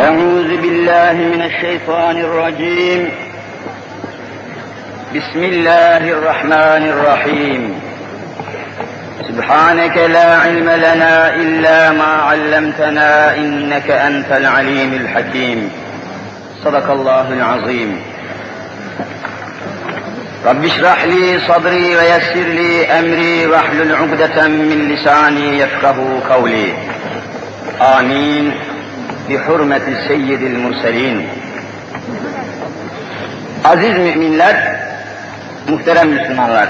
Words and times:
أعوذ 0.00 0.56
بالله 0.62 1.12
من 1.12 1.42
الشيطان 1.42 2.16
الرجيم. 2.18 3.10
بسم 5.14 5.42
الله 5.44 5.96
الرحمن 5.96 6.82
الرحيم. 6.92 7.80
سبحانك 9.28 9.96
لا 9.96 10.36
علم 10.36 10.70
لنا 10.70 11.34
إلا 11.34 11.92
ما 11.92 12.04
علمتنا 12.04 13.36
إنك 13.36 13.90
أنت 13.90 14.32
العليم 14.32 14.94
الحكيم. 14.94 15.70
صدق 16.64 16.90
الله 16.90 17.32
العظيم. 17.32 18.00
رب 20.46 20.64
اشرح 20.64 21.04
لي 21.04 21.38
صدري 21.48 21.96
ويسر 21.96 22.48
لي 22.48 22.86
أمري 22.86 23.46
واحلل 23.46 23.96
عقدة 23.96 24.48
من 24.48 24.88
لساني 24.88 25.58
يفقه 25.58 26.20
قولي. 26.30 26.72
آمين. 27.98 28.67
بحرمة 29.29 30.07
سيد 30.07 30.41
المرسلين 30.41 31.27
Aziz 33.65 33.97
müminler, 33.97 34.75
muhterem 35.69 36.09
Müslümanlar. 36.09 36.69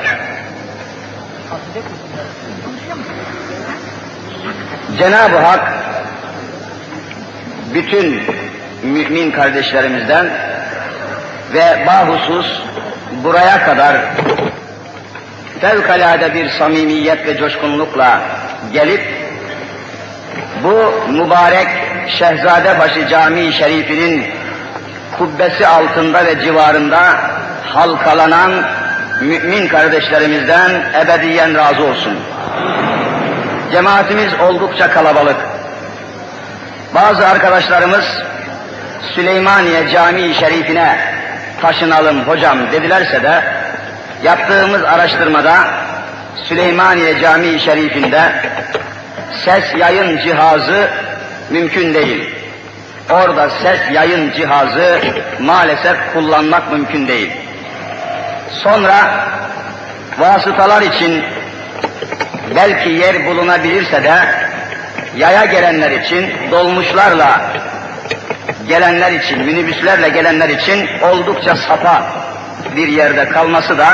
Cenab-ı 4.97 5.37
Hak 5.37 5.73
bütün 7.73 8.21
mümin 8.83 9.31
kardeşlerimizden 9.31 10.29
ve 11.53 11.85
bahusus 11.87 12.61
buraya 13.23 13.65
kadar 13.65 13.97
fevkalade 15.61 16.33
bir 16.33 16.49
samimiyet 16.49 17.27
ve 17.27 17.37
coşkunlukla 17.37 18.21
gelip 18.73 19.16
bu 20.64 21.12
mübarek 21.12 21.68
Şehzadebaşı 22.08 23.08
Camii 23.08 23.52
Şerifinin 23.52 24.24
kubbesi 25.18 25.66
altında 25.66 26.26
ve 26.26 26.40
civarında 26.40 27.16
halkalanan 27.64 28.52
mümin 29.20 29.68
kardeşlerimizden 29.68 30.70
ebediyen 31.02 31.54
razı 31.54 31.84
olsun. 31.84 32.18
Cemaatimiz 33.72 34.34
oldukça 34.40 34.90
kalabalık. 34.90 35.36
Bazı 36.94 37.26
arkadaşlarımız 37.26 38.04
Süleymaniye 39.14 39.88
Camii 39.88 40.34
Şerifine 40.34 40.98
taşınalım 41.62 42.20
hocam 42.20 42.58
dedilerse 42.72 43.22
de 43.22 43.44
yaptığımız 44.22 44.82
araştırmada 44.84 45.54
Süleymaniye 46.48 47.20
Camii 47.20 47.60
Şerifinde 47.60 48.22
ses 49.44 49.64
yayın 49.78 50.18
cihazı 50.18 50.90
mümkün 51.50 51.94
değil. 51.94 52.34
Orada 53.10 53.50
ses 53.50 53.80
yayın 53.92 54.32
cihazı 54.32 55.00
maalesef 55.40 55.96
kullanmak 56.12 56.72
mümkün 56.72 57.08
değil. 57.08 57.30
Sonra 58.50 59.26
vasıtalar 60.18 60.82
için 60.82 61.24
belki 62.56 62.88
yer 62.88 63.26
bulunabilirse 63.26 64.04
de 64.04 64.14
yaya 65.16 65.44
gelenler 65.44 65.90
için 65.90 66.32
dolmuşlarla 66.50 67.40
gelenler 68.68 69.12
için, 69.12 69.42
minibüslerle 69.44 70.08
gelenler 70.08 70.48
için 70.48 70.88
oldukça 71.02 71.56
sapa 71.56 72.02
bir 72.76 72.88
yerde 72.88 73.28
kalması 73.28 73.78
da 73.78 73.88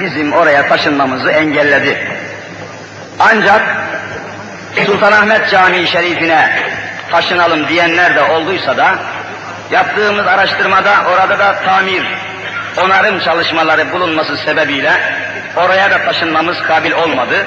bizim 0.00 0.32
oraya 0.32 0.68
taşınmamızı 0.68 1.30
engelledi. 1.30 1.98
Ancak 3.18 3.62
Sultanahmet 4.86 5.50
Camii 5.50 5.86
Şerifine 5.86 6.50
taşınalım 7.10 7.68
diyenler 7.68 8.14
de 8.14 8.22
olduysa 8.22 8.76
da 8.76 8.94
yaptığımız 9.70 10.26
araştırmada 10.26 10.94
orada 11.12 11.38
da 11.38 11.54
tamir, 11.64 12.04
onarım 12.84 13.20
çalışmaları 13.20 13.92
bulunması 13.92 14.36
sebebiyle 14.36 14.92
oraya 15.56 15.90
da 15.90 16.04
taşınmamız 16.04 16.62
kabil 16.62 16.92
olmadı. 16.92 17.46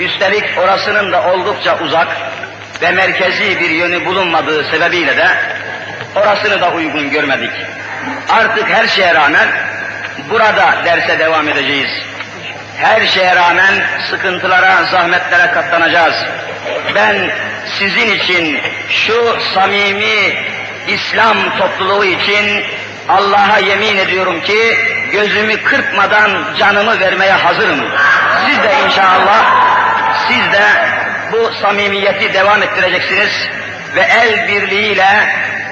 Üstelik 0.00 0.44
orasının 0.58 1.12
da 1.12 1.22
oldukça 1.22 1.78
uzak 1.78 2.08
ve 2.82 2.90
merkezi 2.90 3.60
bir 3.60 3.70
yönü 3.70 4.06
bulunmadığı 4.06 4.64
sebebiyle 4.64 5.16
de 5.16 5.26
orasını 6.16 6.60
da 6.60 6.70
uygun 6.70 7.10
görmedik. 7.10 7.52
Artık 8.28 8.68
her 8.68 8.86
şeye 8.86 9.14
rağmen 9.14 9.48
burada 10.30 10.74
derse 10.84 11.18
devam 11.18 11.48
edeceğiz. 11.48 11.90
Her 12.78 13.06
şeye 13.06 13.36
rağmen 13.36 13.74
sıkıntılara, 14.10 14.84
zahmetlere 14.84 15.50
katlanacağız. 15.50 16.14
Ben 16.94 17.30
sizin 17.78 18.10
için 18.10 18.60
şu 18.88 19.36
samimi 19.54 20.34
İslam 20.88 21.36
topluluğu 21.58 22.04
için 22.04 22.64
Allah'a 23.08 23.58
yemin 23.58 23.96
ediyorum 23.96 24.40
ki 24.40 24.76
gözümü 25.12 25.62
kırpmadan 25.62 26.30
canımı 26.58 27.00
vermeye 27.00 27.32
hazırım. 27.32 27.80
Siz 28.46 28.62
de 28.62 28.74
inşallah 28.86 29.44
siz 30.28 30.52
de 30.52 30.66
bu 31.32 31.52
samimiyeti 31.62 32.34
devam 32.34 32.62
ettireceksiniz 32.62 33.48
ve 33.94 34.00
el 34.00 34.48
birliğiyle, 34.48 35.28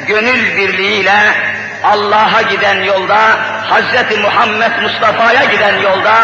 gönül 0.06 0.56
birliğiyle 0.56 1.14
Allah'a 1.84 2.42
giden 2.42 2.82
yolda, 2.82 3.36
Hz. 3.70 4.18
Muhammed 4.18 4.82
Mustafa'ya 4.82 5.44
giden 5.44 5.78
yolda 5.78 6.14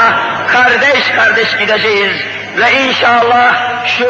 kardeş 0.52 1.10
kardeş 1.16 1.56
gideceğiz 1.58 2.37
ve 2.60 2.72
inşallah 2.72 3.54
şu 3.86 4.08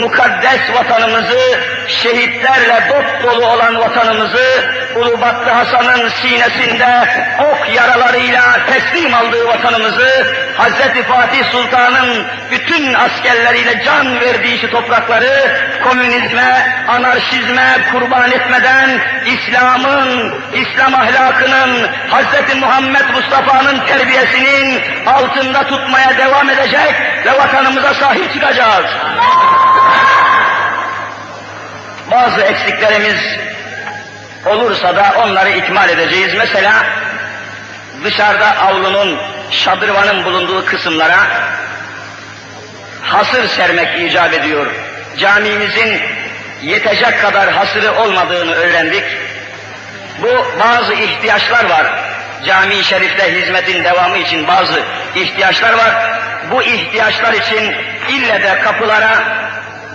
mukaddes 0.00 0.60
vatanımızı, 0.74 1.60
şehitlerle 1.88 2.88
dop 2.88 3.22
dolu 3.22 3.46
olan 3.46 3.80
vatanımızı, 3.80 4.70
Ulubatlı 4.96 5.50
Hasan'ın 5.50 6.08
sinesinde 6.08 7.08
ok 7.40 7.74
yaralarıyla 7.74 8.42
teslim 8.66 9.14
aldığı 9.14 9.46
vatanımızı, 9.46 10.26
Hz. 10.58 11.02
Fatih 11.08 11.44
Sultan'ın 11.52 12.26
bütün 12.50 12.94
askerleriyle 12.94 13.82
can 13.84 14.20
verdiği 14.20 14.58
şu 14.58 14.70
toprakları, 14.70 15.56
komünizme, 15.84 16.76
anarşizme 16.88 17.78
kurban 17.92 18.30
etmeden, 18.30 18.90
İslam'ın, 19.26 20.34
İslam 20.54 20.94
ahlakının, 20.94 21.88
Hz. 22.10 22.56
Muhammed 22.60 23.04
Mustafa'nın 23.14 23.78
terbiyesinin 23.86 24.82
altında 25.06 25.66
tutmaya 25.66 26.18
devam 26.18 26.50
edecek 26.50 26.94
ve 27.26 27.32
vatanımıza 27.32 27.89
sahip 27.94 28.32
çıkacağız. 28.32 28.86
Bazı 32.10 32.40
eksiklerimiz 32.40 33.20
olursa 34.46 34.96
da 34.96 35.14
onları 35.18 35.50
ikmal 35.50 35.88
edeceğiz. 35.88 36.34
Mesela 36.38 36.86
dışarıda 38.04 38.56
avlunun, 38.60 39.18
şadırvanın 39.50 40.24
bulunduğu 40.24 40.64
kısımlara 40.64 41.18
hasır 43.02 43.48
sermek 43.48 44.10
icap 44.10 44.34
ediyor. 44.34 44.66
Camimizin 45.18 46.00
yetecek 46.62 47.20
kadar 47.20 47.50
hasırı 47.50 47.92
olmadığını 48.00 48.54
öğrendik. 48.54 49.04
Bu 50.22 50.60
bazı 50.60 50.94
ihtiyaçlar 50.94 51.64
var. 51.64 52.09
Cami-i 52.46 52.84
Şerif'te 52.84 53.40
hizmetin 53.40 53.84
devamı 53.84 54.18
için 54.18 54.48
bazı 54.48 54.82
ihtiyaçlar 55.14 55.72
var. 55.72 56.20
Bu 56.50 56.62
ihtiyaçlar 56.62 57.32
için 57.32 57.74
ille 58.08 58.42
de 58.42 58.58
kapılara 58.64 59.24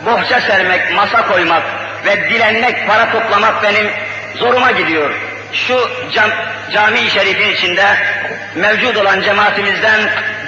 bohça 0.05 0.41
sermek, 0.41 0.95
masa 0.95 1.27
koymak 1.27 1.63
ve 2.05 2.29
dilenmek, 2.29 2.87
para 2.87 3.11
toplamak 3.11 3.63
benim 3.63 3.91
zoruma 4.35 4.71
gidiyor. 4.71 5.11
Şu 5.53 5.91
cam, 6.13 6.29
cami-i 6.73 7.09
şerifin 7.09 7.49
içinde 7.49 7.85
mevcut 8.55 8.97
olan 8.97 9.21
cemaatimizden 9.21 9.99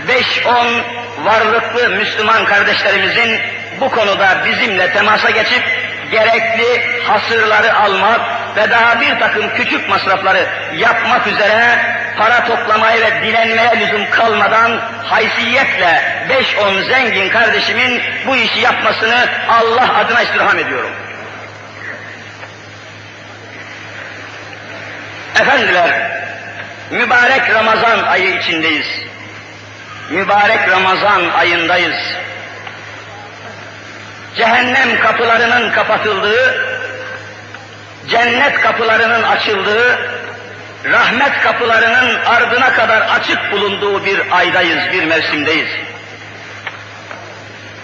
5-10 0.08 0.82
varlıklı 1.24 1.90
Müslüman 1.90 2.46
kardeşlerimizin 2.46 3.40
bu 3.80 3.90
konuda 3.92 4.38
bizimle 4.46 4.92
temasa 4.92 5.30
geçip 5.30 5.64
gerekli 6.12 7.02
hasırları 7.04 7.80
almak 7.80 8.22
ve 8.56 8.72
daha 8.72 9.02
bir 9.02 9.20
takım 9.20 9.56
küçük 9.56 9.90
masrafları 9.90 10.46
yapmak 10.78 11.28
üzere 11.28 11.80
para 12.18 12.46
toplamaya 12.46 13.02
ve 13.02 13.22
dilenmeye 13.22 13.80
lüzum 13.80 14.10
kalmadan 14.10 14.82
haysiyetle 15.04 16.02
5-10 16.30 16.84
zengin 16.84 17.30
kardeşimin 17.30 18.02
bu 18.28 18.36
işi 18.36 18.60
yapmasını 18.60 19.28
Allah 19.50 19.98
adına 19.98 20.22
istirham 20.22 20.60
ediyorum. 20.60 20.92
Efendiler, 25.42 26.12
mübarek 26.92 27.50
Ramazan 27.54 28.04
ayı 28.04 28.36
içindeyiz. 28.36 28.88
Mübarek 30.10 30.70
Ramazan 30.70 31.30
ayındayız. 31.30 31.98
Cehennem 34.38 35.00
kapılarının 35.00 35.72
kapatıldığı, 35.72 36.68
cennet 38.10 38.62
kapılarının 38.62 39.24
açıldığı, 39.24 40.00
rahmet 40.86 41.42
kapılarının 41.42 42.26
ardına 42.26 42.74
kadar 42.74 43.02
açık 43.02 43.52
bulunduğu 43.52 44.06
bir 44.06 44.22
aydayız, 44.32 44.92
bir 44.92 45.04
mevsimdeyiz. 45.04 45.70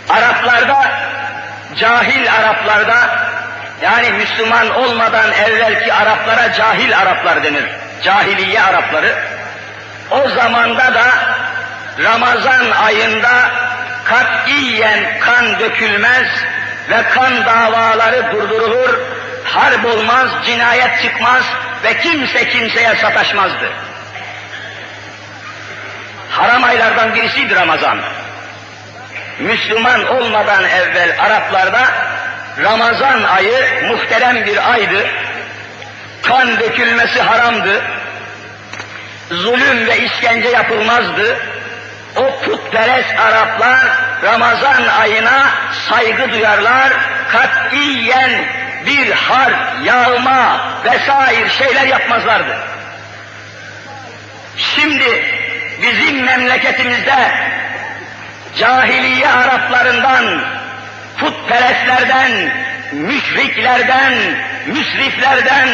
Araplarda, 0.10 0.92
cahil 1.76 2.32
Araplarda 2.34 3.24
Yani 3.82 4.12
Müslüman 4.12 4.76
olmadan 4.76 5.32
evvelki 5.32 5.94
Araplara 5.94 6.54
cahil 6.54 6.98
Araplar 6.98 7.44
denir. 7.44 7.64
Cahiliye 8.04 8.62
Arapları. 8.62 9.16
O 10.12 10.30
zamanda 10.30 10.94
da 10.94 11.06
Ramazan 12.04 12.72
ayında 12.72 13.52
katiyen 14.14 15.20
kan 15.20 15.60
dökülmez 15.60 16.28
ve 16.90 17.04
kan 17.04 17.46
davaları 17.46 18.32
durdurulur, 18.32 19.00
harp 19.44 19.86
olmaz, 19.86 20.30
cinayet 20.46 21.02
çıkmaz 21.02 21.44
ve 21.84 21.98
kimse 21.98 22.50
kimseye 22.50 22.96
sataşmazdı. 22.96 23.72
Haram 26.30 26.64
aylardan 26.64 27.16
birisiydi 27.16 27.56
Ramazan. 27.56 28.00
Müslüman 29.40 30.08
olmadan 30.08 30.64
evvel 30.64 31.16
Araplarda 31.20 31.82
Ramazan 32.64 33.24
ayı 33.24 33.88
muhterem 33.88 34.46
bir 34.46 34.72
aydı. 34.72 35.08
Kan 36.22 36.60
dökülmesi 36.60 37.22
haramdı. 37.22 37.82
Zulüm 39.32 39.88
ve 39.88 39.98
işkence 40.00 40.50
yapılmazdı. 40.50 41.38
O 42.16 42.46
putperest 42.46 43.20
Araplar 43.20 43.80
Ramazan 44.24 44.84
ayına 45.02 45.50
saygı 45.90 46.32
duyarlar, 46.32 46.94
katiyen 47.32 48.32
bir 48.86 49.12
harp, 49.12 49.86
yağma 49.86 50.62
vesaire 50.86 51.50
şeyler 51.50 51.88
yapmazlardı. 51.88 52.58
Şimdi 54.58 55.26
bizim 55.82 56.24
memleketimizde 56.24 57.32
cahiliye 58.60 59.30
Araplarından, 59.30 60.42
putperestlerden, 61.18 62.32
müşriklerden, 62.94 64.14
müsriflerden, 64.66 65.70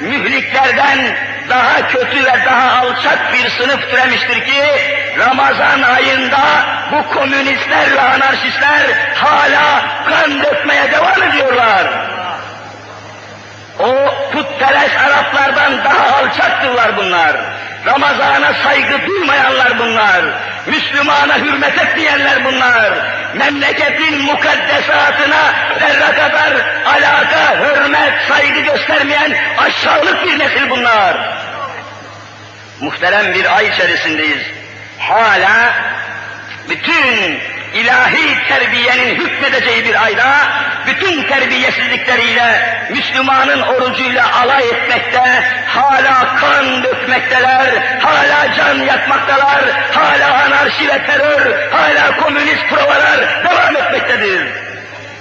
mühliklerden 0.00 0.98
daha 1.48 1.88
kötü 1.88 2.24
ve 2.24 2.44
daha 2.46 2.80
alçak 2.80 3.32
bir 3.32 3.50
sınıf 3.50 3.90
türemiştir 3.90 4.44
ki 4.44 4.62
Ramazan 5.18 5.82
ayında 5.82 6.40
bu 6.92 7.14
komünistler 7.14 7.92
ve 7.96 8.00
anarşistler 8.00 8.80
hala 9.14 9.82
kan 10.08 10.42
dökmeye 10.42 10.92
devam 10.92 11.22
ediyorlar. 11.22 11.86
O 13.78 13.94
putperest 14.32 14.96
Araplardan 14.96 15.84
daha 15.84 16.16
alçaktırlar 16.16 16.96
bunlar. 16.96 17.36
Ramazana 17.86 18.54
saygı 18.64 19.06
duymayanlar 19.06 19.78
bunlar. 19.78 20.24
Müslümana 20.66 21.38
hürmet 21.38 21.78
etmeyenler 21.78 22.44
bunlar. 22.44 22.92
Memleketin 23.34 24.22
mukaddesatına 24.22 25.54
zerre 25.80 26.14
kadar 26.14 26.52
alaka, 26.86 27.58
hürmet, 27.60 28.12
saygı 28.28 28.60
göstermeyen 28.60 29.36
aşağılık 29.58 30.26
bir 30.26 30.38
nesil 30.38 30.70
bunlar. 30.70 31.16
Muhterem 32.80 33.34
bir 33.34 33.56
ay 33.56 33.68
içerisindeyiz. 33.68 34.42
Hala 34.98 35.74
bütün 36.68 37.40
ilahi 37.74 38.48
terbiyenin 38.48 39.14
hükmedeceği 39.14 39.84
bir 39.84 40.04
ayda, 40.04 40.48
terbiyesizlikleriyle, 41.32 42.48
Müslümanın 42.90 43.62
orucuyla 43.62 44.40
alay 44.42 44.64
etmekte, 44.68 45.44
hala 45.66 46.36
kan 46.36 46.82
dökmekteler, 46.82 47.68
hala 48.00 48.54
can 48.56 48.78
yakmaktalar, 48.78 49.64
hala 49.92 50.44
anarşi 50.44 50.88
ve 50.88 51.06
terör, 51.06 51.70
hala 51.70 52.16
komünist 52.16 52.68
provalar 52.70 53.44
devam 53.44 53.76
etmektedir. 53.76 54.46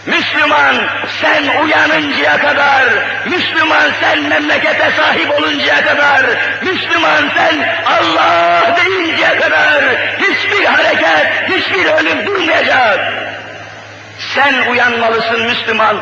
Müslüman 0.05 0.75
sen 1.21 1.63
uyanıncaya 1.63 2.37
kadar, 2.37 2.83
Müslüman 3.25 3.91
sen 3.99 4.21
memlekete 4.21 4.91
sahip 4.97 5.31
oluncaya 5.31 5.85
kadar, 5.85 6.21
Müslüman 6.61 7.29
sen 7.35 7.83
Allah 7.85 8.75
deyinceye 8.77 9.39
kadar 9.39 9.83
hiçbir 10.19 10.65
hareket, 10.65 11.49
hiçbir 11.49 11.85
ölüm 11.85 12.25
durmayacak. 12.25 12.99
Sen 14.35 14.71
uyanmalısın 14.71 15.41
Müslüman. 15.41 15.97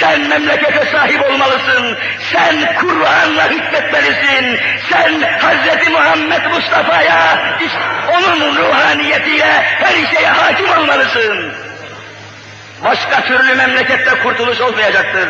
Sen 0.00 0.20
memlekete 0.20 0.84
sahip 0.92 1.30
olmalısın. 1.30 1.98
Sen 2.32 2.74
Kur'an'la 2.80 3.50
hükmetmelisin. 3.50 4.60
Sen 4.90 5.12
Hz. 5.20 5.88
Muhammed 5.90 6.46
Mustafa'ya, 6.54 7.38
onun 8.08 8.56
ruhaniyetiyle 8.56 9.62
her 9.62 10.16
şeye 10.16 10.28
hakim 10.28 10.70
olmalısın. 10.70 11.52
Başka 12.84 13.22
türlü 13.22 13.54
memlekette 13.54 14.10
kurtuluş 14.22 14.60
olmayacaktır. 14.60 15.28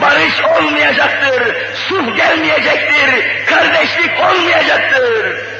Barış 0.00 0.44
olmayacaktır. 0.44 1.56
Sulh 1.88 2.16
gelmeyecektir. 2.16 3.24
Kardeşlik 3.46 4.20
olmayacaktır. 4.20 5.53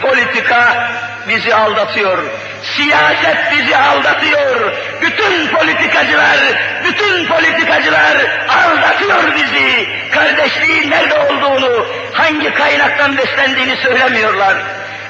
Politika 0.00 0.90
bizi 1.28 1.54
aldatıyor. 1.54 2.18
Siyaset 2.62 3.52
bizi 3.52 3.76
aldatıyor. 3.76 4.72
Bütün 5.02 5.46
politikacılar, 5.48 6.38
bütün 6.84 7.26
politikacılar 7.26 8.16
aldatıyor 8.48 9.34
bizi. 9.36 9.88
Kardeşliğin 10.14 10.90
nerede 10.90 11.14
olduğunu, 11.14 11.86
hangi 12.12 12.54
kaynaktan 12.54 13.18
beslendiğini 13.18 13.76
söylemiyorlar. 13.76 14.56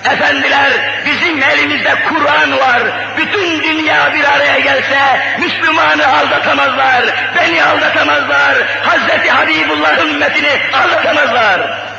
Efendiler 0.04 0.70
bizim 1.06 1.42
elimizde 1.42 1.94
Kur'an 2.08 2.58
var. 2.58 2.82
Bütün 3.18 3.62
dünya 3.62 4.14
bir 4.14 4.24
araya 4.24 4.58
gelse 4.58 4.98
Müslümanı 5.38 6.06
aldatamazlar. 6.06 7.04
Beni 7.36 7.64
aldatamazlar. 7.64 8.54
Hazreti 8.82 9.30
Habibullah 9.30 9.98
ümmetini 10.04 10.50
aldatamazlar. 10.72 11.91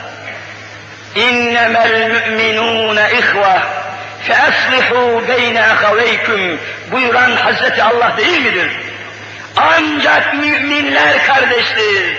İnnemel 1.15 2.12
müminûne 2.12 3.07
ihve 3.12 3.60
feaslihû 4.27 5.27
beyne 5.27 5.62
ahaveyküm 5.63 6.60
buyuran 6.92 7.31
Hazreti 7.31 7.83
Allah 7.83 8.18
değil 8.18 8.42
midir? 8.42 8.71
Ancak 9.57 10.33
müminler 10.33 11.25
kardeştir. 11.25 12.18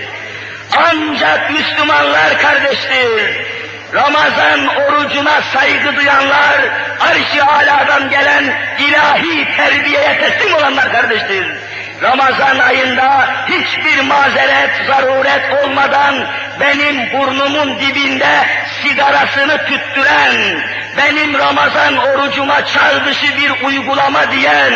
Ancak 0.77 1.51
Müslümanlar 1.51 2.41
kardeştir. 2.41 3.45
Ramazan 3.93 4.67
orucuna 4.67 5.41
saygı 5.53 5.95
duyanlar, 5.95 6.59
arş-ı 6.99 7.45
aladan 7.45 8.09
gelen 8.09 8.43
ilahi 8.79 9.55
terbiyeye 9.57 10.19
teslim 10.19 10.53
olanlar 10.53 10.91
kardeştir. 10.91 11.47
Ramazan 12.01 12.59
ayında 12.59 13.27
hiçbir 13.47 14.01
mazeret, 14.01 14.69
zaruret 14.87 15.63
olmadan 15.63 16.15
benim 16.59 17.11
burnumun 17.13 17.79
dibinde 17.79 18.45
sigarasını 18.83 19.57
tüttüren, 19.65 20.61
benim 20.97 21.39
Ramazan 21.39 21.97
orucuma 21.97 22.65
çağrışı 22.65 23.37
bir 23.37 23.65
uygulama 23.65 24.31
diyen, 24.31 24.73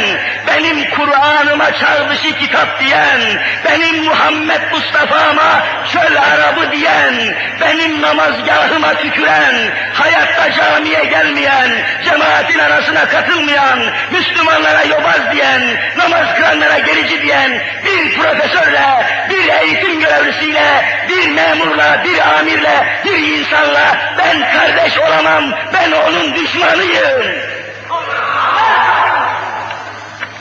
benim 0.48 0.90
Kur'an'ıma 0.90 1.74
çağrışı 1.74 2.38
kitap 2.40 2.80
diyen, 2.80 3.20
benim 3.66 4.04
Muhammed 4.04 4.62
Mustafa'ma 4.72 5.64
çöl 5.94 6.16
Arabı 6.34 6.72
diyen, 6.72 7.14
benim 7.62 8.02
namazgahıma 8.02 8.94
tüküren, 8.94 9.56
hayatta 9.94 10.52
camiye 10.52 11.04
gelmeyen, 11.04 11.70
cemaatin 12.06 12.60
arasına 12.60 13.08
katılmayan, 13.08 13.80
Müslümanlara 14.12 14.84
yobaz 14.84 15.32
diyen, 15.32 15.62
namaz 15.98 16.36
kılanlara 16.36 16.80
gerici 16.80 17.22
diyen 17.22 17.52
bir 17.86 18.14
profesörle, 18.18 19.06
bir 19.30 19.48
eğitim 19.48 20.00
görevlisiyle, 20.00 20.86
bir 21.10 21.30
memurla, 21.30 22.04
bir 22.04 22.38
amirle, 22.38 23.02
bir 23.06 23.18
insanla 23.18 23.98
ben 24.18 24.52
kardeş 24.54 24.98
olamam, 24.98 25.44
ben 25.74 25.92
onun 26.10 26.36
düşmanıyım. 26.36 27.40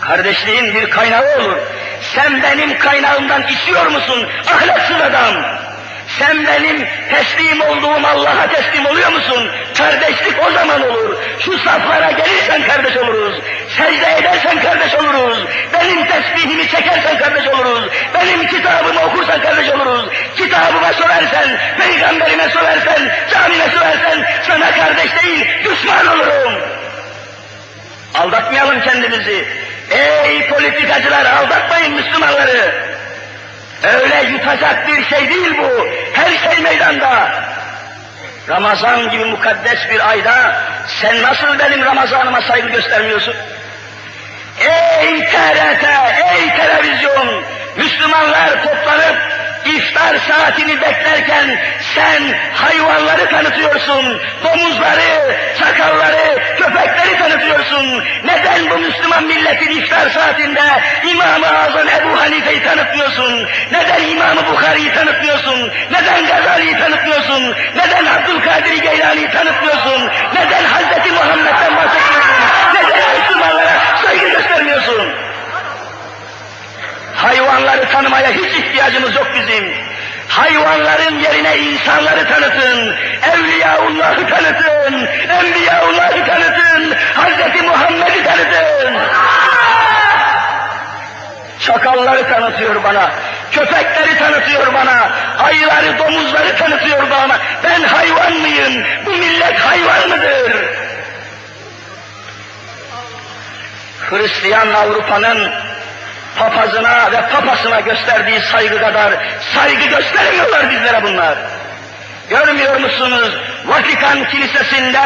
Kardeşliğin 0.01 0.75
bir 0.75 0.91
kaynağı 0.91 1.23
olur. 1.39 1.57
Sen 2.15 2.43
benim 2.43 2.79
kaynağımdan 2.79 3.43
içiyor 3.43 3.87
musun 3.87 4.27
ahlaksız 4.47 5.01
adam? 5.01 5.35
Sen 6.09 6.47
benim 6.47 6.89
teslim 7.11 7.61
olduğum 7.61 8.07
Allah'a 8.07 8.49
teslim 8.49 8.87
oluyor 8.87 9.13
musun? 9.13 9.51
Kardeşlik 9.79 10.47
o 10.49 10.53
zaman 10.53 10.91
olur. 10.91 11.17
Şu 11.39 11.59
saflara 11.59 12.11
gelirsen 12.11 12.63
kardeş 12.63 12.97
oluruz. 12.97 13.35
Secde 13.77 14.19
edersen 14.19 14.61
kardeş 14.61 14.95
oluruz. 14.95 15.39
Benim 15.73 16.07
tesbihimi 16.07 16.69
çekersen 16.69 17.19
kardeş 17.19 17.47
oluruz. 17.49 17.91
Benim 18.15 18.47
kitabımı 18.47 19.01
okursan 19.01 19.41
kardeş 19.41 19.69
oluruz. 19.69 20.07
Kitabıma 20.37 20.93
söylersen, 20.93 21.59
peygamberime 21.79 22.49
söylersen, 22.49 23.11
camime 23.33 23.69
söylersen 23.71 24.27
sana 24.47 24.71
kardeş 24.71 25.25
değil, 25.25 25.47
düşman 25.65 26.07
olurum. 26.07 26.53
Aldatmayalım 28.15 28.81
kendimizi. 28.81 29.45
Ey 29.91 30.49
politikacılar 30.49 31.27
aldatmayın 31.27 31.95
Müslümanları. 31.95 32.89
Öyle 33.83 34.29
yutacak 34.33 34.89
bir 34.89 35.05
şey 35.05 35.29
değil 35.29 35.59
bu. 35.59 35.89
Her 36.13 36.51
şey 36.51 36.63
meydanda. 36.63 37.33
Ramazan 38.49 39.11
gibi 39.11 39.25
mukaddes 39.25 39.91
bir 39.91 40.09
ayda 40.09 40.63
sen 41.01 41.23
nasıl 41.23 41.59
benim 41.59 41.85
Ramazanıma 41.85 42.43
saygı 42.43 42.69
göstermiyorsun? 42.69 43.35
Ey 44.59 45.25
TRT, 45.25 45.85
ey 46.33 46.57
televizyon, 46.57 47.43
Müslümanlar 47.77 48.63
toplanıp 48.63 49.17
iftar 49.65 50.19
saatini 50.19 50.81
beklerken 50.81 51.61
sen 51.95 52.23
hayvanları 52.55 53.31
tanıtıyorsun, 53.31 54.21
domuzları, 54.45 55.37
çakalları, 55.59 56.39
köpekleri 56.57 57.19
tanıtıyorsun. 57.19 58.05
Neden 58.25 58.71
bu 58.71 58.79
Müslüman 58.79 59.25
milletin 59.25 59.71
iftar 59.71 60.11
saatinde 60.11 60.61
İmam-ı 61.11 61.59
Azam 61.59 61.89
Ebu 61.89 62.21
Hanife'yi 62.21 62.63
tanıtmıyorsun? 62.63 63.49
Neden 63.73 64.09
İmam-ı 64.09 64.47
Bukhari'yi 64.47 64.95
tanıtmıyorsun? 64.95 65.73
Neden 65.91 66.27
Gazali'yi 66.27 66.79
tanıtmıyorsun? 66.79 67.55
Neden 67.77 68.05
Abdülkadir 68.07 68.83
Geylani'yi 68.83 69.31
tanıtmıyorsun? 69.31 70.11
Neden 70.35 70.65
Hazreti 70.65 71.11
Muhammed'den 71.13 71.77
bahsetmiyorsun? 71.77 72.35
Neden 72.75 73.21
Müslümanlara 73.21 73.81
saygı 74.05 74.29
göstermiyorsun? 74.29 75.13
Hayvanları 77.15 77.89
tanımaya 77.89 78.31
hiç 78.31 78.55
ihtiyacımız 78.55 79.15
yok 79.15 79.27
bizim. 79.35 79.88
Hayvanların 80.29 81.19
yerine 81.21 81.57
insanları 81.59 82.29
tanıtın, 82.29 82.97
Evliyaullah'ı 83.33 84.29
tanıtın, 84.29 85.07
Enbiyaullah'ı 85.29 86.27
tanıtın, 86.27 86.95
Hz. 86.95 87.63
Muhammed'i 87.63 88.25
tanıtın. 88.25 88.99
Çakalları 91.61 92.29
tanıtıyor 92.29 92.85
bana, 92.85 93.11
köpekleri 93.53 94.19
tanıtıyor 94.19 94.75
bana, 94.75 95.11
ayıları, 95.39 95.99
domuzları 95.99 96.57
tanıtıyor 96.57 97.11
bana. 97.11 97.39
Ben 97.65 97.83
hayvan 97.83 98.33
mıyım? 98.33 98.85
Bu 99.07 99.11
millet 99.11 99.59
hayvan 99.59 100.09
mıdır? 100.09 100.53
Hristiyan 104.11 104.69
Avrupa'nın 104.75 105.51
papazına 106.39 107.13
ve 107.13 107.29
papasına 107.29 107.81
gösterdiği 107.81 108.41
saygı 108.41 108.81
kadar 108.81 109.15
saygı 109.55 109.85
göstermiyorlar 109.85 110.71
bizlere 110.71 111.03
bunlar. 111.03 111.39
Görmüyor 112.31 112.81
musunuz? 112.81 113.31
Vatikan 113.67 114.25
Kilisesi'nde 114.29 115.01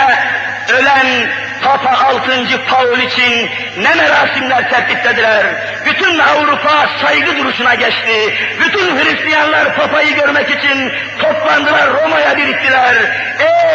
ölen 0.68 1.30
Papa 1.64 1.90
6. 1.90 2.30
Paul 2.68 2.98
için 2.98 3.50
ne 3.78 3.94
merasimler 3.94 4.70
tertiplediler. 4.70 5.46
Bütün 5.86 6.18
Avrupa 6.18 6.88
saygı 7.02 7.38
duruşuna 7.38 7.74
geçti. 7.74 8.34
Bütün 8.60 8.96
Hristiyanlar 8.96 9.76
Papa'yı 9.76 10.14
görmek 10.14 10.50
için 10.50 10.92
toplandılar, 11.18 12.02
Roma'ya 12.02 12.36
biriktiler. 12.36 12.94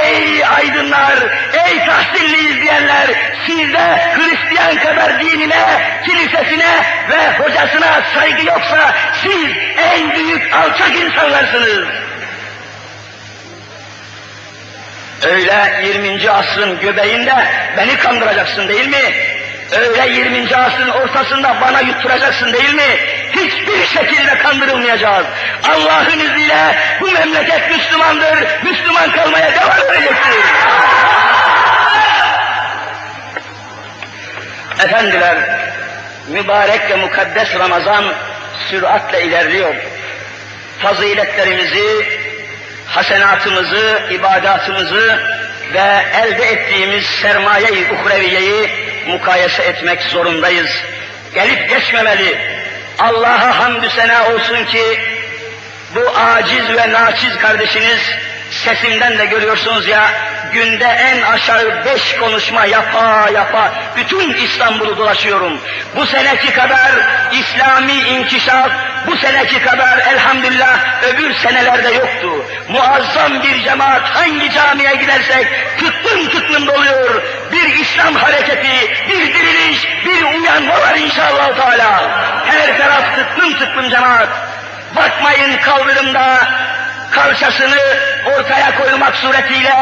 Ey 0.04 0.46
aydınlar, 0.46 1.16
ey 1.54 1.86
tahsilli 1.86 2.50
izleyenler, 2.50 3.08
sizde 3.46 4.12
Hristiyan 4.16 4.75
kadar 4.84 5.20
dinine, 5.20 5.82
kilisesine 6.06 6.84
ve 7.10 7.44
hocasına 7.44 8.01
saygı 8.16 8.46
yoksa 8.46 8.96
siz 9.24 9.51
en 9.77 10.12
büyük 10.16 10.54
alçak 10.54 10.96
insanlarsınız. 10.96 12.07
Öyle 15.24 15.82
20. 15.86 16.30
asrın 16.30 16.80
göbeğinde 16.80 17.34
beni 17.78 17.98
kandıracaksın 17.98 18.68
değil 18.70 18.88
mi? 18.88 19.14
Öyle 19.80 20.14
20. 20.14 20.56
asrın 20.56 20.90
ortasında 20.90 21.62
bana 21.62 21.82
yutturacaksın 21.82 22.54
değil 22.54 22.74
mi? 22.74 22.98
Hiçbir 23.32 23.88
şekilde 23.88 24.38
kandırılmayacağız. 24.38 25.26
Allah'ın 25.64 26.20
izniyle 26.20 26.76
bu 27.02 27.12
memleket 27.12 27.72
Müslümandır, 27.72 28.64
Müslüman 28.64 29.12
kalmaya 29.12 29.52
devam 29.52 29.78
edecektir. 29.78 30.44
Efendiler, 34.84 35.38
mübarek 36.28 36.92
ve 36.92 36.96
mukaddes 36.96 37.56
Ramazan 37.56 38.06
süratle 38.70 39.24
ilerliyor. 39.24 39.76
Faziletlerimizi, 40.80 42.17
hasenatımızı, 42.98 44.01
ibadatımızı 44.12 45.20
ve 45.74 46.06
elde 46.22 46.46
ettiğimiz 46.46 47.06
sermaye-i 47.06 47.92
uhreviyeyi 47.94 48.70
mukayese 49.08 49.63
etmek 49.63 50.01
zorundayız. 50.01 50.72
Gelip 51.34 51.70
geçmemeli. 51.70 52.38
Allah'a 53.00 53.60
hamdü 53.60 53.89
sena 53.89 54.34
olsun 54.34 54.66
ki 54.66 55.00
bu 55.96 56.18
aciz 56.20 56.70
ve 56.77 56.92
naçiz 56.94 57.38
kardeşiniz 57.38 58.01
sesimden 58.51 59.18
de 59.18 59.25
görüyorsunuz 59.25 59.88
ya 59.88 60.12
günde 60.54 60.86
en 60.86 61.22
aşağı 61.22 61.86
beş 61.86 62.18
konuşma 62.18 62.66
yapa 62.66 63.30
yapa 63.34 63.72
bütün 63.98 64.34
İstanbul'u 64.34 64.98
dolaşıyorum. 64.98 65.60
Bu 65.96 66.06
seneki 66.06 66.54
kadar 66.54 66.92
İslami 67.32 67.94
inkişaf, 67.94 68.72
bu 69.08 69.18
seneki 69.18 69.62
kadar 69.62 69.98
elhamdülillah 69.98 71.04
öbür 71.04 71.34
senelerde 71.34 71.89
yoktu. 71.89 72.46
Muazzam 72.70 73.44
bir 73.44 73.63
cemaat 73.63 74.04
hangi 74.04 74.51
camiye 74.51 74.96
gidersek 74.96 75.48
tıklım 75.80 76.30
tıklım 76.30 76.68
doluyor. 76.68 77.22
Bir 77.51 77.80
İslam 77.80 78.16
hareketi, 78.16 79.08
bir 79.10 79.34
diriliş, 79.34 79.88
bir 80.06 80.39
uyanma 80.39 80.82
var 80.82 80.96
inşallah 80.96 81.56
Teala. 81.56 82.01
Her 82.46 82.77
taraf 82.77 83.16
tıklım 83.16 83.54
tıklım 83.54 83.89
cemaat. 83.89 84.30
Bakmayın 84.96 85.58
kaldırımda 85.58 86.48
kalçasını 87.12 87.78
ortaya 88.26 88.76
koymak 88.76 89.16
suretiyle 89.16 89.74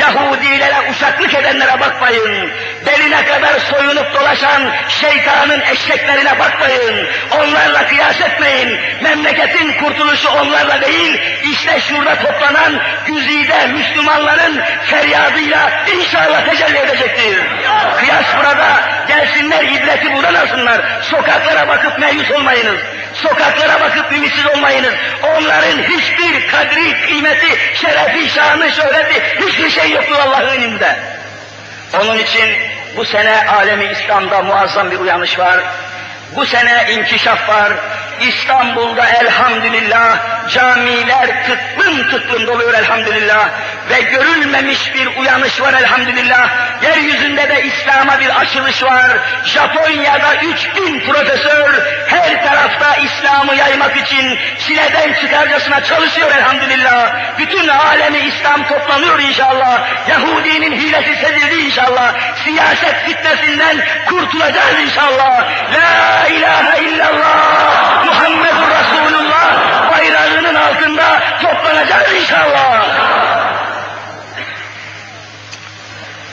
Yahudilere 0.00 0.90
uşaklık 0.90 1.34
edenlere 1.34 1.80
bakmayın. 1.80 2.50
Beline 2.86 3.24
kadar 3.24 3.60
soyunup 3.60 4.14
dolaşan 4.14 4.62
şeytanın 4.88 5.60
eşeklerine 5.60 6.38
bakmayın. 6.38 7.08
Onlarla 7.30 7.86
kıyas 7.86 8.20
etmeyin. 8.20 8.78
Memleketin 9.02 9.72
kurtuluşu 9.72 10.28
onlarla 10.28 10.80
değil, 10.80 11.20
işte 11.52 11.80
şurada 11.80 12.14
toplanan 12.14 12.72
güzide 13.06 13.66
Müslümanların 13.66 14.62
feryadıyla 14.86 15.70
inşallah 15.96 16.44
tecelli 16.48 16.78
edecektir. 16.78 17.38
Kıyas 17.98 18.26
burada, 18.36 18.80
gelsinler 19.08 19.64
ibreti 19.64 20.14
buradan 20.14 20.34
alsınlar. 20.34 20.80
Sokaklara 21.02 21.68
bakıp 21.68 21.98
meyus 21.98 22.30
olmayınız. 22.30 22.80
Sokaklara 23.14 23.80
bakıp 23.80 24.12
ümitsiz 24.12 24.46
olmayınız. 24.46 24.94
Onların 25.22 25.82
hiçbir 25.82 26.48
kadri, 26.48 27.06
kıymeti, 27.06 27.58
şerefi, 27.74 28.28
şanı, 28.28 28.72
şöhreti, 28.72 29.22
hiçbir 29.40 29.70
şey 29.70 29.90
yoktur 29.90 30.16
Allah'ın 30.18 30.46
önünde. 30.46 30.96
Onun 32.00 32.18
için 32.18 32.56
bu 32.96 33.04
sene 33.04 33.46
alemi 33.48 33.84
İslam'da 33.84 34.42
muazzam 34.42 34.90
bir 34.90 34.98
uyanış 34.98 35.38
var. 35.38 35.60
Bu 36.36 36.46
sene 36.46 36.86
inkişaf 36.92 37.48
var. 37.48 37.72
İstanbul'da 38.28 39.06
elhamdülillah 39.08 40.18
camiler 40.48 41.46
tıklım 41.46 42.10
tıklım 42.10 42.46
doluyor 42.46 42.74
elhamdülillah 42.74 43.48
ve 43.90 44.00
görülmemiş 44.00 44.94
bir 44.94 45.06
uyanış 45.16 45.60
var 45.60 45.72
elhamdülillah. 45.72 46.48
Yeryüzünde 46.82 47.48
de 47.48 47.64
İslam'a 47.64 48.20
bir 48.20 48.40
açılış 48.40 48.82
var. 48.82 49.10
Japonya'da 49.44 50.34
3000 50.34 51.00
profesör 51.00 51.82
her 52.06 52.44
tarafta 52.44 52.96
İslam'ı 52.96 53.54
yaymak 53.54 53.96
için 53.96 54.38
çileden 54.58 55.12
çıkarcasına 55.20 55.84
çalışıyor 55.84 56.30
elhamdülillah. 56.34 57.14
Bütün 57.38 57.68
alemi 57.68 58.18
İslam 58.18 58.68
toplanıyor 58.68 59.18
inşallah. 59.18 59.88
Yahudinin 60.08 60.72
hilesi 60.72 61.16
sezildi 61.16 61.62
inşallah. 61.62 62.14
Siyaset 62.44 63.04
fitnesinden 63.04 63.76
kurtulacağız 64.06 64.80
inşallah. 64.80 65.44
La 65.72 66.28
ilahe 66.28 66.84
illallah 66.84 67.91
Muhammedur 68.04 68.68
Resulullah 68.70 69.92
bayrağının 69.92 70.54
altında 70.54 71.20
toplanacağız 71.42 72.12
inşallah. 72.12 72.88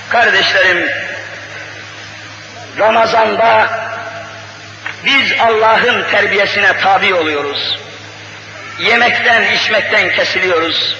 Kardeşlerim, 0.09 0.89
Ramazan'da 2.79 3.69
biz 5.05 5.31
Allah'ın 5.39 6.03
terbiyesine 6.11 6.79
tabi 6.79 7.13
oluyoruz. 7.13 7.79
Yemekten, 8.79 9.43
içmekten 9.43 10.11
kesiliyoruz. 10.11 10.95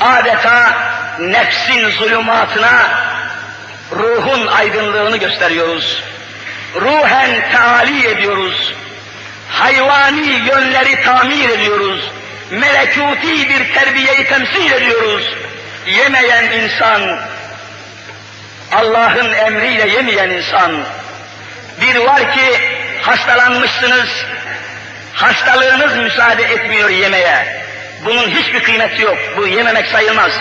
Adeta 0.00 0.72
nefsin 1.18 1.90
zulümatına 1.90 2.90
ruhun 3.92 4.46
aydınlığını 4.46 5.16
gösteriyoruz. 5.16 6.02
Ruhen 6.74 7.52
taali 7.52 8.06
ediyoruz. 8.06 8.74
Hayvani 9.50 10.28
yönleri 10.28 11.02
tamir 11.04 11.48
ediyoruz. 11.48 12.10
Melekuti 12.50 13.48
bir 13.48 13.74
terbiyeyi 13.74 14.24
temsil 14.24 14.72
ediyoruz. 14.72 15.34
Yemeyen 15.86 16.44
insan, 16.44 17.18
Allah'ın 18.72 19.32
emriyle 19.32 19.88
yemeyen 19.88 20.30
insan, 20.30 20.82
bir 21.80 21.96
var 21.96 22.32
ki 22.32 22.60
hastalanmışsınız, 23.02 24.08
hastalığınız 25.14 25.96
müsaade 25.96 26.42
etmiyor 26.42 26.90
yemeye. 26.90 27.60
Bunun 28.04 28.30
hiçbir 28.30 28.62
kıymeti 28.62 29.02
yok, 29.02 29.18
bu 29.36 29.46
yememek 29.46 29.86
sayılmaz. 29.86 30.32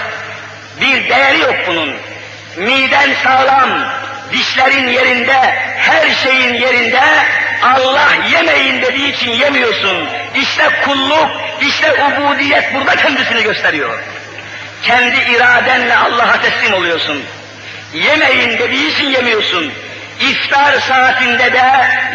Bir 0.82 1.10
değeri 1.10 1.40
yok 1.40 1.56
bunun. 1.68 1.96
Miden 2.58 3.10
sağlam, 3.24 3.70
dişlerin 4.32 4.88
yerinde, 4.88 5.34
her 5.78 6.16
şeyin 6.16 6.54
yerinde 6.54 7.02
Allah 7.64 8.08
yemeyin 8.32 8.82
dediği 8.82 9.14
için 9.14 9.32
yemiyorsun. 9.32 10.10
İşte 10.42 10.64
kulluk, 10.86 11.30
işte 11.62 11.94
ubudiyet 12.04 12.74
burada 12.74 12.96
kendisini 12.96 13.44
gösteriyor. 13.44 14.00
Kendi 14.84 15.32
iradenle 15.32 15.96
Allah'a 15.98 16.42
teslim 16.42 16.74
oluyorsun. 16.74 17.24
Yemeyin 17.94 18.60
dediği 18.60 18.94
için 18.94 19.10
yemiyorsun. 19.10 19.72
İftar 20.20 20.80
saatinde 20.80 21.54
de 21.54 21.64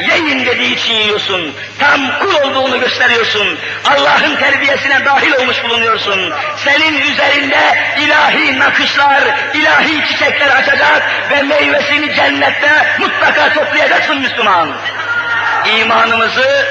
yiyin 0.01 0.47
dediği 0.47 0.75
için 0.75 0.93
yiyorsun. 0.95 1.55
Tam 1.79 2.19
kul 2.19 2.35
olduğunu 2.35 2.81
gösteriyorsun. 2.81 3.59
Allah'ın 3.85 4.37
terbiyesine 4.37 5.05
dahil 5.05 5.33
olmuş 5.33 5.65
bulunuyorsun. 5.65 6.33
Senin 6.57 7.13
üzerinde 7.13 7.59
ilahi 8.01 8.59
nakışlar, 8.59 9.23
ilahi 9.55 10.09
çiçekler 10.09 10.57
açacak 10.57 11.03
ve 11.31 11.43
meyvesini 11.43 12.15
cennette 12.15 12.99
mutlaka 12.99 13.53
toplayacaksın 13.53 14.21
Müslüman. 14.21 14.69
İmanımızı 15.79 16.67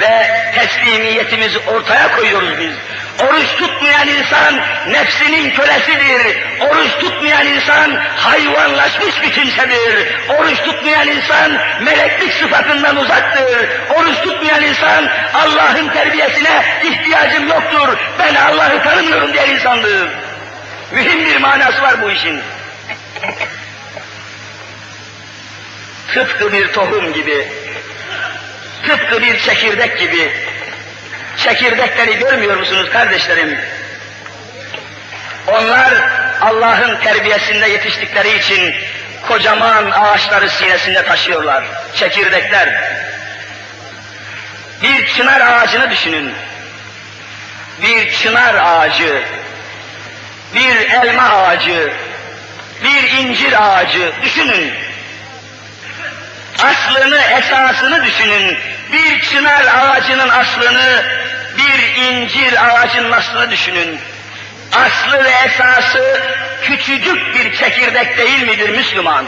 ve 0.00 0.42
teslimiyetimizi 0.54 1.58
ortaya 1.58 2.16
koyuyoruz 2.16 2.58
biz. 2.58 2.74
Oruç 3.20 3.46
tutmayan 3.58 4.08
insan 4.08 4.60
nefsinin 4.88 5.50
kölesidir. 5.50 6.38
Oruç 6.60 6.90
tutmayan 7.00 7.46
insan 7.46 7.90
hayvanlaşmış 8.16 9.22
bir 9.22 9.32
kimsedir. 9.32 10.08
Oruç 10.28 10.58
tutmayan 10.62 11.08
insan 11.08 11.52
meleklik 11.80 12.32
sıfatından 12.32 12.96
uzaktır. 12.96 13.68
Oruç 13.96 14.20
tutmayan 14.22 14.62
insan 14.62 15.08
Allah'ın 15.34 15.88
terbiyesine 15.88 16.64
ihtiyacım 16.84 17.48
yoktur. 17.48 17.98
Ben 18.18 18.34
Allah'ı 18.34 18.82
tanımıyorum 18.82 19.32
diyen 19.32 19.50
insandır. 19.50 20.08
Mühim 20.92 21.26
bir 21.26 21.36
manası 21.36 21.82
var 21.82 22.02
bu 22.02 22.10
işin. 22.10 22.40
Tıpkı 26.14 26.52
bir 26.52 26.72
tohum 26.72 27.12
gibi, 27.12 27.48
tıpkı 28.86 29.22
bir 29.22 29.38
çekirdek 29.38 29.98
gibi, 29.98 30.32
çekirdekleri 31.42 32.18
görmüyor 32.18 32.56
musunuz 32.56 32.90
kardeşlerim? 32.92 33.58
Onlar 35.46 35.94
Allah'ın 36.40 36.96
terbiyesinde 36.96 37.68
yetiştikleri 37.68 38.38
için 38.38 38.74
kocaman 39.28 39.90
ağaçları 39.90 40.50
sinesinde 40.50 41.04
taşıyorlar. 41.04 41.64
Çekirdekler. 41.94 42.92
Bir 44.82 45.06
çınar 45.08 45.40
ağacını 45.40 45.90
düşünün. 45.90 46.32
Bir 47.82 48.12
çınar 48.12 48.54
ağacı, 48.54 49.22
bir 50.54 50.76
elma 50.90 51.22
ağacı, 51.22 51.92
bir 52.84 53.10
incir 53.10 53.54
ağacı 53.62 54.12
düşünün. 54.22 54.72
Aslını, 56.64 57.20
esasını 57.20 58.04
düşünün. 58.04 58.58
Bir 58.92 59.20
çınar 59.20 59.64
ağacının 59.66 60.28
aslını, 60.28 61.04
bir 61.56 62.02
incir 62.02 62.66
ağacının 62.66 63.12
aslını 63.12 63.50
düşünün. 63.50 64.00
Aslı 64.72 65.24
ve 65.24 65.30
esası 65.46 66.20
küçücük 66.62 67.34
bir 67.34 67.56
çekirdek 67.56 68.18
değil 68.18 68.42
midir 68.42 68.68
Müslüman? 68.68 69.26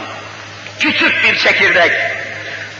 Küçük 0.79 1.23
bir 1.23 1.37
çekirdek. 1.37 1.91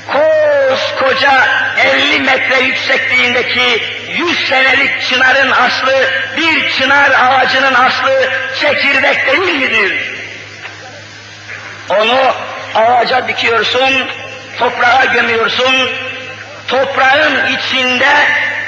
Koskoca 0.07 1.47
50 1.77 2.19
metre 2.19 2.59
yüksekliğindeki 2.59 3.83
100 4.17 4.49
senelik 4.49 5.01
çınarın 5.09 5.51
aslı, 5.51 6.09
bir 6.37 6.71
çınar 6.71 7.11
ağacının 7.11 7.73
aslı 7.73 8.29
çekirdek 8.61 9.27
değil 9.27 9.55
midir? 9.55 10.13
Onu 11.89 12.35
ağaca 12.75 13.27
dikiyorsun, 13.27 14.09
toprağa 14.59 15.05
gömüyorsun, 15.05 15.89
toprağın 16.67 17.45
içinde 17.45 18.13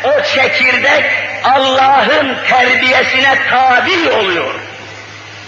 o 0.04 0.24
çekirdek 0.24 1.06
Allah'ın 1.44 2.38
terbiyesine 2.50 3.36
tabi 3.50 4.10
oluyor. 4.10 4.54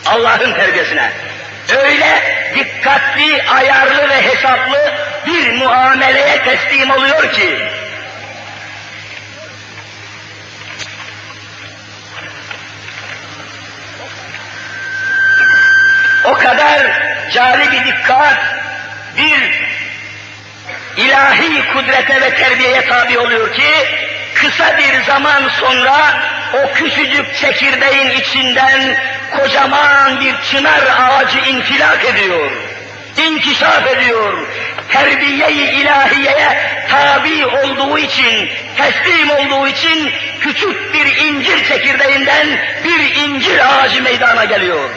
Allah'ın 0.05 0.53
terbiyesine. 0.53 1.11
Öyle 1.83 2.21
dikkatli, 2.55 3.43
ayarlı 3.43 4.09
ve 4.09 4.21
hesaplı 4.21 4.93
bir 5.25 5.51
muameleye 5.51 6.43
teslim 6.43 6.91
oluyor 6.91 7.31
ki, 7.31 7.69
o 16.25 16.33
kadar 16.33 17.01
cari 17.31 17.71
bir 17.71 17.85
dikkat, 17.85 18.37
bir 19.17 19.67
ilahi 20.97 21.73
kudrete 21.73 22.21
ve 22.21 22.35
terbiyeye 22.35 22.85
tabi 22.85 23.19
oluyor 23.19 23.53
ki, 23.53 23.71
kısa 24.33 24.77
bir 24.77 25.03
zaman 25.03 25.49
sonra 25.59 26.23
o 26.53 26.73
küçücük 26.73 27.35
çekirdeğin 27.35 28.09
içinden 28.09 28.97
kocaman 29.37 30.19
bir 30.19 30.35
çınar 30.51 30.81
ağacı 30.99 31.39
infilak 31.39 32.05
ediyor. 32.05 32.51
İnkişaf 33.17 33.87
ediyor. 33.87 34.37
Terbiye-i 34.91 35.81
ilahiyeye 35.81 36.81
tabi 36.89 37.45
olduğu 37.45 37.97
için, 37.97 38.49
teslim 38.77 39.29
olduğu 39.29 39.67
için 39.67 40.11
küçük 40.41 40.93
bir 40.93 41.15
incir 41.25 41.67
çekirdeğinden 41.67 42.47
bir 42.83 43.15
incir 43.15 43.59
ağacı 43.59 44.03
meydana 44.03 44.45
geliyor. 44.45 44.89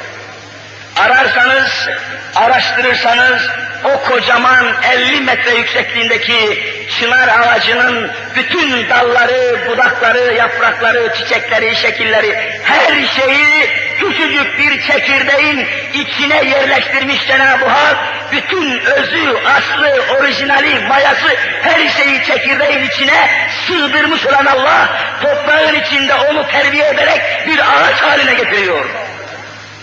Ararsanız, 1.00 1.88
araştırırsanız 2.36 3.42
o 3.84 4.00
kocaman 4.00 4.66
50 4.92 5.20
metre 5.20 5.54
yüksekliğindeki 5.54 6.62
çınar 6.98 7.28
ağacının 7.28 8.10
bütün 8.36 8.88
dalları, 8.88 9.58
budakları, 9.68 10.34
yaprakları, 10.34 11.14
çiçekleri, 11.14 11.76
şekilleri, 11.76 12.60
her 12.64 13.06
şeyi 13.06 13.70
küçücük 13.98 14.58
bir 14.58 14.82
çekirdeğin 14.82 15.66
içine 15.94 16.44
yerleştirmiş 16.44 17.26
Cenab-ı 17.26 17.64
Hak, 17.64 17.96
bütün 18.32 18.80
özü, 18.80 19.38
aslı, 19.46 20.02
orijinali, 20.14 20.86
mayası, 20.88 21.36
her 21.62 21.88
şeyi 21.88 22.24
çekirdeğin 22.24 22.82
içine 22.82 23.30
sığdırmış 23.66 24.26
olan 24.26 24.46
Allah, 24.46 24.88
toprağın 25.22 25.74
içinde 25.74 26.14
onu 26.14 26.48
terbiye 26.48 26.88
ederek 26.88 27.20
bir 27.46 27.58
ağaç 27.58 27.96
haline 28.02 28.34
getiriyor. 28.34 28.84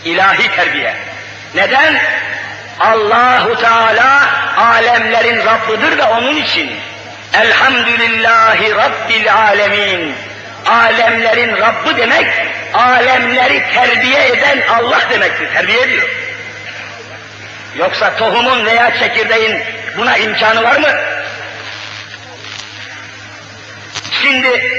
İlahi 0.05 0.55
terbiye. 0.55 1.06
Neden? 1.57 2.01
Allahu 2.79 3.55
Teala 3.61 4.29
alemlerin 4.57 5.45
Rabbidir 5.45 5.97
da 5.97 6.09
onun 6.11 6.35
için. 6.35 6.71
Elhamdülillahi 7.33 8.75
Rabbil 8.75 9.33
alemin. 9.33 10.15
Alemlerin 10.65 11.57
Rabbi 11.57 11.97
demek, 11.97 12.27
alemleri 12.73 13.63
terbiye 13.73 14.27
eden 14.27 14.59
Allah 14.69 15.01
demektir. 15.09 15.53
Terbiye 15.53 15.81
ediyor. 15.81 16.09
Yoksa 17.75 18.15
tohumun 18.15 18.65
veya 18.65 18.91
çekirdeğin 18.99 19.59
buna 19.97 20.17
imkanı 20.17 20.63
var 20.63 20.75
mı? 20.79 20.89
Şimdi 24.21 24.71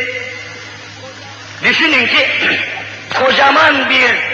düşünün 1.64 2.06
ki 2.06 2.28
kocaman 3.14 3.90
bir 3.90 4.27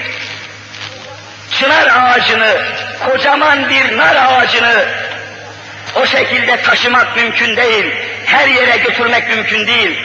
çınar 1.59 1.87
ağacını, 1.87 2.63
kocaman 3.07 3.71
bir 3.71 3.97
nar 3.97 4.17
ağacını 4.17 4.85
o 5.95 6.07
şekilde 6.07 6.63
taşımak 6.63 7.17
mümkün 7.17 7.57
değil. 7.57 7.95
Her 8.27 8.49
yere 8.49 8.77
götürmek 8.77 9.29
mümkün 9.29 9.67
değil. 9.67 10.01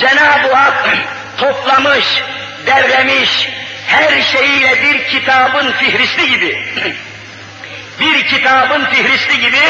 Cenab-ı 0.00 0.54
Hak 0.54 0.88
toplamış, 1.38 2.22
derlemiş, 2.66 3.48
her 3.86 4.22
şeyiyle 4.22 4.82
bir 4.82 5.08
kitabın 5.08 5.72
fihristi 5.72 6.28
gibi, 6.30 6.62
bir 8.00 8.26
kitabın 8.26 8.84
fihristi 8.84 9.40
gibi 9.40 9.60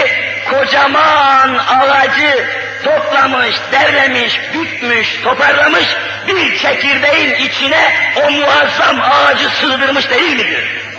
kocaman 0.50 1.58
ağacı 1.68 2.44
toplamış, 2.84 3.56
derlemiş, 3.72 4.40
bükmüş, 4.54 5.20
toparlamış, 5.24 5.86
bir 6.28 6.58
çekirdeğin 6.58 7.34
içine 7.34 7.92
o 8.16 8.30
muazzam 8.30 9.00
ağacı 9.00 9.48
sığdırmış 9.48 10.10
değil 10.10 10.36
midir? 10.36 10.91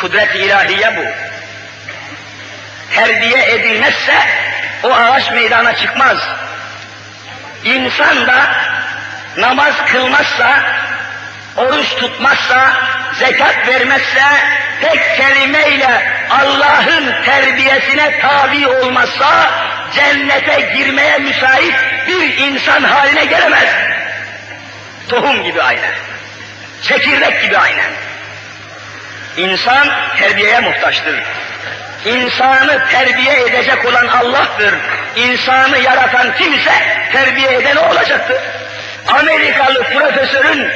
Kudret-i 0.00 0.38
ilahiye 0.38 0.96
bu. 0.96 1.04
Terbiye 2.94 3.52
edilmezse 3.52 4.14
o 4.82 4.94
ağaç 4.94 5.30
meydana 5.30 5.76
çıkmaz. 5.76 6.18
İnsan 7.64 8.26
da 8.26 8.46
namaz 9.36 9.74
kılmazsa, 9.86 10.60
oruç 11.56 11.94
tutmazsa, 11.94 12.72
zekat 13.14 13.66
vermezse, 13.66 14.22
tek 14.80 15.16
kelimeyle 15.16 16.16
Allah'ın 16.30 17.24
terbiyesine 17.24 18.20
tabi 18.20 18.68
olmazsa, 18.68 19.50
cennete 19.94 20.60
girmeye 20.60 21.18
müsait 21.18 21.74
bir 22.06 22.38
insan 22.38 22.82
haline 22.82 23.24
gelemez. 23.24 23.68
Tohum 25.08 25.42
gibi 25.42 25.62
aynen. 25.62 25.94
Çekirdek 26.82 27.42
gibi 27.42 27.58
aynen. 27.58 28.05
İnsan 29.36 29.88
terbiyeye 30.18 30.60
muhtaçtır. 30.60 31.22
İnsanı 32.04 32.88
terbiye 32.90 33.40
edecek 33.40 33.84
olan 33.84 34.06
Allah'tır. 34.06 34.74
İnsanı 35.16 35.78
yaratan 35.78 36.34
kimse 36.38 36.72
terbiye 37.12 37.54
eden 37.54 37.76
olacaktır. 37.76 38.36
Amerikalı 39.06 39.82
profesörün 39.82 40.68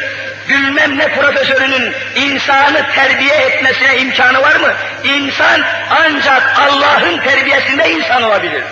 bilmem 0.48 0.98
ne 0.98 1.08
profesörünün 1.08 1.94
insanı 2.16 2.86
terbiye 2.94 3.34
etmesine 3.34 3.98
imkanı 3.98 4.42
var 4.42 4.56
mı? 4.56 4.72
İnsan 5.04 5.62
ancak 5.90 6.58
Allah'ın 6.58 7.18
terbiyesinde 7.18 7.90
insan 7.90 8.22
olabilir. 8.22 8.62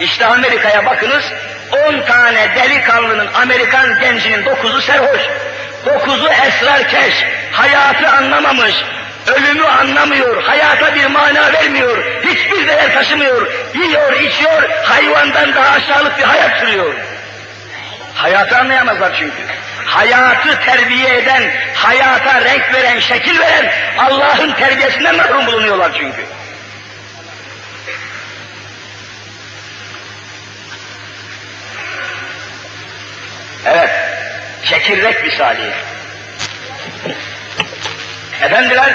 İşte 0.00 0.26
Amerika'ya 0.26 0.86
bakınız, 0.86 1.24
10 1.88 2.00
tane 2.06 2.56
delikanlının, 2.56 3.28
Amerikan 3.34 4.00
gencinin 4.00 4.44
dokuzu 4.44 4.80
serhoş, 4.80 5.20
dokuzu 5.86 6.28
esrarkeş, 6.28 7.24
hayatı 7.52 8.08
anlamamış, 8.08 8.74
ölümü 9.26 9.64
anlamıyor, 9.64 10.42
hayata 10.42 10.94
bir 10.94 11.06
mana 11.06 11.52
vermiyor, 11.52 12.04
hiçbir 12.24 12.68
değer 12.68 12.94
taşımıyor, 12.94 13.52
yiyor, 13.74 14.20
içiyor, 14.20 14.70
hayvandan 14.84 15.54
daha 15.54 15.68
aşağılık 15.68 16.18
bir 16.18 16.24
hayat 16.24 16.60
sürüyor. 16.60 16.94
Hayatı 18.14 18.56
anlayamazlar 18.58 19.16
çünkü. 19.18 19.42
Hayatı 19.86 20.60
terbiye 20.60 21.18
eden, 21.18 21.42
hayata 21.74 22.40
renk 22.44 22.74
veren, 22.74 23.00
şekil 23.00 23.38
veren 23.38 23.72
Allah'ın 23.98 24.52
terbiyesinden 24.52 25.16
mahrum 25.16 25.46
bulunuyorlar 25.46 25.92
çünkü. 25.98 26.24
Evet, 33.66 34.17
çekirdek 34.64 35.24
misali. 35.24 35.72
Efendiler, 38.42 38.92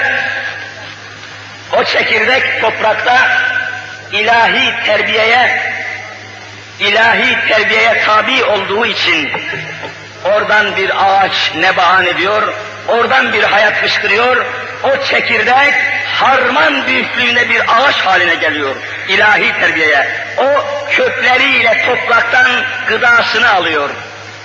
o 1.72 1.84
çekirdek 1.84 2.60
toprakta 2.60 3.28
ilahi 4.12 4.84
terbiyeye, 4.86 5.74
ilahi 6.80 7.48
terbiyeye 7.48 8.02
tabi 8.06 8.44
olduğu 8.44 8.86
için 8.86 9.30
oradan 10.24 10.76
bir 10.76 10.90
ağaç 10.96 11.52
nebaan 11.56 12.06
ediyor, 12.06 12.54
oradan 12.88 13.32
bir 13.32 13.42
hayat 13.42 13.74
fışkırıyor, 13.74 14.44
o 14.82 15.04
çekirdek 15.04 15.74
harman 16.14 16.86
büyüklüğüne 16.86 17.48
bir 17.48 17.60
ağaç 17.68 17.96
haline 17.96 18.34
geliyor 18.34 18.76
ilahi 19.08 19.60
terbiyeye. 19.60 20.06
O 20.36 20.64
kökleriyle 20.90 21.86
topraktan 21.86 22.46
gıdasını 22.88 23.52
alıyor 23.52 23.90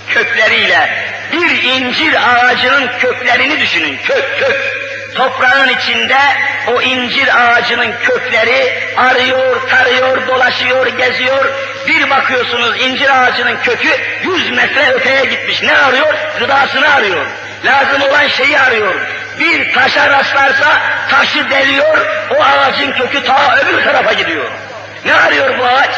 kökleriyle 0.09 0.89
bir 1.31 1.63
incir 1.63 2.15
ağacının 2.29 2.87
köklerini 2.99 3.59
düşünün, 3.59 3.97
kök 3.97 4.39
kök. 4.39 4.79
Toprağın 5.15 5.69
içinde 5.69 6.17
o 6.67 6.81
incir 6.81 7.27
ağacının 7.41 7.93
kökleri 8.03 8.73
arıyor, 8.97 9.69
tarıyor, 9.69 10.27
dolaşıyor, 10.27 10.87
geziyor. 10.87 11.45
Bir 11.87 12.09
bakıyorsunuz 12.09 12.81
incir 12.81 13.23
ağacının 13.23 13.57
kökü 13.63 13.89
100 14.23 14.51
metre 14.51 14.91
öteye 14.91 15.25
gitmiş. 15.25 15.63
Ne 15.63 15.77
arıyor? 15.77 16.13
Gıdasını 16.39 16.93
arıyor. 16.93 17.25
Lazım 17.65 18.01
olan 18.01 18.27
şeyi 18.27 18.59
arıyor. 18.59 18.95
Bir 19.39 19.73
taşa 19.73 20.09
rastlarsa 20.09 20.81
taşı 21.09 21.49
deliyor, 21.49 21.97
o 22.29 22.43
ağacın 22.43 22.91
kökü 22.91 23.23
ta 23.23 23.57
öbür 23.57 23.83
tarafa 23.83 24.13
gidiyor. 24.13 24.51
Ne 25.05 25.13
arıyor 25.13 25.59
bu 25.59 25.65
ağaç? 25.65 25.91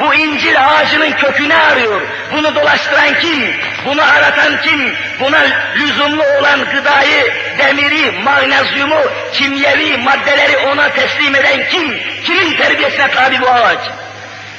Bu 0.00 0.14
incir 0.14 0.56
ağacının 0.60 1.12
kökünü 1.12 1.54
arıyor. 1.54 2.00
Bunu 2.32 2.54
dolaştıran 2.54 3.20
kim? 3.20 3.56
Bunu 3.84 4.02
aratan 4.02 4.60
kim? 4.62 4.96
Buna 5.20 5.38
lüzumlu 5.76 6.22
olan 6.22 6.60
gıdayı, 6.60 7.34
demiri, 7.58 8.10
magnezyumu, 8.10 9.00
kimyevi 9.32 9.96
maddeleri 9.96 10.56
ona 10.56 10.88
teslim 10.88 11.34
eden 11.34 11.68
kim? 11.68 12.00
Kimin 12.24 12.56
terbiyesine 12.56 13.10
tabi 13.10 13.40
bu 13.40 13.48
ağaç? 13.50 13.78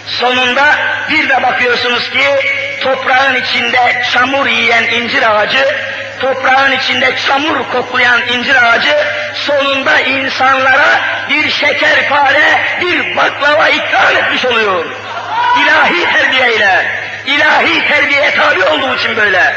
Sonunda 0.07 0.75
bir 1.09 1.29
de 1.29 1.43
bakıyorsunuz 1.43 2.09
ki 2.09 2.25
toprağın 2.81 3.35
içinde 3.35 4.03
çamur 4.13 4.45
yiyen 4.45 4.83
incir 4.83 5.35
ağacı, 5.35 5.65
toprağın 6.19 6.71
içinde 6.71 7.15
çamur 7.27 7.69
koklayan 7.71 8.27
incir 8.27 8.55
ağacı 8.55 8.97
sonunda 9.33 9.99
insanlara 9.99 11.01
bir 11.29 11.49
şekerpare, 11.49 12.61
bir 12.81 13.15
baklava 13.17 13.69
ikram 13.69 14.17
etmiş 14.17 14.45
oluyor. 14.45 14.85
İlahi 15.61 16.13
terbiyeyle, 16.13 16.91
ilahi 17.25 17.87
terbiyeye 17.87 18.35
tabi 18.35 18.63
olduğu 18.63 18.95
için 18.95 19.17
böyle. 19.17 19.55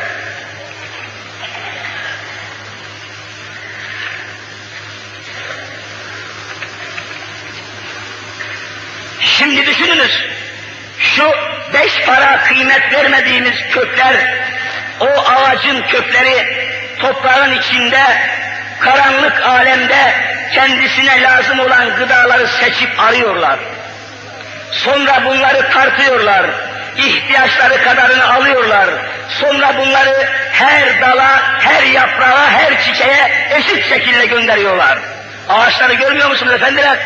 Şimdi 9.20 9.66
düşününüz, 9.66 10.24
şu 10.98 11.32
beş 11.74 12.04
para 12.06 12.44
kıymet 12.44 12.92
vermediğimiz 12.92 13.56
kökler, 13.70 14.14
o 15.00 15.06
ağacın 15.06 15.82
kökleri 15.82 16.46
toprağın 17.00 17.52
içinde, 17.52 18.02
karanlık 18.80 19.42
alemde 19.42 20.14
kendisine 20.52 21.22
lazım 21.22 21.58
olan 21.58 21.96
gıdaları 21.96 22.48
seçip 22.48 23.00
arıyorlar. 23.00 23.58
Sonra 24.74 25.24
bunları 25.24 25.70
tartıyorlar. 25.70 26.46
ihtiyaçları 26.96 27.84
kadarını 27.84 28.34
alıyorlar. 28.34 28.88
Sonra 29.28 29.78
bunları 29.78 30.28
her 30.52 31.00
dala, 31.00 31.58
her 31.60 31.82
yaprağa, 31.82 32.50
her 32.50 32.82
çiçeğe 32.84 33.48
eşit 33.50 33.88
şekilde 33.88 34.26
gönderiyorlar. 34.26 34.98
Ağaçları 35.48 35.94
görmüyor 35.94 36.30
musunuz 36.30 36.52
efendiler? 36.52 36.98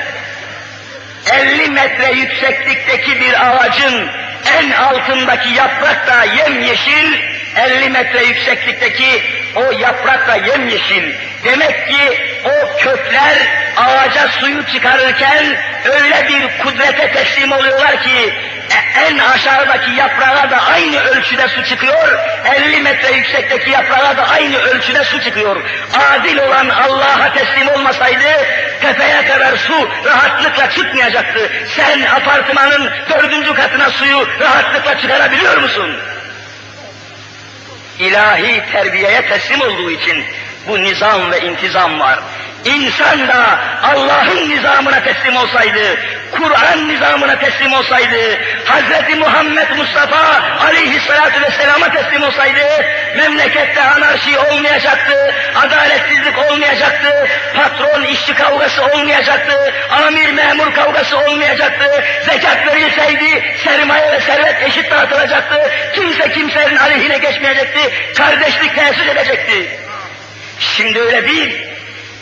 50 1.32 1.70
metre 1.70 2.12
yükseklikteki 2.12 3.20
bir 3.20 3.48
ağacın 3.48 4.08
en 4.58 4.70
altındaki 4.70 5.48
yaprak 5.48 6.06
da 6.06 6.24
yemyeşil, 6.24 7.12
50 7.56 7.90
metre 7.90 8.24
yükseklikteki 8.24 9.22
o 9.54 9.72
yaprak 9.72 10.28
da 10.28 10.36
yemyeşil. 10.36 11.14
Demek 11.44 11.88
ki 11.88 12.20
o 12.44 12.76
kökler 12.78 13.36
ağaca 13.76 14.28
suyu 14.28 14.66
çıkarırken 14.66 15.56
öyle 15.84 16.28
bir 16.28 16.58
kudrete 16.58 17.12
teslim 17.12 17.52
oluyorlar 17.52 18.02
ki 18.02 18.34
e, 18.70 19.00
en 19.00 19.18
aşağıdaki 19.18 19.90
yaprağa 19.90 20.50
da 20.50 20.62
aynı 20.62 21.00
ölçüde 21.00 21.48
su 21.48 21.64
çıkıyor, 21.64 22.18
50 22.44 22.82
metre 22.82 23.12
yüksekteki 23.12 23.70
yaprağa 23.70 24.16
da 24.16 24.28
aynı 24.28 24.58
ölçüde 24.58 25.04
su 25.04 25.20
çıkıyor. 25.20 25.56
Adil 26.10 26.38
olan 26.38 26.68
Allah'a 26.68 27.32
teslim 27.32 27.68
olmasaydı 27.68 28.24
tepeye 28.80 29.26
kadar 29.26 29.56
su 29.56 29.88
rahatlıkla 30.04 30.70
çıkmayacaktı. 30.70 31.50
Sen 31.76 32.00
apartmanın 32.00 32.90
dördüncü 33.10 33.54
katına 33.54 33.90
suyu 33.90 34.28
rahatlıkla 34.40 34.98
çıkarabiliyor 34.98 35.56
musun? 35.56 35.96
İlahi 37.98 38.62
terbiyeye 38.72 39.28
teslim 39.28 39.60
olduğu 39.60 39.90
için 39.90 40.24
bu 40.68 40.82
nizam 40.82 41.30
ve 41.30 41.40
intizam 41.40 42.00
var. 42.00 42.18
İnsan 42.64 43.28
da 43.28 43.58
Allah'ın 43.82 44.50
nizamına 44.50 45.00
teslim 45.02 45.36
olsaydı, 45.36 45.98
Kur'an 46.30 46.88
nizamına 46.88 47.38
teslim 47.38 47.72
olsaydı, 47.72 48.16
Hz. 48.64 49.18
Muhammed 49.18 49.76
Mustafa 49.76 50.42
aleyhissalatu 50.64 51.40
vesselama 51.42 51.88
teslim 51.92 52.22
olsaydı, 52.22 52.60
memlekette 53.16 53.82
anarşi 53.82 54.38
olmayacaktı, 54.38 55.34
adaletsizlik 55.56 56.38
olmayacaktı, 56.38 57.28
patron 57.56 58.04
işçi 58.04 58.34
kavgası 58.34 58.82
olmayacaktı, 58.84 59.74
amir 59.90 60.30
memur 60.30 60.74
kavgası 60.74 61.18
olmayacaktı, 61.18 62.04
zekat 62.26 62.66
verilseydi 62.66 63.56
sermaye 63.64 64.12
ve 64.12 64.20
servet 64.20 64.62
eşit 64.62 64.90
dağıtılacaktı, 64.90 65.70
kimse 65.94 66.32
kimsenin 66.32 66.76
aleyhine 66.76 67.18
geçmeyecekti, 67.18 68.14
kardeşlik 68.16 68.74
tesis 68.74 69.08
edecekti. 69.08 69.87
Şimdi 70.58 71.00
öyle 71.00 71.28
değil. 71.28 71.68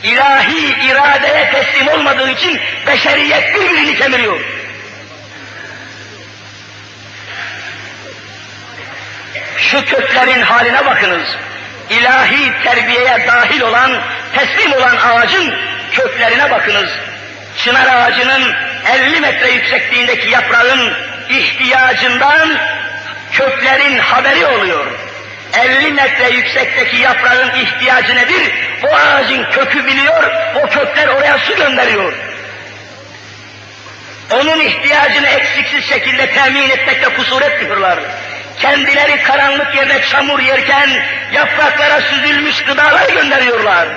İlahi 0.03 0.87
iradeye 0.87 1.51
teslim 1.51 1.89
olmadığı 1.89 2.31
için 2.31 2.61
beşeriyet 2.87 3.55
birbirini 3.55 3.97
kemiriyor. 3.97 4.41
Şu 9.59 9.85
köklerin 9.85 10.43
haline 10.43 10.87
bakınız. 10.87 11.37
İlahi 11.91 12.53
terbiyeye 12.65 13.27
dahil 13.27 13.61
olan, 13.61 13.93
teslim 14.35 14.73
olan 14.73 14.97
ağacın 14.97 15.55
köklerine 15.93 16.51
bakınız. 16.51 16.91
Çınar 17.57 17.87
ağacının 17.87 18.55
50 18.87 19.21
metre 19.21 19.51
yüksekliğindeki 19.51 20.31
yaprağın 20.31 20.93
ihtiyacından 21.29 22.49
köklerin 23.33 23.99
haberi 23.99 24.47
oluyor. 24.47 25.06
50 25.57 25.93
metre 25.93 26.29
yüksekteki 26.29 26.97
yaprağın 26.97 27.51
ihtiyacı 27.55 28.17
nedir? 28.17 28.53
O 28.83 28.95
ağacın 28.95 29.45
kökü 29.51 29.87
biliyor, 29.87 30.31
o 30.55 30.69
kökler 30.69 31.09
oraya 31.09 31.39
su 31.39 31.57
gönderiyor. 31.57 32.13
Onun 34.31 34.61
ihtiyacını 34.61 35.27
eksiksiz 35.27 35.85
şekilde 35.85 36.31
temin 36.31 36.71
etmekte 36.71 37.09
kusur 37.09 37.43
etmiyorlar. 37.43 37.99
Kendileri 38.59 39.23
karanlık 39.23 39.75
yerde 39.75 40.03
çamur 40.11 40.39
yerken 40.39 40.91
yapraklara 41.33 42.01
süzülmüş 42.01 42.65
gıdalar 42.65 43.09
gönderiyorlar. 43.09 43.89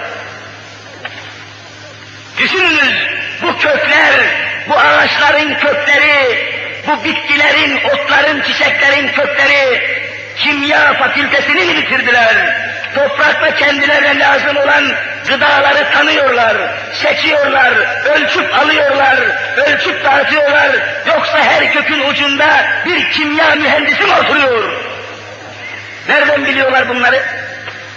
Düşününüz, 2.38 2.94
Bu 3.42 3.58
kökler, 3.58 4.14
bu 4.70 4.76
ağaçların 4.78 5.56
kökleri, 5.56 6.50
bu 6.88 7.04
bitkilerin, 7.04 7.80
otların, 7.84 8.42
çiçeklerin 8.42 9.08
kökleri 9.08 9.82
kimya 10.40 10.94
fakültesini 10.94 11.78
bitirdiler? 11.78 12.60
Toprakta 12.96 13.56
kendilerine 13.56 14.20
lazım 14.20 14.58
olan 14.58 14.84
gıdaları 15.28 15.92
tanıyorlar, 15.94 16.58
seçiyorlar, 16.94 17.74
ölçüp 18.06 18.60
alıyorlar, 18.60 19.18
ölçüp 19.58 20.06
dağıtıyorlar. 20.06 20.70
Yoksa 21.08 21.38
her 21.38 21.74
kökün 21.74 22.00
ucunda 22.00 22.48
bir 22.86 23.12
kimya 23.12 23.56
mühendisi 23.56 24.04
mi 24.04 24.14
oturuyor? 24.14 24.72
Nereden 26.08 26.46
biliyorlar 26.46 26.90
bunları? 26.90 27.24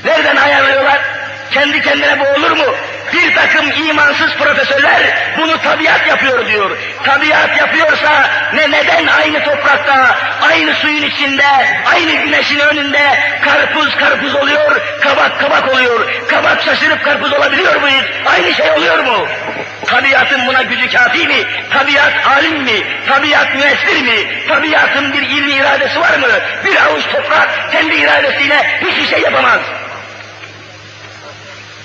Nereden 0.05 0.37
ayarlıyorlar? 0.37 1.01
Kendi 1.51 1.83
kendine 1.83 2.21
bu 2.21 2.25
olur 2.25 2.51
mu? 2.51 2.75
Bir 3.13 3.35
takım 3.35 3.71
imansız 3.89 4.35
profesörler 4.37 5.03
bunu 5.39 5.63
tabiat 5.63 6.07
yapıyor 6.07 6.47
diyor. 6.47 6.79
Tabiat 7.05 7.59
yapıyorsa 7.59 8.31
ne 8.55 8.71
neden 8.71 9.07
aynı 9.07 9.45
toprakta, 9.45 10.19
aynı 10.43 10.75
suyun 10.75 11.03
içinde, 11.03 11.47
aynı 11.93 12.13
güneşin 12.13 12.59
önünde 12.59 13.19
karpuz 13.45 13.97
karpuz 13.97 14.35
oluyor, 14.35 14.81
kabak 15.01 15.41
kabak 15.41 15.75
oluyor. 15.75 16.11
Kabak 16.29 16.63
şaşırıp 16.63 17.05
karpuz 17.05 17.33
olabiliyor 17.33 17.81
muyuz? 17.81 18.05
Aynı 18.27 18.55
şey 18.55 18.71
oluyor 18.71 18.99
mu? 18.99 19.27
Tabiatın 19.87 20.47
buna 20.47 20.63
gücü 20.63 20.91
kafi 20.91 21.29
mi? 21.29 21.45
Tabiat 21.71 22.27
alim 22.27 22.63
mi? 22.63 22.83
Tabiat 23.09 23.55
müessir 23.55 24.03
mi? 24.03 24.47
Tabiatın 24.49 25.13
bir 25.13 25.23
ilmi 25.23 25.53
iradesi 25.53 26.01
var 26.01 26.19
mı? 26.19 26.29
Bir 26.65 26.77
avuç 26.77 27.05
toprak 27.07 27.73
kendi 27.73 27.95
iradesiyle 27.95 28.81
hiçbir 28.81 29.07
şey 29.07 29.21
yapamaz 29.21 29.61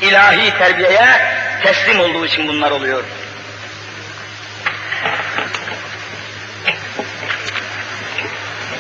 ilahi 0.02 0.58
terbiyeye 0.58 1.08
teslim 1.64 2.00
olduğu 2.00 2.26
için 2.26 2.48
bunlar 2.48 2.72
oluyor. 2.72 3.04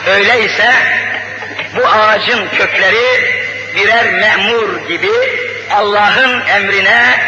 Öyleyse 0.07 0.73
bu 1.75 1.87
ağacın 1.87 2.49
kökleri 2.49 3.37
birer 3.75 4.13
memur 4.13 4.87
gibi 4.87 5.11
Allah'ın 5.71 6.47
emrine 6.47 7.19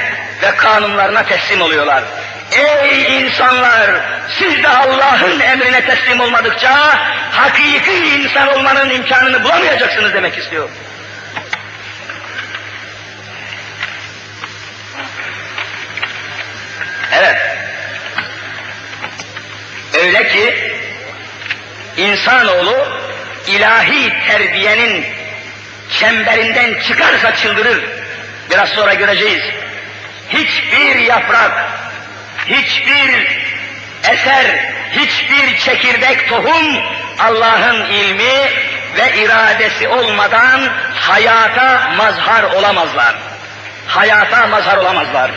ve 0.41 0.55
kanunlarına 0.55 1.23
teslim 1.23 1.61
oluyorlar. 1.61 2.03
Ey 2.51 3.21
insanlar! 3.21 3.91
Siz 4.39 4.63
de 4.63 4.67
Allah'ın 4.67 5.39
emrine 5.39 5.85
teslim 5.85 6.19
olmadıkça 6.19 6.99
hakiki 7.31 7.91
insan 7.91 8.47
olmanın 8.47 8.89
imkanını 8.89 9.43
bulamayacaksınız 9.43 10.13
demek 10.13 10.37
istiyor. 10.37 10.69
Evet. 17.13 17.37
Öyle 19.93 20.27
ki 20.27 20.73
insanoğlu 21.97 22.87
ilahi 23.47 24.13
terbiyenin 24.27 25.05
çemberinden 25.99 26.79
çıkarsa 26.87 27.35
çıldırır. 27.35 27.83
Biraz 28.51 28.69
sonra 28.69 28.93
göreceğiz. 28.93 29.43
Hiçbir 30.29 30.95
yaprak, 30.95 31.51
hiçbir 32.45 33.39
eser, 34.11 34.71
hiçbir 34.91 35.57
çekirdek 35.57 36.29
tohum 36.29 36.77
Allah'ın 37.19 37.85
ilmi 37.85 38.49
ve 38.97 39.17
iradesi 39.17 39.87
olmadan 39.87 40.61
hayata 40.95 41.91
mazhar 41.97 42.43
olamazlar. 42.43 43.15
Hayata 43.87 44.47
mazhar 44.47 44.77
olamazlar. 44.77 45.31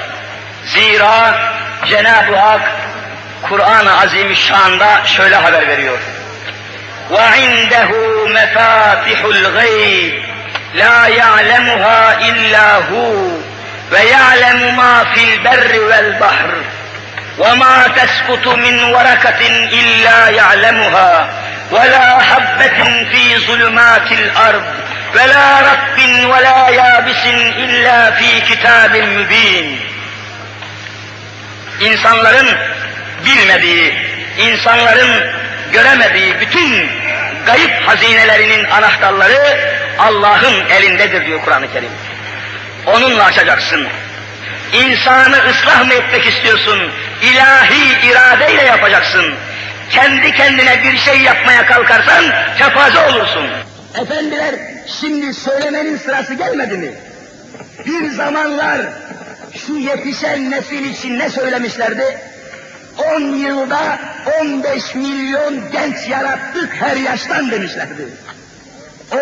Zira 0.63 1.39
Cenab-ı 1.85 2.35
Hak 2.35 2.61
Kur'an-ı 3.41 3.99
Azimüşşan'da 3.99 5.05
şöyle 5.05 5.35
haber 5.35 5.67
veriyor. 5.67 5.99
وَعِنْدَهُ 7.11 7.89
مَفَاتِحُ 8.37 9.19
الْغَيْبِ 9.35 10.13
لَا 10.81 11.07
يَعْلَمُهَا 11.21 12.01
إِلَّا 12.29 12.67
هُوَ 12.89 13.41
وَيَعْلَمُ 13.91 14.75
مَا 14.75 15.03
فِي 15.13 15.21
الْبَرِّ 15.33 15.79
وَالْبَحْرِ 15.89 16.51
وَمَا 17.37 17.87
تَسْقُطُ 17.87 18.47
مِنْ 18.47 18.83
وَرَكَةٍ 18.83 19.41
إِلَّا 19.79 20.29
يَعْلَمُهَا 20.29 21.29
وَلَا 21.71 22.19
حَبَّةٍ 22.19 22.83
فِي 23.11 23.37
ظُلُمَاتِ 23.47 24.11
الْأَرْضِ 24.11 24.63
وَلَا 25.15 25.59
رَطْبٍ 25.61 25.97
وَلَا 26.31 26.69
يَابِسٍ 26.69 27.25
إِلَّا 27.65 28.11
فِي 28.11 28.41
كِتَابٍ 28.41 28.95
مُبِينٍ 28.97 29.90
insanların 31.80 32.48
bilmediği, 33.24 33.94
insanların 34.38 35.10
göremediği 35.72 36.40
bütün 36.40 36.88
gayip 37.46 37.88
hazinelerinin 37.88 38.64
anahtarları 38.64 39.58
Allah'ın 39.98 40.70
elindedir 40.70 41.26
diyor 41.26 41.40
Kur'an-ı 41.44 41.72
Kerim. 41.72 41.90
Onunla 42.86 43.24
açacaksın. 43.24 43.86
İnsanı 44.72 45.36
ıslah 45.50 45.86
mı 45.86 45.94
etmek 45.94 46.26
istiyorsun? 46.26 46.78
İlahi 47.22 48.10
iradeyle 48.10 48.62
yapacaksın. 48.62 49.34
Kendi 49.90 50.32
kendine 50.32 50.82
bir 50.84 50.98
şey 50.98 51.20
yapmaya 51.20 51.66
kalkarsan 51.66 52.24
kefaze 52.58 52.98
olursun. 52.98 53.50
Efendiler 54.02 54.54
şimdi 55.00 55.34
söylemenin 55.34 55.96
sırası 55.98 56.34
gelmedi 56.34 56.74
mi? 56.74 56.90
Bir 57.86 58.10
zamanlar 58.10 58.80
şu 59.54 59.76
yetişen 59.76 60.50
nesil 60.50 60.84
için 60.84 61.18
ne 61.18 61.30
söylemişlerdi? 61.30 62.18
10 63.16 63.20
yılda 63.20 63.98
15 64.40 64.94
milyon 64.94 65.70
genç 65.72 66.08
yarattık 66.08 66.74
her 66.74 66.96
yaştan 66.96 67.50
demişlerdi. 67.50 68.08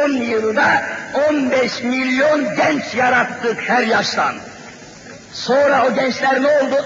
10 0.04 0.08
yılda 0.10 0.82
15 1.30 1.82
milyon 1.82 2.56
genç 2.56 2.94
yarattık 2.94 3.68
her 3.68 3.82
yaştan. 3.82 4.34
Sonra 5.32 5.86
o 5.86 5.94
gençler 5.94 6.42
ne 6.42 6.48
oldu? 6.48 6.84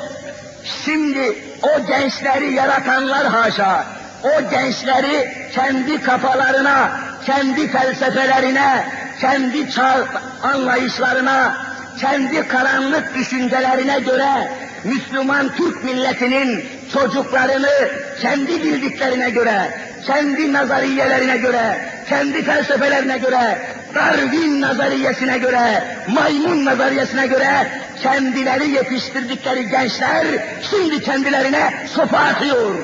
Şimdi 0.85 1.39
o 1.63 1.87
gençleri 1.87 2.53
yaratanlar 2.53 3.27
haşa, 3.27 3.85
o 4.23 4.51
gençleri 4.51 5.49
kendi 5.55 6.03
kafalarına, 6.03 6.91
kendi 7.27 7.69
felsefelerine, 7.69 8.89
kendi 9.21 9.71
çağ 9.71 10.05
anlayışlarına, 10.43 11.57
kendi 12.01 12.49
karanlık 12.49 13.15
düşüncelerine 13.15 14.01
göre 14.01 14.53
Müslüman 14.85 15.55
Türk 15.57 15.85
milletinin 15.85 16.65
çocuklarını 16.93 17.91
kendi 18.21 18.63
bildiklerine 18.63 19.31
göre, 19.31 19.81
kendi 20.07 20.53
nazariyelerine 20.53 21.37
göre, 21.37 21.81
kendi 22.09 22.43
felsefelerine 22.43 23.19
göre, 23.19 23.59
Darwin 23.95 24.61
nazariyesine 24.61 25.39
göre, 25.39 25.85
maymun 26.09 26.65
nazariyesine 26.65 27.27
göre 27.27 27.71
kendileri 28.03 28.71
yetiştirdikleri 28.71 29.69
gençler 29.69 30.27
şimdi 30.71 31.03
kendilerine 31.03 31.87
sopa 31.95 32.19
atıyor. 32.19 32.75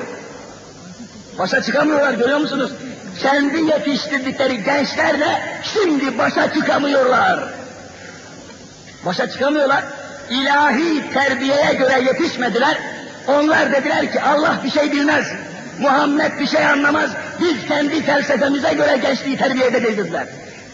Başa 1.39 1.61
çıkamıyorlar 1.61 2.13
görüyor 2.13 2.39
musunuz? 2.39 2.71
Kendi 3.21 3.57
yetiştirdikleri 3.57 4.63
gençlerle 4.63 5.59
şimdi 5.73 6.17
başa 6.17 6.53
çıkamıyorlar. 6.53 7.60
Başa 9.05 9.29
çıkamıyorlar. 9.29 9.83
İlahi 10.29 11.13
terbiyeye 11.13 11.73
göre 11.73 12.01
yetişmediler. 12.01 12.77
Onlar 13.27 13.71
dediler 13.71 14.11
ki 14.11 14.21
Allah 14.21 14.59
bir 14.63 14.71
şey 14.71 14.91
bilmez. 14.91 15.27
Muhammed 15.79 16.39
bir 16.39 16.47
şey 16.47 16.65
anlamaz. 16.65 17.11
Biz 17.39 17.67
kendi 17.67 18.03
felsefemize 18.03 18.73
göre 18.73 18.97
gençliği 18.97 19.37
terbiye 19.37 19.67
edeceğiz. 19.67 20.07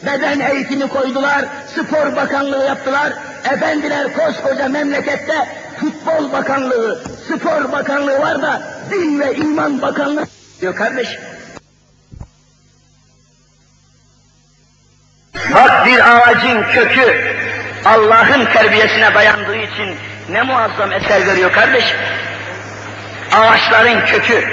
Beden 0.05 0.39
eğitimi 0.39 0.87
koydular, 0.87 1.45
spor 1.75 2.15
bakanlığı 2.15 2.65
yaptılar. 2.65 3.13
Efendiler 3.53 4.13
koskoca 4.13 4.67
memlekette 4.67 5.47
futbol 5.79 6.31
bakanlığı, 6.31 7.03
spor 7.27 7.71
bakanlığı 7.71 8.19
var 8.19 8.41
da 8.41 8.61
din 8.91 9.19
ve 9.19 9.35
iman 9.35 9.81
bakanlığı 9.81 10.25
diyor 10.61 10.75
kardeş. 10.75 11.19
Bak 15.53 15.85
bir 15.85 16.17
ağacın 16.17 16.63
kökü 16.63 17.37
Allah'ın 17.88 18.45
terbiyesine 18.45 19.13
dayandığı 19.13 19.56
için 19.56 19.95
ne 20.30 20.41
muazzam 20.41 20.91
eser 20.91 21.28
veriyor 21.28 21.52
kardeş. 21.52 21.95
Ağaçların 23.38 24.06
kökü, 24.06 24.43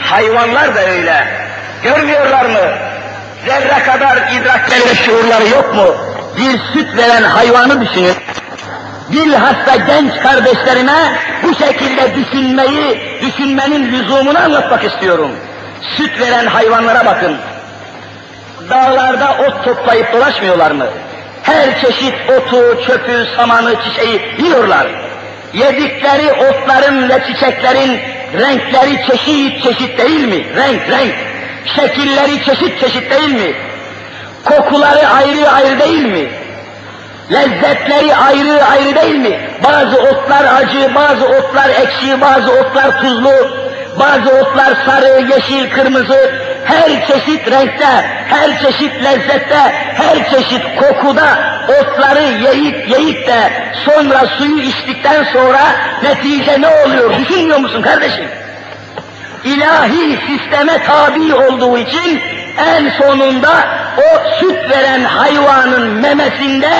hayvanlar 0.00 0.74
da 0.74 0.80
öyle. 0.80 1.26
Görmüyorlar 1.82 2.44
mı? 2.44 2.60
Zerre 3.46 3.82
kadar 3.82 4.16
idrakleri 4.16 4.90
ve 4.90 4.94
şuurları 4.94 5.48
yok 5.48 5.74
mu? 5.74 5.96
Bir 6.36 6.58
süt 6.72 6.96
veren 6.96 7.22
hayvanı 7.22 7.80
düşünün. 7.80 8.16
Bilhassa 9.12 9.76
genç 9.76 10.22
kardeşlerime 10.22 11.18
bu 11.42 11.54
şekilde 11.54 12.14
düşünmeyi, 12.14 13.00
düşünmenin 13.22 13.92
lüzumunu 13.92 14.38
anlatmak 14.38 14.84
istiyorum. 14.84 15.30
Süt 15.96 16.20
veren 16.20 16.46
hayvanlara 16.46 17.06
bakın. 17.06 17.36
Dağlarda 18.70 19.36
ot 19.48 19.64
toplayıp 19.64 20.12
dolaşmıyorlar 20.12 20.70
mı? 20.70 20.86
Her 21.46 21.80
çeşit 21.80 22.14
otu, 22.30 22.82
çöpü, 22.86 23.26
samanı, 23.36 23.74
çiçeği 23.84 24.20
yiyorlar. 24.38 24.86
yedikleri 25.52 26.32
otların 26.32 27.08
ve 27.08 27.22
çiçeklerin 27.26 28.00
renkleri 28.38 29.06
çeşit 29.06 29.62
çeşit 29.62 29.98
değil 29.98 30.28
mi? 30.28 30.56
Renk, 30.56 30.90
renk. 30.90 31.14
Şekilleri 31.76 32.44
çeşit 32.44 32.80
çeşit 32.80 33.10
değil 33.10 33.34
mi? 33.34 33.54
Kokuları 34.44 35.08
ayrı 35.08 35.50
ayrı 35.50 35.80
değil 35.80 36.04
mi? 36.04 36.28
Lezzetleri 37.32 38.16
ayrı 38.16 38.64
ayrı 38.64 38.96
değil 38.96 39.16
mi? 39.16 39.40
Bazı 39.64 39.96
otlar 39.96 40.44
acı, 40.54 40.94
bazı 40.94 41.26
otlar 41.26 41.68
ekşi, 41.68 42.20
bazı 42.20 42.52
otlar 42.52 43.00
tuzlu, 43.00 43.32
bazı 43.98 44.30
otlar 44.40 44.76
sarı, 44.86 45.26
yeşil, 45.30 45.70
kırmızı, 45.70 46.45
her 46.66 47.06
çeşit 47.06 47.50
renkte, 47.50 48.04
her 48.28 48.58
çeşit 48.58 49.04
lezzette, 49.04 49.72
her 49.94 50.30
çeşit 50.30 50.62
kokuda 50.76 51.38
otları 51.68 52.22
yiyip 52.22 52.88
yiyip 52.88 53.26
de 53.26 53.52
sonra 53.84 54.26
suyu 54.38 54.58
içtikten 54.58 55.24
sonra 55.24 55.60
netice 56.02 56.60
ne 56.60 56.68
oluyor 56.68 57.18
düşünmüyor 57.18 57.58
musun 57.58 57.82
kardeşim? 57.82 58.24
İlahi 59.44 60.18
sisteme 60.26 60.82
tabi 60.84 61.34
olduğu 61.34 61.78
için 61.78 62.22
en 62.58 62.90
sonunda 62.90 63.68
o 63.98 64.38
süt 64.40 64.70
veren 64.70 65.04
hayvanın 65.04 65.92
memesinde 65.92 66.70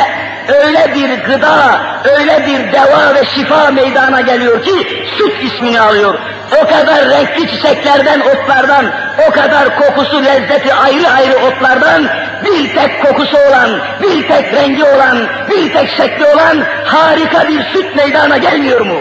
öyle 0.49 0.95
bir 0.95 1.25
gıda, 1.25 1.81
öyle 2.19 2.47
bir 2.47 2.73
deva 2.73 3.15
ve 3.15 3.25
şifa 3.25 3.71
meydana 3.71 4.21
geliyor 4.21 4.63
ki 4.63 5.07
süt 5.19 5.53
ismini 5.53 5.81
alıyor. 5.81 6.19
O 6.63 6.67
kadar 6.67 7.09
renkli 7.11 7.51
çiçeklerden, 7.51 8.21
otlardan, 8.21 8.87
o 9.29 9.31
kadar 9.31 9.81
kokusu, 9.81 10.25
lezzeti 10.25 10.75
ayrı 10.75 11.11
ayrı 11.11 11.37
otlardan 11.37 12.09
bir 12.45 12.75
tek 12.75 13.07
kokusu 13.07 13.37
olan, 13.49 13.71
bir 14.03 14.29
tek 14.29 14.55
rengi 14.55 14.85
olan, 14.85 15.19
bir 15.51 15.73
tek 15.73 15.91
şekli 15.91 16.25
olan 16.25 16.59
harika 16.85 17.49
bir 17.49 17.63
süt 17.63 17.97
meydana 17.97 18.37
gelmiyor 18.37 18.81
mu? 18.81 19.01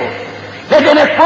Ne 0.72 0.86
demek 0.86 1.20
bu? 1.20 1.26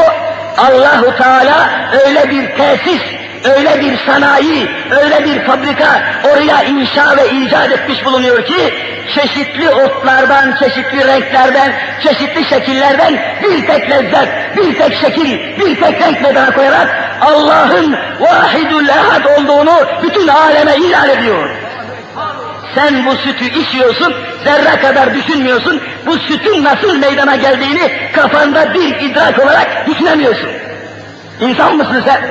Allahu 0.62 1.15
Teala 1.17 1.69
öyle 2.05 2.29
bir 2.29 2.58
tesis, 2.58 3.01
öyle 3.43 3.82
bir 3.82 3.97
sanayi, 4.06 4.69
öyle 5.02 5.25
bir 5.25 5.39
fabrika 5.39 6.02
oraya 6.32 6.63
inşa 6.63 7.17
ve 7.17 7.30
icat 7.30 7.71
etmiş 7.71 8.06
bulunuyor 8.06 8.45
ki 8.45 8.73
çeşitli 9.15 9.69
otlardan, 9.69 10.56
çeşitli 10.60 11.08
renklerden, 11.08 11.71
çeşitli 12.04 12.45
şekillerden 12.45 13.19
bir 13.43 13.67
tek 13.67 13.89
lezzet, 13.89 14.58
bir 14.58 14.78
tek 14.78 14.95
şekil, 14.95 15.58
bir 15.60 15.82
tek 15.82 16.02
renk 16.02 16.21
meydana 16.21 16.52
koyarak 16.54 16.88
Allah'ın 17.21 17.97
vahidül 18.19 18.89
ehad 18.89 19.25
olduğunu 19.25 19.73
bütün 20.04 20.28
aleme 20.28 20.75
ilan 20.75 21.10
ediyor. 21.10 21.49
Sen 22.75 23.06
bu 23.06 23.15
sütü 23.15 23.45
içiyorsun, 23.45 24.13
zerre 24.43 24.82
kadar 24.82 25.13
düşünmüyorsun, 25.13 25.82
bu 26.06 26.17
sütün 26.17 26.63
nasıl 26.63 26.97
meydana 26.97 27.36
geldiğini 27.36 27.91
kafanda 28.13 28.73
bir 28.73 29.02
idrak 29.02 29.39
olarak 29.39 29.88
düşünemiyorsun. 29.88 30.49
İnsan 31.39 31.75
mısın 31.75 32.04
sen? 32.06 32.21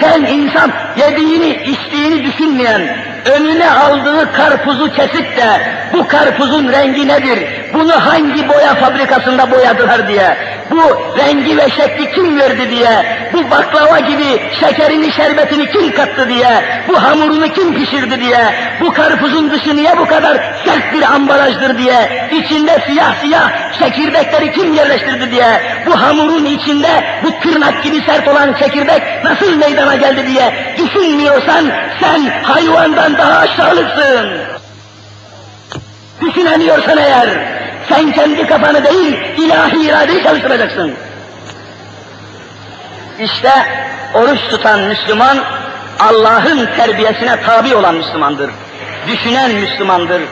Sen 0.00 0.22
insan 0.22 0.72
yediğini, 0.96 1.62
içtiğini 1.64 2.24
düşünmeyen, 2.24 2.82
önüne 3.24 3.70
aldığı 3.70 4.32
karpuzu 4.32 4.92
kesip 4.92 5.36
de 5.36 5.60
bu 5.92 6.08
karpuzun 6.08 6.72
rengi 6.72 7.08
nedir, 7.08 7.38
bunu 7.74 7.92
hangi 7.92 8.48
boya 8.48 8.74
fabrikasında 8.74 9.50
boyadılar 9.50 10.08
diye, 10.08 10.36
bu 10.70 10.80
rengi 11.18 11.56
ve 11.56 11.70
şekli 11.70 12.12
kim 12.12 12.38
verdi 12.38 12.70
diye, 12.70 13.18
bu 13.32 13.50
baklava 13.50 13.98
gibi 13.98 14.42
şekerini, 14.60 15.12
şerbetini 15.12 15.70
kim 15.70 15.92
kattı 15.92 16.28
diye, 16.28 16.64
bu 16.88 17.02
hamurunu 17.02 17.48
kim 17.48 17.74
pişirdi 17.74 18.20
diye, 18.20 18.54
bu 18.80 18.92
karpuzun 18.92 19.50
dışı 19.50 19.76
niye 19.76 19.98
bu 19.98 20.06
kadar 20.06 20.36
sert 20.64 20.94
bir 20.94 21.02
ambalajdır 21.02 21.78
diye, 21.78 22.28
içinde 22.32 22.78
siyah 22.86 23.20
siyah 23.20 23.50
çekirdekleri 23.78 24.52
kim 24.52 24.74
yerleştirdi 24.74 25.30
diye, 25.30 25.60
bu 25.86 26.00
hamurun 26.00 26.44
içinde 26.44 27.04
bu 27.24 27.40
tırnak 27.40 27.84
gibi 27.84 28.00
sert 28.06 28.28
olan 28.28 28.52
çekirdek 28.52 29.02
nasıl 29.24 29.56
meydana 29.56 29.81
geldi 29.90 30.26
diye 30.26 30.74
düşünmüyorsan 30.78 31.72
sen 32.00 32.42
hayvandan 32.42 33.18
daha 33.18 33.38
aşağılıksın. 33.38 34.28
Düşünemiyorsan 36.20 36.98
eğer, 36.98 37.28
sen 37.88 38.12
kendi 38.12 38.46
kafanı 38.46 38.84
değil, 38.84 39.16
ilahi 39.36 39.86
iradeyi 39.86 40.22
çalıştıracaksın. 40.22 40.94
İşte 43.20 43.50
oruç 44.14 44.40
tutan 44.50 44.80
Müslüman, 44.80 45.38
Allah'ın 46.00 46.68
terbiyesine 46.76 47.42
tabi 47.42 47.74
olan 47.74 47.94
Müslümandır. 47.94 48.50
Düşünen 49.06 49.50
Müslümandır. 49.50 50.22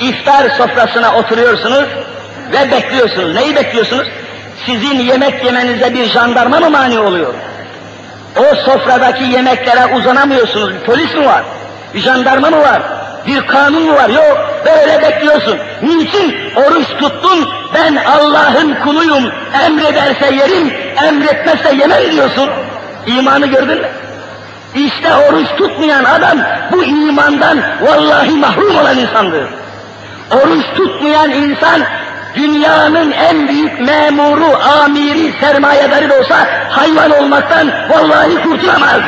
İftar 0.00 0.50
sofrasına 0.50 1.14
oturuyorsunuz 1.14 1.86
ve 2.52 2.70
bekliyorsunuz. 2.70 3.34
Neyi 3.34 3.56
bekliyorsunuz? 3.56 4.08
Sizin 4.66 4.98
yemek 4.98 5.44
yemenize 5.44 5.94
bir 5.94 6.04
jandarma 6.04 6.60
mı 6.60 6.70
mani 6.70 6.98
oluyor? 6.98 7.34
O 8.36 8.54
sofradaki 8.54 9.24
yemeklere 9.24 9.94
uzanamıyorsunuz. 9.94 10.74
Bir 10.74 10.80
polis 10.80 11.14
mi 11.14 11.26
var? 11.26 11.42
Bir 11.94 12.00
jandarma 12.00 12.50
mı 12.50 12.60
var? 12.60 12.82
Bir 13.26 13.46
kanun 13.46 13.82
mu 13.82 13.94
var? 13.94 14.08
Yok. 14.08 14.62
Böyle 14.66 15.02
bekliyorsun. 15.02 15.58
Niçin? 15.82 16.36
Oruç 16.56 16.88
tuttun. 17.00 17.48
Ben 17.74 17.96
Allah'ın 17.96 18.74
kuluyum. 18.74 19.32
Emrederse 19.64 20.34
yerim, 20.34 20.72
emretmezse 21.04 21.74
yemem 21.74 22.10
diyorsun. 22.12 22.50
İmanı 23.06 23.46
gördün 23.46 23.78
mü? 23.78 23.88
İşte 24.74 25.14
oruç 25.14 25.46
tutmayan 25.58 26.04
adam 26.04 26.38
bu 26.72 26.84
imandan 26.84 27.62
vallahi 27.82 28.30
mahrum 28.30 28.76
olan 28.76 28.98
insandır. 28.98 29.44
Oruç 30.30 30.64
tutmayan 30.76 31.30
insan 31.30 31.80
dünyanın 32.34 33.10
en 33.10 33.48
büyük 33.48 33.80
memuru, 33.80 34.58
amiri, 34.82 35.32
sermayedarı 35.40 36.10
da 36.10 36.18
olsa 36.18 36.36
hayvan 36.70 37.10
olmaktan 37.10 37.72
vallahi 37.88 38.42
kurtulamaz. 38.42 39.00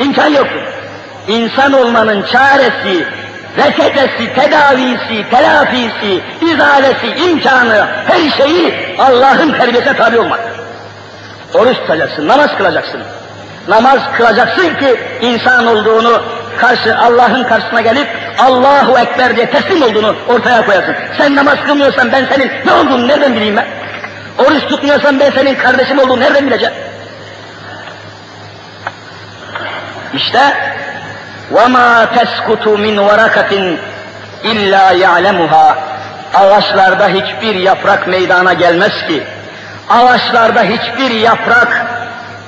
İmkan 0.00 0.28
yoktur. 0.28 0.60
İnsan 1.28 1.72
olmanın 1.72 2.22
çaresi, 2.22 3.06
reçetesi, 3.58 4.34
tedavisi, 4.34 5.30
telafisi, 5.30 6.22
izalesi, 6.40 7.06
imkanı, 7.30 7.86
her 8.06 8.30
şeyi 8.30 8.74
Allah'ın 8.98 9.52
terbiyesine 9.52 9.96
tabi 9.96 10.18
olmaktır. 10.18 10.52
Oruç 11.54 11.76
tutacaksın, 11.76 12.28
namaz 12.28 12.56
kılacaksın. 12.56 13.00
Namaz 13.68 13.98
kılacaksın 14.16 14.74
ki 14.74 15.00
insan 15.20 15.66
olduğunu 15.66 16.22
karşı 16.57 16.97
Allah'ın 16.97 17.43
karşısına 17.43 17.81
gelip 17.81 18.07
Allahu 18.39 18.99
Ekber 18.99 19.35
diye 19.35 19.49
teslim 19.49 19.83
olduğunu 19.83 20.15
ortaya 20.27 20.65
koyasın. 20.65 20.95
Sen 21.17 21.35
namaz 21.35 21.55
kılmıyorsan 21.67 22.11
ben 22.11 22.25
senin 22.25 22.51
ne 22.65 22.71
olduğunu 22.73 23.07
nereden 23.07 23.35
bileyim 23.35 23.57
ben? 23.57 23.67
Oruç 24.45 24.65
tutmuyorsan 24.67 25.19
ben 25.19 25.31
senin 25.31 25.55
kardeşim 25.55 25.99
olduğunu 25.99 26.19
nereden 26.19 26.47
bileceğim? 26.47 26.73
İşte 30.13 30.39
وَمَا 31.53 32.05
تَسْكُتُ 32.15 32.65
مِنْ 32.85 32.95
وَرَكَةٍ 33.07 33.77
اِلَّا 34.43 34.93
يَعْلَمُهَا 34.93 35.75
Ağaçlarda 36.33 37.07
hiçbir 37.07 37.55
yaprak 37.55 38.07
meydana 38.07 38.53
gelmez 38.53 39.07
ki, 39.07 39.23
ağaçlarda 39.89 40.61
hiçbir 40.63 41.11
yaprak 41.11 41.85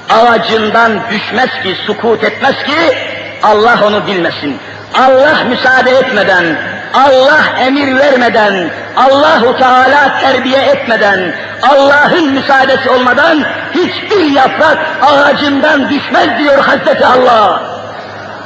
ağacından 0.10 1.00
düşmez 1.12 1.50
ki, 1.64 1.76
sukut 1.86 2.24
etmez 2.24 2.64
ki, 2.64 2.98
Allah 3.43 3.79
onu 3.87 4.07
bilmesin. 4.07 4.59
Allah 4.95 5.45
müsaade 5.49 5.91
etmeden, 5.91 6.57
Allah 6.95 7.43
emir 7.67 7.97
vermeden, 7.97 8.71
Allahu 8.97 9.59
Teala 9.59 10.21
terbiye 10.21 10.63
etmeden, 10.63 11.35
Allah'ın 11.63 12.33
müsaadesi 12.33 12.91
olmadan 12.91 13.45
hiçbir 13.75 14.31
yaprak 14.31 14.79
ağacından 15.03 15.91
düşmez 15.91 16.39
diyor 16.39 16.59
Hazreti 16.59 17.07
Allah. 17.07 17.63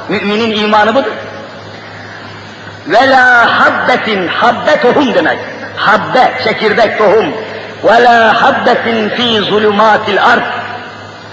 Müminin 0.09 0.65
imanı 0.65 0.95
budur. 0.95 1.13
Ve 2.87 3.11
la 3.11 3.47
habbetin, 3.61 4.29
habbe 4.29 4.81
tohum 4.81 5.15
demek. 5.15 5.39
Habbe, 5.77 6.33
çekirdek 6.45 6.99
tohum. 6.99 7.27
Ve 7.85 8.05
la 8.05 8.43
habbetin 8.43 9.09
fi 9.09 9.41
zulumatil 9.41 10.23
ard. 10.25 10.56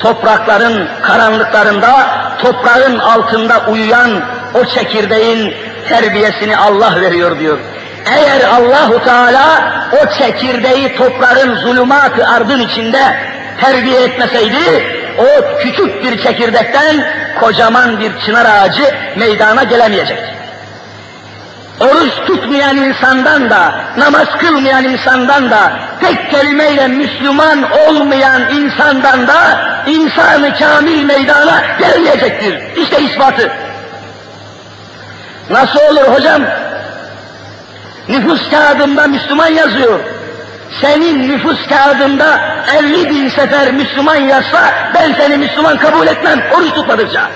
Toprakların 0.03 0.87
karanlıklarında, 1.01 2.07
toprağın 2.41 2.99
altında 2.99 3.61
uyuyan 3.71 4.11
o 4.53 4.65
çekirdeğin 4.65 5.53
terbiyesini 5.89 6.57
Allah 6.57 7.01
veriyor 7.01 7.39
diyor. 7.39 7.59
Eğer 8.05 8.41
Allahu 8.43 9.03
Teala 9.03 9.73
o 9.91 10.17
çekirdeği 10.17 10.95
toprağın 10.95 11.55
zulümat 11.55 12.19
ardın 12.19 12.59
içinde 12.59 13.17
terbiye 13.61 14.01
etmeseydi, 14.01 14.83
o 15.17 15.57
küçük 15.59 16.03
bir 16.03 16.23
çekirdekten 16.23 17.05
kocaman 17.39 17.99
bir 17.99 18.11
çınar 18.25 18.45
ağacı 18.45 18.83
meydana 19.17 19.63
gelemeyecekti. 19.63 20.42
Oruç 21.80 22.13
tutmayan 22.28 22.78
insandan 22.78 23.49
da, 23.49 23.74
namaz 23.97 24.28
kılmayan 24.38 24.84
insandan 24.84 25.51
da, 25.51 25.71
tek 26.01 26.32
kelimeyle 26.32 26.88
Müslüman 26.88 27.71
olmayan 27.88 28.41
insandan 28.51 29.28
da 29.28 29.59
insanı 29.88 30.57
kamil 30.59 31.03
meydana 31.03 31.61
gelmeyecektir. 31.80 32.59
İşte 32.78 33.01
ispatı. 33.01 33.51
Nasıl 35.49 35.80
olur 35.80 36.15
hocam? 36.15 36.41
Nüfus 38.09 38.49
kağıdında 38.49 39.07
Müslüman 39.07 39.47
yazıyor. 39.47 39.99
Senin 40.82 41.30
nüfus 41.30 41.67
kağıdında 41.67 42.39
elli 42.78 43.09
bin 43.09 43.30
sefer 43.30 43.71
Müslüman 43.71 44.15
yazsa 44.15 44.74
ben 44.95 45.13
seni 45.13 45.38
Müslüman 45.38 45.78
kabul 45.78 46.07
etmem 46.07 46.43
oruç 46.55 46.74
tutmadıkça. 46.74 47.30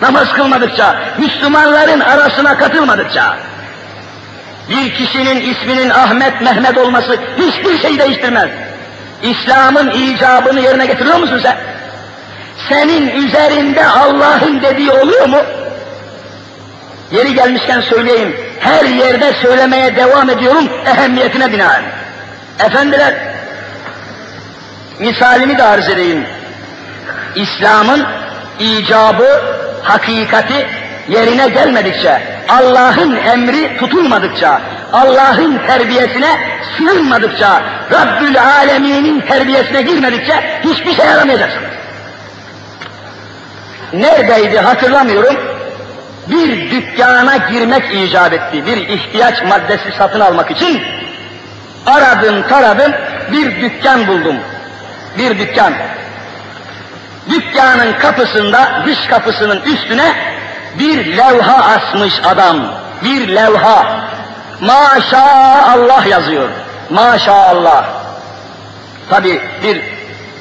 Namaz 0.00 0.32
kılmadıkça, 0.32 0.96
Müslümanların 1.18 2.00
arasına 2.00 2.58
katılmadıkça. 2.58 3.36
Bir 4.70 4.94
kişinin 4.94 5.54
isminin 5.54 5.90
Ahmet, 5.90 6.40
Mehmet 6.40 6.78
olması 6.78 7.16
hiçbir 7.38 7.78
şey 7.78 7.98
değiştirmez. 7.98 8.50
İslam'ın 9.22 9.90
icabını 9.90 10.60
yerine 10.60 10.86
getiriyor 10.86 11.16
musun 11.16 11.40
sen? 11.42 11.56
Senin 12.68 13.08
üzerinde 13.08 13.86
Allah'ın 13.86 14.62
dediği 14.62 14.90
oluyor 14.90 15.26
mu? 15.26 15.38
Yeri 17.12 17.34
gelmişken 17.34 17.80
söyleyeyim, 17.80 18.36
her 18.60 18.84
yerde 18.84 19.32
söylemeye 19.32 19.96
devam 19.96 20.30
ediyorum 20.30 20.68
ehemmiyetine 20.86 21.52
binaen. 21.52 21.82
Efendiler, 22.58 23.14
misalimi 24.98 25.58
de 25.58 25.62
arz 25.62 25.88
edeyim. 25.88 26.26
İslam'ın 27.34 28.06
icabı, 28.60 29.42
hakikati 29.82 30.66
yerine 31.08 31.48
gelmedikçe, 31.48 32.22
Allah'ın 32.48 33.16
emri 33.16 33.76
tutulmadıkça, 33.78 34.60
Allah'ın 34.92 35.58
terbiyesine 35.66 36.38
sığınmadıkça, 36.76 37.62
Rabbül 37.92 38.42
Alemin'in 38.42 39.20
terbiyesine 39.20 39.82
girmedikçe 39.82 40.60
hiçbir 40.64 40.94
şey 40.94 41.06
yaramayacaksınız. 41.06 41.70
Neredeydi 43.92 44.58
hatırlamıyorum. 44.58 45.36
Bir 46.26 46.70
dükkana 46.70 47.36
girmek 47.36 47.94
icap 47.94 48.32
etti. 48.32 48.66
Bir 48.66 48.76
ihtiyaç 48.76 49.42
maddesi 49.42 49.92
satın 49.98 50.20
almak 50.20 50.50
için 50.50 50.82
aradım 51.86 52.48
taradım 52.48 52.92
bir 53.32 53.60
dükkan 53.60 54.06
buldum. 54.06 54.36
Bir 55.18 55.38
dükkan. 55.38 55.74
Dükkanın 57.30 57.92
kapısında, 57.92 58.82
dış 58.86 59.06
kapısının 59.06 59.60
üstüne 59.60 60.35
bir 60.78 61.16
levha 61.16 61.64
asmış 61.64 62.14
adam. 62.24 62.56
Bir 63.04 63.28
levha. 63.28 64.00
Maşallah 64.60 66.06
yazıyor. 66.06 66.48
Maşallah. 66.90 67.84
Tabi 69.10 69.40
bir 69.62 69.80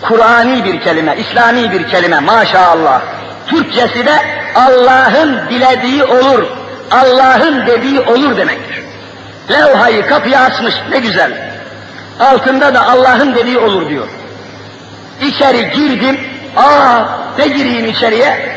Kur'ani 0.02 0.66
bir 0.66 0.82
kelime, 0.82 1.18
İslami 1.18 1.72
bir 1.72 1.88
kelime 1.88 2.20
maşallah. 2.20 3.02
Türkçesi 3.48 4.06
de 4.06 4.16
Allah'ın 4.56 5.50
dilediği 5.50 6.04
olur, 6.04 6.44
Allah'ın 6.92 7.68
dediği 7.68 8.02
olur 8.02 8.38
demektir. 8.38 8.84
Levhayı 9.52 10.08
kapıya 10.08 10.42
asmış 10.42 10.76
ne 10.92 11.00
güzel. 11.00 11.32
Altında 12.20 12.74
da 12.74 12.88
Allah'ın 12.88 13.36
dediği 13.36 13.58
olur 13.58 13.90
diyor. 13.90 14.08
İçeri 15.22 15.70
girdim, 15.70 16.20
aa 16.58 17.04
ne 17.38 17.48
gireyim 17.48 17.86
içeriye? 17.86 18.56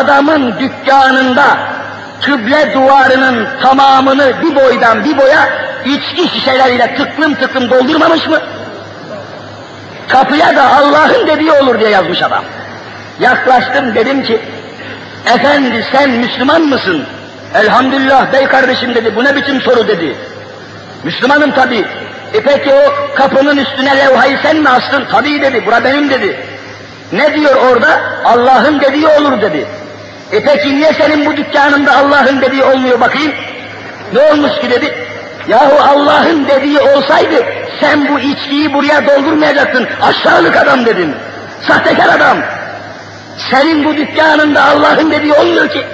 Adamın 0.00 0.54
dükkanında 0.58 1.44
kıble 2.22 2.74
duvarının 2.74 3.48
tamamını 3.62 4.32
bir 4.42 4.54
boydan 4.54 5.04
bir 5.04 5.18
boya 5.18 5.48
içki 5.84 6.28
şişeleriyle 6.28 6.94
tıklım 6.94 7.34
tıklım 7.34 7.70
doldurmamış 7.70 8.26
mı? 8.26 8.40
Kapıya 10.08 10.56
da 10.56 10.76
Allah'ın 10.76 11.26
dediği 11.26 11.52
olur 11.52 11.80
diye 11.80 11.90
yazmış 11.90 12.22
adam. 12.22 12.44
Yaklaştım 13.20 13.94
dedim 13.94 14.22
ki, 14.22 14.40
efendi 15.34 15.86
sen 15.92 16.10
Müslüman 16.10 16.62
mısın? 16.62 17.04
Elhamdülillah 17.54 18.32
bey 18.32 18.46
kardeşim 18.46 18.94
dedi, 18.94 19.16
bu 19.16 19.24
ne 19.24 19.36
biçim 19.36 19.60
soru 19.60 19.88
dedi. 19.88 20.16
Müslümanım 21.04 21.52
tabi. 21.52 21.84
E 22.34 22.42
peki 22.42 22.74
o 22.74 23.14
kapının 23.14 23.56
üstüne 23.56 23.96
levhayı 23.96 24.38
sen 24.42 24.56
mi 24.56 24.68
astın? 24.68 25.04
Tabii 25.10 25.42
dedi, 25.42 25.66
bura 25.66 25.84
benim 25.84 26.10
dedi. 26.10 26.46
Ne 27.12 27.34
diyor 27.34 27.54
orada? 27.54 28.00
Allah'ın 28.24 28.80
dediği 28.80 29.06
olur 29.06 29.40
dedi. 29.40 29.66
E 30.32 30.44
peki 30.44 30.76
niye 30.76 30.92
senin 30.92 31.26
bu 31.26 31.36
dükkanında 31.36 31.96
Allah'ın 31.96 32.40
dediği 32.40 32.64
olmuyor 32.64 33.00
bakayım? 33.00 33.32
Ne 34.12 34.20
olmuş 34.20 34.60
ki 34.60 34.70
dedi. 34.70 34.94
Yahu 35.48 35.82
Allah'ın 35.82 36.48
dediği 36.48 36.80
olsaydı 36.80 37.44
sen 37.80 38.08
bu 38.08 38.20
içkiyi 38.20 38.74
buraya 38.74 39.06
doldurmayacaktın. 39.06 39.88
Aşağılık 40.02 40.56
adam 40.56 40.86
dedim. 40.86 41.14
Sahtekar 41.68 42.08
adam. 42.08 42.38
Senin 43.50 43.84
bu 43.84 43.96
dükkanında 43.96 44.64
Allah'ın 44.64 45.10
dediği 45.10 45.32
olmuyor 45.32 45.68
ki. 45.68 45.86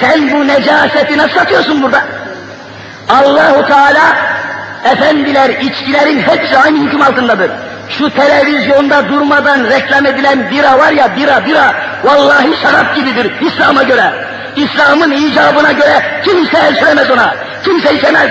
Sen 0.00 0.32
bu 0.32 0.46
necaseti 0.46 1.18
nasıl 1.18 1.34
satıyorsun 1.34 1.82
burada? 1.82 2.02
Allahu 3.08 3.66
Teala 3.66 4.16
efendiler 4.84 5.50
içkilerin 5.50 6.20
hepsi 6.20 6.58
aynı 6.58 6.78
hüküm 6.78 7.02
altındadır. 7.02 7.50
Şu 7.98 8.10
televizyonda 8.10 9.08
durmadan 9.08 9.64
reklam 9.70 10.06
edilen 10.06 10.50
bira 10.50 10.78
var 10.78 10.92
ya 10.92 11.16
bira 11.16 11.46
bira 11.46 11.74
vallahi 12.04 12.56
şarap 12.62 12.94
gibidir 12.96 13.32
İslam'a 13.40 13.82
göre. 13.82 14.12
İslam'ın 14.56 15.10
icabına 15.10 15.72
göre 15.72 16.20
kimse 16.24 16.58
el 16.58 16.74
süremez 16.74 17.10
ona. 17.10 17.34
Kimse 17.64 17.94
içemez. 17.94 18.30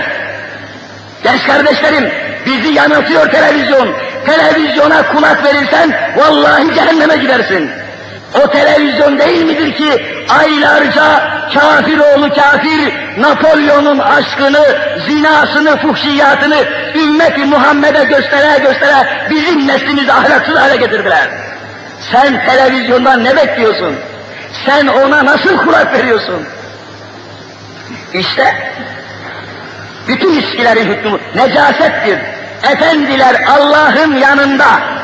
Genç 1.24 1.43
kardeşlerim 1.43 2.12
bizi 2.45 2.74
yanıltıyor 2.74 3.32
televizyon. 3.32 3.89
Televizyona 4.26 5.07
kulak 5.07 5.43
verirsen 5.43 5.91
vallahi 6.18 6.76
cehenneme 6.76 7.18
gidersin. 7.18 7.70
O 8.34 8.52
televizyon 8.52 9.20
değil 9.20 9.46
midir 9.46 9.74
ki 9.74 10.06
aylarca 10.30 11.32
kafir 11.54 12.00
oğlu 12.00 12.34
kafir 12.34 12.94
Napolyon'un 13.18 14.00
aşkını, 14.00 14.66
zinasını, 15.08 15.78
fuhşiyatını 15.78 16.58
ümmeti 16.96 17.46
Muhammed'e 17.46 18.04
göstere 18.04 18.60
göstere 18.60 19.28
bizim 19.30 19.68
neslimizi 19.68 20.14
ahlaksız 20.14 20.56
hale 20.56 20.76
getirdiler. 20.76 21.30
Sen 22.12 22.46
televizyondan 22.46 23.24
ne 23.24 23.36
bekliyorsun? 23.36 23.96
Sen 24.66 24.88
ona 24.88 25.26
nasıl 25.26 25.58
kulak 25.58 25.94
veriyorsun? 25.94 26.46
İşte 28.14 28.56
bütün 30.08 30.34
ilişkilerin 30.34 30.86
hükmü 30.86 31.20
necasettir. 31.36 32.20
Efendiler 32.72 33.44
Allah'ın 33.50 34.16
yanında 34.16 35.01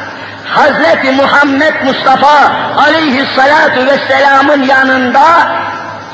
Hazreti 0.49 1.11
Muhammed 1.11 1.73
Mustafa 1.85 2.51
aleyhissalatu 2.77 3.85
vesselamın 3.85 4.63
yanında 4.63 5.51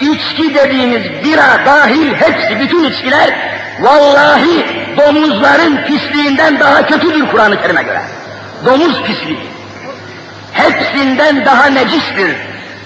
içki 0.01 0.55
dediğimiz 0.55 1.03
bira 1.23 1.59
dahil 1.65 2.13
hepsi 2.13 2.59
bütün 2.59 2.83
içkiler 2.83 3.29
vallahi 3.81 4.65
domuzların 4.97 5.77
pisliğinden 5.77 6.59
daha 6.59 6.85
kötüdür 6.85 7.27
Kur'an-ı 7.31 7.61
Kerim'e 7.61 7.83
göre. 7.83 8.01
Domuz 8.65 9.01
pisliği. 9.01 9.49
Hepsinden 10.51 11.45
daha 11.45 11.65
necistir. 11.65 12.35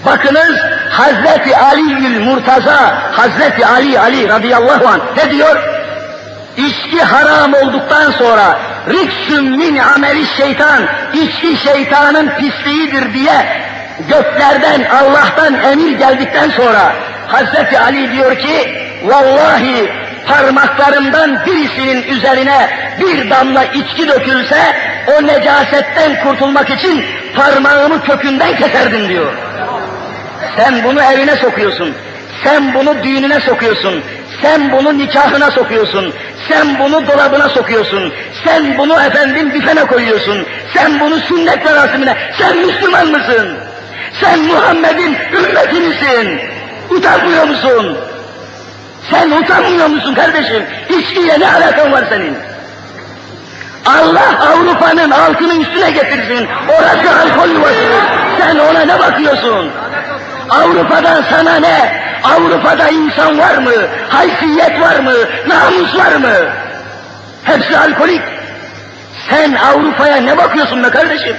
Bakınız 0.06 0.56
Hazreti 0.90 1.56
Ali'ül 1.56 2.20
Murtaza, 2.20 3.02
Hazreti 3.12 3.66
Ali 3.66 4.00
Ali 4.00 4.28
radıyallahu 4.28 4.88
anh 4.88 5.00
ne 5.16 5.30
diyor? 5.30 5.56
İçki 6.56 7.02
haram 7.02 7.54
olduktan 7.54 8.10
sonra 8.10 8.58
riksün 8.90 9.44
min 9.44 9.78
ameli 9.78 10.26
şeytan, 10.26 10.82
içki 11.12 11.56
şeytanın 11.56 12.28
pisliğidir 12.28 13.14
diye 13.14 13.46
göklerden 14.08 14.84
Allah'tan 14.84 15.54
emir 15.54 15.98
geldikten 15.98 16.50
sonra 16.50 16.92
Hazreti 17.26 17.80
Ali 17.80 18.12
diyor 18.12 18.38
ki 18.38 18.82
vallahi 19.04 19.92
parmaklarımdan 20.26 21.46
birisinin 21.46 22.02
üzerine 22.02 22.68
bir 23.00 23.30
damla 23.30 23.64
içki 23.64 24.08
dökülse 24.08 24.60
o 25.06 25.26
necasetten 25.26 26.24
kurtulmak 26.24 26.70
için 26.70 27.04
parmağımı 27.36 28.04
kökünden 28.04 28.56
keserdim 28.56 29.08
diyor. 29.08 29.32
Sen 30.56 30.84
bunu 30.84 31.02
evine 31.02 31.36
sokuyorsun. 31.36 31.94
Sen 32.44 32.74
bunu 32.74 33.02
düğününe 33.02 33.40
sokuyorsun. 33.40 34.04
Sen 34.42 34.72
bunu 34.72 34.98
nikahına 34.98 35.50
sokuyorsun. 35.50 36.14
Sen 36.48 36.78
bunu 36.78 37.06
dolabına 37.06 37.48
sokuyorsun. 37.48 38.12
Sen 38.44 38.78
bunu 38.78 39.02
efendim 39.02 39.54
büfene 39.54 39.84
koyuyorsun. 39.84 40.46
Sen 40.74 41.00
bunu 41.00 41.16
sünnet 41.20 41.64
merasimine. 41.64 42.16
Sen 42.38 42.58
Müslüman 42.58 43.06
mısın? 43.06 43.56
Sen 44.20 44.40
Muhammed'in 44.40 45.16
ümmeti 45.32 45.80
misin? 45.80 46.40
Utanmıyor 46.90 47.44
musun? 47.44 47.98
Sen 49.10 49.30
utanmıyor 49.30 49.86
musun 49.86 50.14
kardeşim? 50.14 50.62
İçkiyle 50.98 51.40
ne 51.40 51.52
alakan 51.52 51.92
var 51.92 52.04
senin? 52.08 52.36
Allah 53.86 54.52
Avrupa'nın 54.52 55.10
altını 55.10 55.54
üstüne 55.54 55.90
getirsin. 55.90 56.48
Orası 56.68 57.18
alkol 57.20 57.50
yuvası. 57.50 57.74
Sen 58.40 58.58
ona 58.58 58.80
ne 58.80 58.98
bakıyorsun? 58.98 59.70
Avrupa'dan 60.50 61.22
sana 61.30 61.54
ne? 61.56 62.07
Avrupa'da 62.24 62.88
insan 62.88 63.38
var 63.38 63.54
mı? 63.54 63.72
Haysiyet 64.08 64.80
var 64.80 64.96
mı? 64.96 65.12
Namus 65.48 65.96
var 65.96 66.16
mı? 66.16 66.34
Hepsi 67.44 67.78
alkolik. 67.78 68.22
Sen 69.30 69.52
Avrupa'ya 69.54 70.16
ne 70.16 70.38
bakıyorsun 70.38 70.84
be 70.84 70.90
kardeşim? 70.90 71.36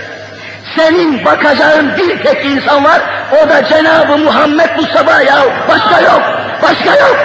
Senin 0.76 1.26
bakacağın 1.26 1.98
bir 1.98 2.24
tek 2.24 2.46
insan 2.46 2.84
var, 2.84 3.02
o 3.44 3.50
da 3.50 3.66
Cenab-ı 3.68 4.18
Muhammed 4.18 4.70
Mustafa 4.78 5.22
ya. 5.22 5.38
Başka 5.70 6.02
yok, 6.02 6.22
başka 6.62 6.96
yok. 6.96 7.18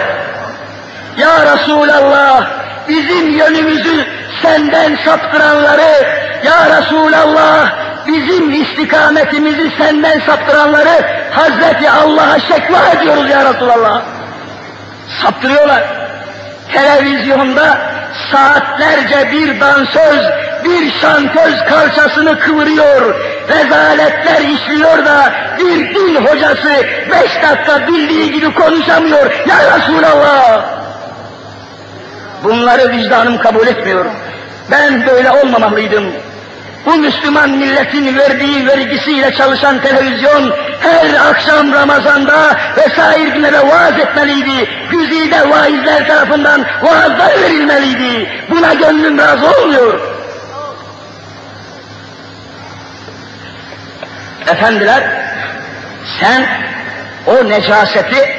Ya 1.19 1.55
Resulallah, 1.55 2.51
bizim 2.89 3.31
yönümüzü 3.31 4.07
senden 4.43 4.97
saptıranları 5.05 6.07
Ya 6.45 6.79
Resulallah 6.79 7.73
bizim 8.07 8.63
istikametimizi 8.63 9.71
senden 9.79 10.21
saptıranları 10.21 11.25
Hazreti 11.31 11.91
Allah'a 11.91 12.41
şekva 12.41 12.79
ediyoruz 12.97 13.31
ya 13.31 13.55
Resulallah. 13.55 14.03
Saptırıyorlar. 15.23 15.83
Televizyonda 16.73 17.79
saatlerce 18.33 19.33
bir 19.33 19.61
dansöz, 19.61 20.21
bir 20.65 20.93
şantöz 21.01 21.65
kalçasını 21.65 22.41
kıvırıyor, 22.41 23.15
rezaletler 23.49 24.41
işliyor 24.41 25.05
da 25.05 25.33
bir 25.59 25.95
din 25.95 26.15
hocası 26.15 26.87
beş 27.11 27.43
dakika 27.43 27.87
bildiği 27.89 28.33
gibi 28.33 28.55
konuşamıyor. 28.55 29.33
Ya 29.49 29.77
Resulallah! 29.77 30.84
Bunları 32.45 32.93
vicdanım 32.93 33.39
kabul 33.39 33.67
etmiyor. 33.67 34.07
Ben 34.71 35.07
böyle 35.07 35.31
olmamalıydım. 35.31 36.05
Bu 36.87 36.95
Müslüman 36.95 37.51
milletin 37.51 38.19
verdiği 38.19 38.67
vergisiyle 38.67 39.35
çalışan 39.35 39.81
televizyon 39.81 40.53
her 40.81 41.31
akşam 41.31 41.73
Ramazan'da 41.73 42.57
vesaire 42.77 43.31
günlere 43.31 43.69
vaaz 43.69 43.99
etmeliydi. 43.99 44.69
Güzide 44.91 45.51
vaizler 45.51 46.07
tarafından 46.07 46.65
vaazlar 46.83 47.41
verilmeliydi. 47.41 48.31
Buna 48.51 48.75
gönlüm 48.75 49.19
razı 49.19 49.47
olmuyor. 49.47 50.01
Efendiler, 54.47 55.03
sen 56.21 56.47
o 57.27 57.49
necaseti 57.49 58.37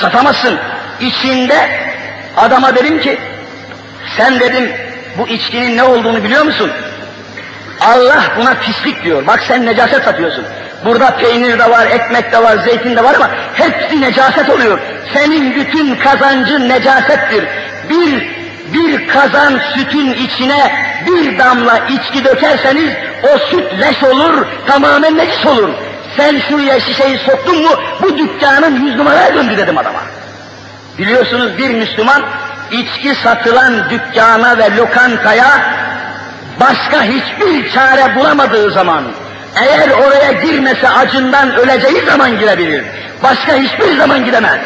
satamazsın. 0.00 0.58
İçinde 1.00 1.87
adama 2.38 2.76
dedim 2.76 3.00
ki, 3.00 3.18
sen 4.16 4.40
dedim 4.40 4.70
bu 5.18 5.28
içkinin 5.28 5.76
ne 5.76 5.82
olduğunu 5.82 6.24
biliyor 6.24 6.42
musun? 6.42 6.70
Allah 7.80 8.22
buna 8.38 8.54
pislik 8.54 9.04
diyor. 9.04 9.26
Bak 9.26 9.42
sen 9.48 9.66
necaset 9.66 10.04
satıyorsun. 10.04 10.44
Burada 10.84 11.16
peynir 11.16 11.58
de 11.58 11.70
var, 11.70 11.86
ekmek 11.86 12.32
de 12.32 12.42
var, 12.42 12.56
zeytin 12.56 12.96
de 12.96 13.04
var 13.04 13.14
ama 13.14 13.30
hepsi 13.54 14.00
necaset 14.00 14.50
oluyor. 14.50 14.78
Senin 15.14 15.56
bütün 15.56 15.94
kazancın 15.94 16.68
necasettir. 16.68 17.44
Bir 17.90 18.38
bir 18.74 19.08
kazan 19.08 19.60
sütün 19.74 20.14
içine 20.14 20.72
bir 21.06 21.38
damla 21.38 21.78
içki 21.78 22.24
dökerseniz 22.24 22.90
o 23.34 23.38
süt 23.38 23.80
leş 23.80 24.02
olur, 24.02 24.46
tamamen 24.66 25.16
necis 25.16 25.46
olur. 25.46 25.68
Sen 26.16 26.38
şuraya 26.48 26.80
şişeyi 26.80 27.18
soktun 27.18 27.62
mu 27.62 27.70
bu 28.02 28.18
dükkanın 28.18 28.86
yüz 28.86 28.96
numaraya 28.96 29.34
döndü 29.34 29.56
dedim 29.56 29.78
adama. 29.78 30.17
Biliyorsunuz 30.98 31.58
bir 31.58 31.70
Müslüman 31.70 32.22
içki 32.70 33.14
satılan 33.14 33.90
dükkana 33.90 34.58
ve 34.58 34.76
lokantaya 34.76 35.46
başka 36.60 37.02
hiçbir 37.02 37.72
çare 37.72 38.16
bulamadığı 38.16 38.70
zaman, 38.70 39.04
eğer 39.62 39.90
oraya 39.90 40.32
girmese 40.32 40.88
acından 40.88 41.54
öleceği 41.54 42.06
zaman 42.06 42.38
girebilir. 42.38 42.84
Başka 43.22 43.54
hiçbir 43.54 43.96
zaman 43.96 44.24
gidemez. 44.24 44.60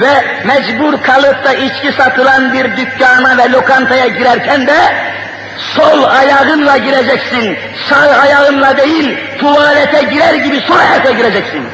Ve 0.00 0.24
mecbur 0.44 1.02
kalıp 1.02 1.44
da 1.44 1.52
içki 1.52 1.92
satılan 1.92 2.52
bir 2.52 2.76
dükkana 2.76 3.38
ve 3.38 3.52
lokantaya 3.52 4.06
girerken 4.06 4.66
de 4.66 4.76
sol 5.76 6.02
ayağınla 6.02 6.76
gireceksin. 6.76 7.58
Sağ 7.88 8.20
ayağınla 8.20 8.76
değil, 8.76 9.18
tuvalete 9.38 10.02
girer 10.02 10.34
gibi 10.34 10.60
sol 10.60 10.78
ayakla 10.78 11.10
gireceksin 11.10 11.64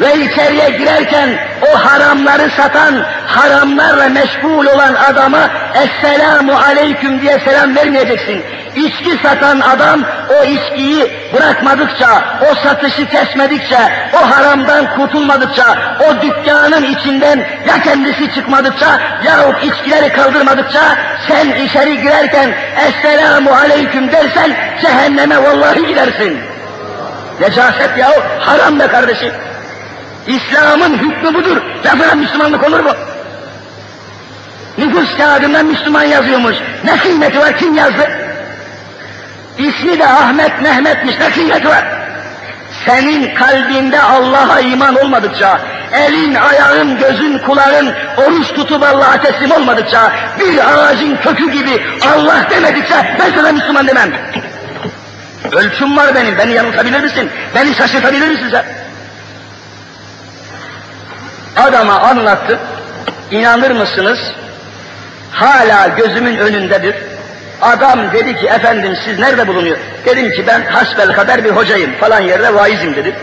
ve 0.00 0.14
içeriye 0.14 0.70
girerken 0.70 1.28
o 1.72 1.78
haramları 1.78 2.50
satan, 2.50 2.94
haramlarla 3.26 4.08
meşgul 4.08 4.66
olan 4.66 4.94
adama 4.94 5.50
Esselamu 5.74 6.52
Aleyküm 6.52 7.22
diye 7.22 7.38
selam 7.38 7.76
vermeyeceksin. 7.76 8.44
İçki 8.76 9.18
satan 9.22 9.60
adam 9.60 10.00
o 10.40 10.44
içkiyi 10.44 11.12
bırakmadıkça, 11.34 12.24
o 12.50 12.54
satışı 12.54 13.08
kesmedikçe, 13.08 13.78
o 14.12 14.30
haramdan 14.30 14.96
kurtulmadıkça, 14.96 15.64
o 16.08 16.22
dükkanın 16.22 16.82
içinden 16.82 17.38
ya 17.38 17.82
kendisi 17.84 18.34
çıkmadıkça 18.34 18.86
yahut 19.24 19.64
içkileri 19.64 20.12
kaldırmadıkça 20.12 20.80
sen 21.28 21.64
içeri 21.64 22.02
girerken 22.02 22.54
Esselamu 22.88 23.50
Aleyküm 23.50 24.12
dersen 24.12 24.56
cehenneme 24.82 25.42
vallahi 25.42 25.86
gidersin. 25.86 26.38
Necaset 27.40 27.98
yahu 27.98 28.22
haram 28.40 28.80
be 28.80 28.86
kardeşim. 28.86 29.32
İslam'ın 30.26 30.98
hükmü 30.98 31.34
budur. 31.34 31.56
Lafına 31.84 32.14
Müslümanlık 32.14 32.68
olur 32.68 32.80
mu? 32.80 32.90
Nüfus 34.78 35.16
kağıdında 35.16 35.62
Müslüman 35.62 36.04
yazıyormuş. 36.04 36.56
Ne 36.84 36.96
kıymeti 36.96 37.38
var? 37.38 37.56
Kim 37.56 37.74
yazdı? 37.74 38.10
İsmi 39.58 39.98
de 39.98 40.06
Ahmet 40.06 40.62
Mehmet'miş. 40.62 41.18
Ne 41.20 41.30
kıymeti 41.30 41.68
var? 41.68 41.84
Senin 42.86 43.34
kalbinde 43.34 44.02
Allah'a 44.02 44.60
iman 44.60 44.96
olmadıkça, 44.96 45.60
elin, 45.92 46.34
ayağın, 46.34 46.98
gözün, 46.98 47.38
kulağın 47.38 47.94
oruç 48.16 48.48
tutup 48.48 48.82
Allah'a 48.82 49.20
teslim 49.20 49.50
olmadıkça, 49.50 50.12
bir 50.40 50.58
ağacın 50.58 51.16
kökü 51.16 51.50
gibi 51.50 51.86
Allah 52.14 52.46
demedikçe 52.50 53.16
ben 53.20 53.30
sana 53.36 53.52
Müslüman 53.52 53.86
demem. 53.86 54.10
Ölçüm 55.52 55.96
var 55.96 56.14
benim, 56.14 56.38
beni 56.38 56.52
yanıltabilir 56.52 57.00
misin? 57.00 57.30
Beni 57.54 57.74
şaşırtabilir 57.74 58.28
misin 58.28 58.48
sen? 58.50 58.64
Adama 61.56 62.00
anlattı. 62.00 62.58
İnanır 63.30 63.70
mısınız? 63.70 64.18
Hala 65.30 65.88
gözümün 65.88 66.36
önündedir. 66.36 66.96
Adam 67.62 68.12
dedi 68.12 68.36
ki 68.36 68.46
efendim 68.46 68.96
siz 69.04 69.18
nerede 69.18 69.46
bulunuyor? 69.46 69.76
Dedim 70.06 70.32
ki 70.32 70.44
ben 70.46 70.64
hasbel 70.64 71.12
kadar 71.12 71.44
bir 71.44 71.50
hocayım 71.50 71.92
falan 72.00 72.20
yerde 72.20 72.54
vaizim 72.54 72.96
dedi. 72.96 73.16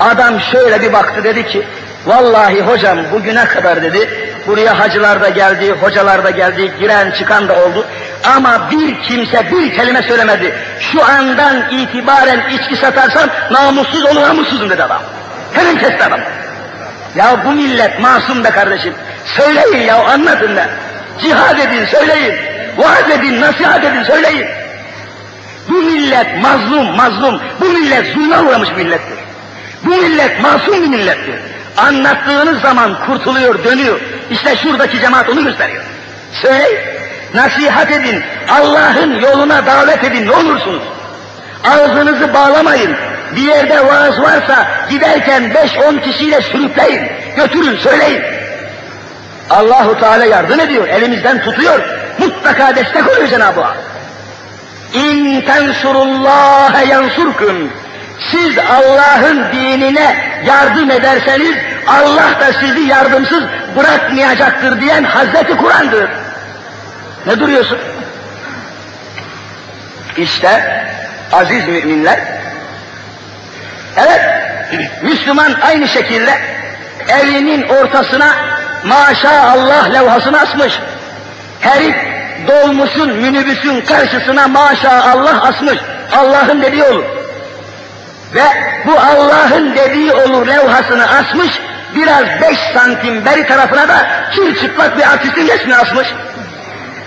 Adam 0.00 0.40
şöyle 0.40 0.82
bir 0.82 0.92
baktı 0.92 1.24
dedi 1.24 1.46
ki 1.46 1.66
vallahi 2.06 2.62
hocam 2.62 2.98
bugüne 3.12 3.44
kadar 3.44 3.82
dedi 3.82 4.08
buraya 4.46 4.78
hacılar 4.78 5.20
da 5.20 5.28
geldi, 5.28 5.74
hocalar 5.80 6.24
da 6.24 6.30
geldi, 6.30 6.72
giren 6.80 7.10
çıkan 7.10 7.48
da 7.48 7.64
oldu. 7.64 7.86
Ama 8.36 8.70
bir 8.70 9.02
kimse 9.02 9.50
bir 9.50 9.76
kelime 9.76 10.02
söylemedi. 10.02 10.54
Şu 10.80 11.04
andan 11.04 11.70
itibaren 11.70 12.40
içki 12.50 12.76
satarsam 12.76 13.30
namussuz 13.50 14.04
olur 14.04 14.22
namussuzum 14.22 14.70
dedi 14.70 14.82
adam. 14.82 15.02
Hemen 15.52 15.78
kesti 15.78 16.04
adam. 16.04 16.20
Ya 17.16 17.44
bu 17.44 17.52
millet 17.52 18.00
masum 18.00 18.44
be 18.44 18.50
kardeşim. 18.50 18.94
Söyleyin 19.24 19.86
ya 19.86 20.04
anlatın 20.04 20.56
da. 20.56 20.64
Cihad 21.20 21.58
edin 21.58 21.84
söyleyin. 21.84 22.34
Vaaz 22.76 23.10
edin, 23.10 23.40
nasihat 23.40 23.84
edin 23.84 24.02
söyleyin. 24.02 24.46
Bu 25.68 25.82
millet 25.82 26.42
mazlum, 26.42 26.96
mazlum. 26.96 27.40
Bu 27.60 27.64
millet 27.64 28.14
zulme 28.14 28.38
uğramış 28.38 28.68
millettir. 28.76 29.18
Bu 29.84 29.88
millet 29.88 30.40
masum 30.40 30.82
bir 30.82 30.88
millettir. 30.88 31.34
Anlattığınız 31.76 32.60
zaman 32.60 33.06
kurtuluyor, 33.06 33.64
dönüyor. 33.64 34.00
İşte 34.30 34.56
şuradaki 34.56 35.00
cemaat 35.00 35.28
onu 35.28 35.44
gösteriyor. 35.44 35.82
Söyleyin, 36.42 36.78
nasihat 37.34 37.90
edin, 37.90 38.22
Allah'ın 38.48 39.20
yoluna 39.20 39.66
davet 39.66 40.04
edin 40.04 40.26
ne 40.26 40.32
olursunuz. 40.32 40.82
Ağzınızı 41.64 42.34
bağlamayın, 42.34 42.96
bir 43.36 43.42
yerde 43.42 43.86
vaaz 43.86 44.20
varsa 44.20 44.66
giderken 44.90 45.54
beş 45.54 45.76
on 45.76 45.98
kişiyle 45.98 46.42
sürükleyin, 46.42 47.02
götürün, 47.36 47.76
söyleyin. 47.76 48.22
Allahu 49.50 50.00
Teala 50.00 50.24
yardım 50.24 50.60
ediyor, 50.60 50.88
elimizden 50.88 51.42
tutuyor. 51.44 51.80
Mutlaka 52.18 52.76
destek 52.76 53.08
oluyor 53.08 53.28
Cenab-ı 53.28 53.60
Hak. 53.60 53.76
İn 54.94 55.40
tensurullâhe 55.40 56.86
yansurkum. 56.86 57.70
Siz 58.30 58.58
Allah'ın 58.58 59.52
dinine 59.52 60.16
yardım 60.46 60.90
ederseniz 60.90 61.54
Allah 61.86 62.40
da 62.40 62.52
sizi 62.60 62.80
yardımsız 62.80 63.44
bırakmayacaktır 63.76 64.80
diyen 64.80 65.04
Hazreti 65.04 65.56
Kur'an'dır. 65.56 66.08
Ne 67.26 67.40
duruyorsun? 67.40 67.78
İşte 70.16 70.82
aziz 71.32 71.68
müminler 71.68 72.20
Evet, 73.96 74.20
Müslüman 75.02 75.52
aynı 75.62 75.88
şekilde 75.88 76.38
evinin 77.08 77.68
ortasına 77.68 78.36
maşallah 78.84 79.92
levhasını 79.92 80.40
asmış. 80.40 80.78
Herif 81.60 81.96
dolmuşun, 82.48 83.12
minibüsün 83.12 83.80
karşısına 83.80 84.48
maşallah 84.48 85.44
asmış. 85.44 85.78
Allah'ın 86.12 86.62
dediği 86.62 86.84
olur. 86.84 87.04
Ve 88.34 88.44
bu 88.86 88.98
Allah'ın 88.98 89.76
dediği 89.76 90.12
olur 90.12 90.46
levhasını 90.46 91.10
asmış, 91.10 91.60
biraz 91.94 92.24
beş 92.42 92.58
santim 92.74 93.24
beri 93.24 93.46
tarafına 93.46 93.88
da 93.88 94.06
çıplak 94.60 94.98
bir 94.98 95.02
artistin 95.02 95.48
resmini 95.48 95.76
asmış. 95.76 96.08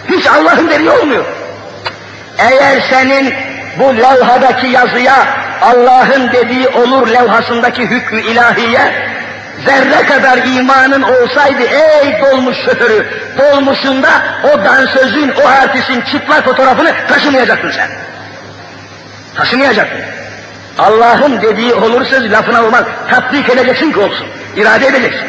Hiç 0.09 0.27
Allah'ın 0.27 0.69
dediği 0.69 0.89
olmuyor. 0.89 1.25
Eğer 2.37 2.81
senin 2.89 3.33
bu 3.79 3.97
levhadaki 3.97 4.67
yazıya 4.67 5.15
Allah'ın 5.61 6.31
dediği 6.31 6.67
olur 6.67 7.07
levhasındaki 7.07 7.81
hükmü 7.81 8.21
ilahiye 8.21 9.13
Zerre 9.65 10.05
kadar 10.05 10.37
imanın 10.37 11.01
olsaydı 11.01 11.63
ey 11.63 12.21
dolmuş 12.21 12.57
şoförü, 12.57 13.07
dolmuşunda 13.37 14.09
o 14.43 14.65
dansözün, 14.65 15.33
o 15.43 15.47
artistin 15.47 16.01
çıplak 16.01 16.45
fotoğrafını 16.45 16.93
taşımayacaktın 17.07 17.71
sen. 17.71 17.89
Taşımayacaktın. 19.35 20.01
Allah'ın 20.79 21.41
dediği 21.41 21.73
olursa 21.73 22.15
lafına 22.21 22.63
olmaz, 22.63 22.83
tatbik 23.09 23.49
edeceksin 23.49 23.91
ki 23.91 23.99
olsun, 23.99 24.27
irade 24.55 24.87
edeceksin. 24.87 25.27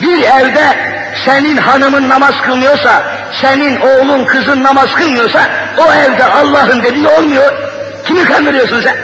Bir 0.00 0.22
evde 0.22 0.76
senin 1.24 1.56
hanımın 1.56 2.08
namaz 2.08 2.34
kılmıyorsa, 2.42 3.02
senin 3.42 3.80
oğlun 3.80 4.24
kızın 4.24 4.62
namaz 4.62 4.94
kılmıyorsa, 4.94 5.40
o 5.78 5.92
evde 5.92 6.24
Allah'ın 6.24 6.82
dediği 6.82 7.08
olmuyor. 7.08 7.52
Kimi 8.04 8.24
kandırıyorsun 8.24 8.80
sen? 8.80 8.96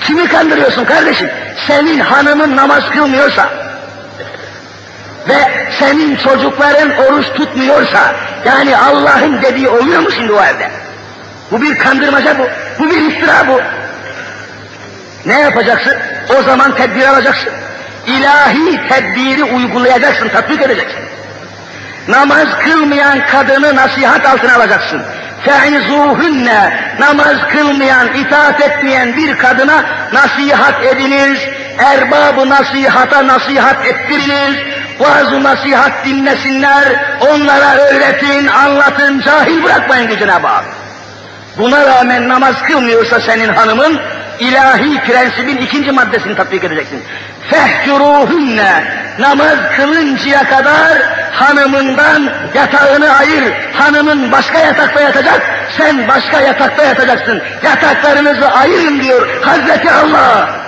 Kimi 0.00 0.28
kandırıyorsun 0.28 0.84
kardeşim? 0.84 1.30
Senin 1.66 2.00
hanımın 2.00 2.56
namaz 2.56 2.90
kılmıyorsa 2.90 3.48
ve 5.28 5.68
senin 5.78 6.16
çocukların 6.16 6.90
oruç 6.96 7.26
tutmuyorsa, 7.26 8.14
yani 8.44 8.76
Allah'ın 8.76 9.42
dediği 9.42 9.68
oluyor 9.68 10.00
mu 10.00 10.10
şimdi 10.10 10.32
o 10.32 10.44
evde? 10.44 10.70
Bu 11.50 11.62
bir 11.62 11.78
kandırmaca 11.78 12.38
bu, 12.38 12.48
bu 12.78 12.90
bir 12.90 12.96
iftira 12.96 13.48
bu. 13.48 13.60
Ne 15.26 15.40
yapacaksın? 15.40 15.94
O 16.38 16.42
zaman 16.42 16.74
tedbir 16.74 17.06
alacaksın 17.06 17.52
ilahi 18.06 18.88
tedbiri 18.88 19.44
uygulayacaksın, 19.44 20.28
tatbik 20.28 20.62
edeceksin. 20.62 21.00
Namaz 22.08 22.46
kılmayan 22.64 23.26
kadını 23.26 23.76
nasihat 23.76 24.26
altına 24.26 24.54
alacaksın. 24.54 25.02
Fe'izuhunne, 25.44 26.92
namaz 26.98 27.36
kılmayan, 27.48 28.14
itaat 28.14 28.60
etmeyen 28.60 29.16
bir 29.16 29.38
kadına 29.38 29.84
nasihat 30.12 30.84
ediniz, 30.84 31.38
erbabı 31.78 32.48
nasihata 32.48 33.26
nasihat 33.26 33.86
ettiriniz, 33.86 34.56
bazı 35.00 35.42
nasihat 35.42 36.04
dinlesinler, 36.04 36.84
onlara 37.20 37.74
öğretin, 37.76 38.46
anlatın, 38.46 39.20
cahil 39.20 39.64
bırakmayın 39.64 40.08
diye 40.08 40.18
Cenab-ı 40.18 40.46
Hak. 40.46 40.64
Buna 41.58 41.86
rağmen 41.86 42.28
namaz 42.28 42.54
kılmıyorsa 42.62 43.20
senin 43.20 43.48
hanımın, 43.48 44.00
ilahi 44.40 45.00
prensibin 45.00 45.56
ikinci 45.56 45.92
maddesini 45.92 46.36
tatbik 46.36 46.64
edeceksin. 46.64 47.02
Fehcuruhunne 47.50 48.84
namaz 49.18 49.56
kılıncaya 49.76 50.44
kadar 50.48 50.98
hanımından 51.32 52.32
yatağını 52.54 53.10
ayır. 53.16 53.52
Hanımın 53.74 54.32
başka 54.32 54.58
yatakta 54.58 55.00
yatacak, 55.00 55.42
sen 55.78 56.08
başka 56.08 56.40
yatakta 56.40 56.84
yatacaksın. 56.84 57.42
Yataklarınızı 57.64 58.50
ayırın 58.52 59.00
diyor 59.00 59.28
Hazreti 59.42 59.90
Allah. 59.90 60.65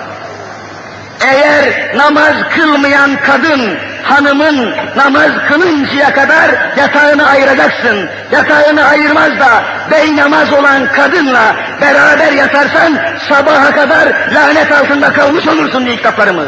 Eğer 1.21 1.97
namaz 1.97 2.33
kılmayan 2.55 3.17
kadın 3.25 3.77
hanımın 4.03 4.75
namaz 4.95 5.31
kılıncaya 5.47 6.13
kadar 6.13 6.51
yatağını 6.77 7.27
ayıracaksın. 7.27 8.09
Yatağını 8.31 8.85
ayırmaz 8.85 9.39
da 9.39 9.63
bey 9.91 10.15
namaz 10.15 10.53
olan 10.53 10.91
kadınla 10.91 11.55
beraber 11.81 12.31
yatarsan 12.31 12.97
sabaha 13.29 13.71
kadar 13.71 14.07
lanet 14.33 14.71
altında 14.71 15.13
kalmış 15.13 15.47
olursun 15.47 15.85
diye 15.85 15.95
kitaplarımız. 15.95 16.47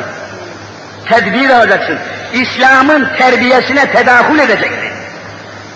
Tedbir 1.05 1.49
alacaksın. 1.49 1.97
İslam'ın 2.33 3.07
terbiyesine 3.17 3.91
tedahül 3.91 4.39
edeceksin. 4.39 4.90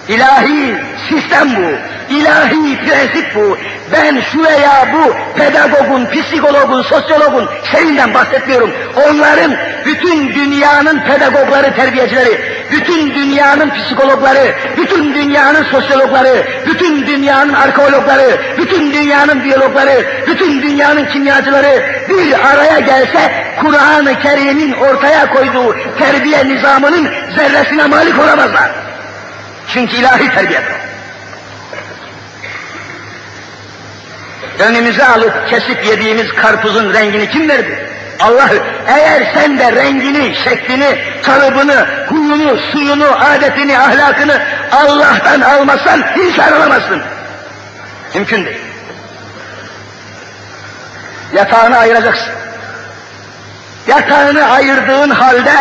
İlahi 0.09 0.75
sistem 1.09 1.49
bu. 1.55 1.69
İlahi 2.13 2.77
prensip 2.77 3.35
bu. 3.35 3.57
Ben 3.91 4.21
şu 4.31 4.43
veya 4.43 4.87
bu 4.93 5.13
pedagogun, 5.39 6.05
psikologun, 6.05 6.81
sosyologun 6.81 7.49
şeyinden 7.71 8.13
bahsetmiyorum. 8.13 8.71
Onların 9.07 9.51
bütün 9.85 10.33
dünyanın 10.33 10.99
pedagogları, 10.99 11.75
terbiyecileri, 11.75 12.41
bütün 12.71 13.13
dünyanın 13.13 13.69
psikologları, 13.69 14.55
bütün 14.77 15.13
dünyanın 15.13 15.63
sosyologları, 15.63 16.45
bütün 16.67 17.07
dünyanın 17.07 17.53
arkeologları, 17.53 18.39
bütün 18.57 18.93
dünyanın 18.93 19.43
biyologları, 19.43 20.05
bütün 20.27 20.61
dünyanın 20.61 21.05
kimyacıları 21.05 21.83
bir 22.09 22.47
araya 22.47 22.79
gelse 22.79 23.31
Kur'an-ı 23.61 24.19
Kerim'in 24.19 24.73
ortaya 24.73 25.29
koyduğu 25.29 25.75
terbiye 25.99 26.47
nizamının 26.47 27.07
zerresine 27.35 27.85
malik 27.87 28.19
olamazlar. 28.19 28.85
Çünkü 29.75 29.95
ilahi 29.95 30.29
terbiyedir. 30.29 30.71
Önümüze 34.59 35.07
alıp 35.07 35.49
kesip 35.49 35.85
yediğimiz 35.85 36.33
karpuzun 36.33 36.93
rengini 36.93 37.29
kim 37.29 37.49
verdi? 37.49 37.89
Allah 38.19 38.49
eğer 38.87 39.27
sen 39.33 39.59
de 39.59 39.71
rengini, 39.71 40.35
şeklini, 40.43 40.97
kalıbını, 41.23 41.87
huyunu, 42.09 42.57
suyunu, 42.71 43.07
adetini, 43.25 43.79
ahlakını 43.79 44.41
Allah'tan 44.71 45.41
almazsan 45.41 46.03
insan 46.19 46.57
olamazsın. 46.57 47.01
Mümkün 48.13 48.45
değil. 48.45 48.57
Yatağını 51.33 51.77
ayıracaksın. 51.77 52.33
Yatağını 53.87 54.51
ayırdığın 54.51 55.09
halde 55.09 55.53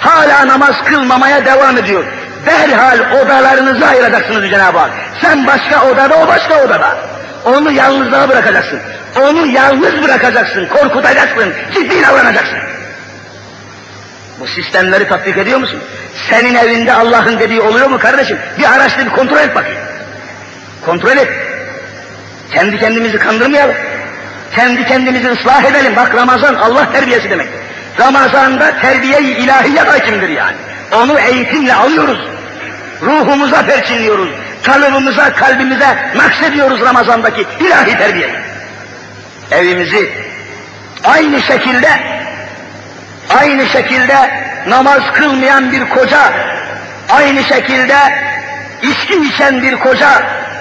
hala 0.00 0.48
namaz 0.48 0.84
kılmamaya 0.84 1.44
devam 1.44 1.78
ediyor. 1.78 2.04
Derhal 2.46 2.98
odalarınızı 3.20 3.86
ayıracaksınız 3.86 4.50
Cenab-ı 4.50 4.78
Hak. 4.78 4.90
Sen 5.20 5.46
başka 5.46 5.84
odada, 5.84 6.14
o 6.16 6.28
başka 6.28 6.64
odada. 6.64 6.96
Onu 7.44 7.72
yalnızlığa 7.72 8.28
bırakacaksın. 8.28 8.80
Onu 9.22 9.46
yalnız 9.46 10.02
bırakacaksın, 10.02 10.66
korkutacaksın, 10.66 11.52
ciddi 11.74 12.02
davranacaksın. 12.02 12.58
Bu 14.40 14.46
sistemleri 14.46 15.08
tatbik 15.08 15.36
ediyor 15.36 15.58
musun? 15.58 15.80
Senin 16.30 16.54
evinde 16.54 16.92
Allah'ın 16.92 17.38
dediği 17.38 17.60
oluyor 17.60 17.90
mu 17.90 17.98
kardeşim? 17.98 18.38
Bir 18.58 18.72
araştır, 18.72 19.06
bir 19.06 19.10
kontrol 19.10 19.38
et 19.38 19.54
bakayım. 19.54 19.80
Kontrol 20.84 21.16
et. 21.16 21.28
Kendi 22.52 22.78
kendimizi 22.78 23.18
kandırmayalım. 23.18 23.74
Kendi 24.54 24.84
kendimizi 24.84 25.28
ıslah 25.30 25.64
edelim. 25.64 25.96
Bak 25.96 26.14
Ramazan 26.14 26.54
Allah 26.54 26.92
terbiyesi 26.92 27.30
demek. 27.30 27.48
Ramazan'da 28.00 28.80
terbiye-i 28.80 29.30
ilahiyat 29.30 29.88
hakimdir 29.88 30.28
yani. 30.28 30.56
Onu 30.92 31.20
eğitimle 31.20 31.74
alıyoruz. 31.74 32.35
Ruhumuza 33.02 33.66
perçinliyoruz. 33.66 34.28
Kalıbımıza, 34.62 35.32
kalbimize 35.32 35.98
naksediyoruz 36.16 36.80
Ramazan'daki 36.80 37.46
ilahi 37.60 37.98
terbiyeyi. 37.98 38.34
Evimizi 39.50 40.12
aynı 41.04 41.42
şekilde 41.42 41.90
aynı 43.40 43.66
şekilde 43.66 44.30
namaz 44.68 45.00
kılmayan 45.14 45.72
bir 45.72 45.88
koca, 45.88 46.32
aynı 47.10 47.44
şekilde 47.44 47.96
içki 48.82 49.14
içen 49.14 49.62
bir 49.62 49.76
koca, 49.78 50.08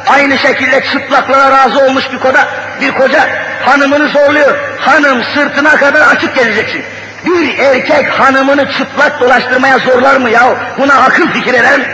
aynı 0.08 0.38
şekilde 0.38 0.84
çıplaklığa 0.92 1.52
razı 1.52 1.80
olmuş 1.80 2.12
bir 2.12 2.20
koca, 2.20 2.48
bir 2.82 2.92
koca 2.92 3.30
hanımını 3.66 4.10
zorluyor. 4.10 4.58
Hanım 4.80 5.24
sırtına 5.34 5.76
kadar 5.76 6.08
açık 6.08 6.36
geleceksin. 6.36 6.84
Bir 7.26 7.58
erkek 7.58 8.10
hanımını 8.10 8.72
çıplak 8.72 9.20
dolaştırmaya 9.20 9.80
zorlar 9.80 10.16
mı 10.18 10.30
ya? 10.30 10.56
Buna 10.78 10.94
akıl 10.94 11.30
fikir 11.32 11.54
eder 11.54 11.78
mi? 11.80 11.86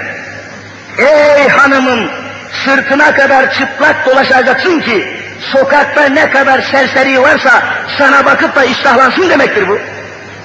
Ey 0.97 1.47
hanımım 1.47 2.09
sırtına 2.65 3.13
kadar 3.13 3.53
çıplak 3.53 4.05
dolaşacaksın 4.05 4.79
ki 4.79 5.17
sokakta 5.51 6.05
ne 6.05 6.29
kadar 6.29 6.61
serseri 6.61 7.21
varsa 7.21 7.63
sana 7.97 8.25
bakıp 8.25 8.55
da 8.55 8.63
iştahlansın 8.63 9.29
demektir 9.29 9.67
bu. 9.67 9.79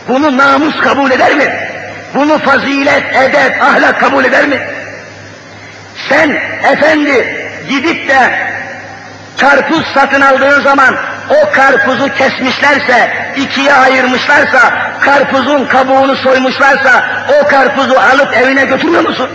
Bunu 0.09 0.37
namus 0.37 0.81
kabul 0.81 1.11
eder 1.11 1.35
mi? 1.35 1.53
Bunu 2.15 2.39
fazilet, 2.39 3.17
edep, 3.17 3.63
ahlak 3.63 4.01
kabul 4.01 4.25
eder 4.25 4.47
mi? 4.47 4.61
Sen 6.09 6.39
efendi 6.73 7.47
gidip 7.69 8.09
de 8.09 8.31
karpuz 9.41 9.87
satın 9.95 10.21
aldığın 10.21 10.63
zaman 10.63 10.97
o 11.31 11.51
karpuzu 11.53 12.15
kesmişlerse, 12.15 13.11
ikiye 13.37 13.73
ayırmışlarsa, 13.73 14.75
karpuzun 15.01 15.65
kabuğunu 15.65 16.17
soymuşlarsa 16.17 17.05
o 17.41 17.49
karpuzu 17.49 17.95
alıp 17.95 18.37
evine 18.37 18.65
götürüyor 18.65 19.03
musun? 19.03 19.31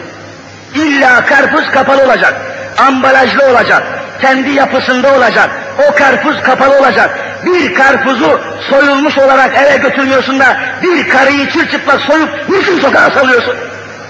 İlla 0.76 1.26
karpuz 1.26 1.72
kapalı 1.72 2.04
olacak, 2.04 2.34
ambalajlı 2.78 3.46
olacak, 3.46 3.84
kendi 4.22 4.50
yapısında 4.50 5.16
olacak, 5.16 5.50
o 5.90 5.96
karpuz 5.96 6.44
kapalı 6.44 6.80
olacak. 6.80 7.20
Bir 7.46 7.74
karpuzu 7.74 8.42
soyulmuş 8.70 9.18
olarak 9.18 9.58
eve 9.58 9.78
götürmüyorsun 9.78 10.40
da 10.40 10.58
bir 10.84 11.10
karıyı 11.10 11.50
çırçıplak 11.50 12.02
soyup 12.02 12.50
niçin 12.50 12.80
sokağa 12.80 13.10
salıyorsun? 13.12 13.56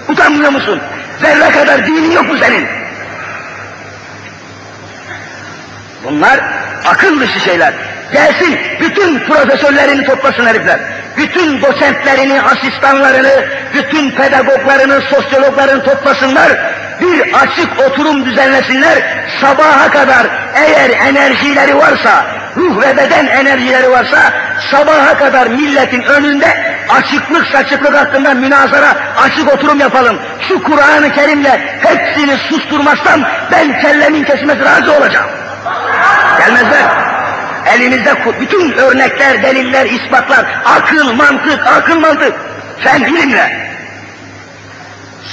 Utanmıyor 0.08 0.50
musun? 0.50 0.80
Zerre 1.20 1.50
kadar 1.50 1.86
dinin 1.86 2.10
yok 2.10 2.28
mu 2.28 2.38
senin? 2.40 2.66
Bunlar 6.04 6.40
akıl 6.84 7.20
dışı 7.20 7.40
şeyler. 7.40 7.74
Gelsin 8.12 8.58
bütün 8.80 9.18
profesörlerini 9.18 10.04
toplasın 10.04 10.46
herifler. 10.46 10.78
Bütün 11.16 11.62
doçentlerini, 11.62 12.42
asistanlarını, 12.42 13.44
bütün 13.74 14.10
pedagoglarını, 14.10 15.00
sosyologlarını 15.00 15.82
toplasınlar. 15.84 16.52
Bir 17.00 17.34
açık 17.34 17.80
oturum 17.80 18.24
düzenlesinler. 18.24 18.98
Sabaha 19.40 19.90
kadar 19.90 20.26
eğer 20.54 20.90
enerjileri 20.90 21.76
varsa, 21.76 22.26
ruh 22.56 22.82
ve 22.82 22.96
beden 22.96 23.26
enerjileri 23.26 23.90
varsa 23.90 24.18
sabaha 24.70 25.18
kadar 25.18 25.46
milletin 25.46 26.02
önünde 26.02 26.76
açıklık 26.88 27.46
saçıklık 27.46 27.94
hakkında 27.96 28.34
münazara, 28.34 28.94
açık 29.22 29.54
oturum 29.54 29.80
yapalım. 29.80 30.18
Şu 30.48 30.62
Kur'an-ı 30.62 31.12
Kerim'le 31.12 31.52
hepsini 31.80 32.36
susturmazsam 32.36 33.20
ben 33.52 33.80
kellemin 33.80 34.24
kesilmesi 34.24 34.64
razı 34.64 34.92
olacağım. 34.92 35.30
Gelmezler. 36.38 36.82
Elimizde 37.66 38.14
bütün 38.40 38.72
örnekler, 38.72 39.42
deliller, 39.42 39.86
ispatlar, 39.86 40.46
akıl, 40.64 41.12
mantık, 41.12 41.66
akıl, 41.66 42.00
mantık. 42.00 42.34
Sen 42.84 43.00
ilimle. 43.00 43.72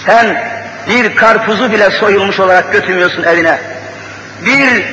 Sen 0.05 0.43
bir 0.89 1.15
karpuzu 1.15 1.71
bile 1.71 1.91
soyulmuş 1.91 2.39
olarak 2.39 2.73
götürmüyorsun 2.73 3.23
evine. 3.23 3.57
Bir 4.45 4.83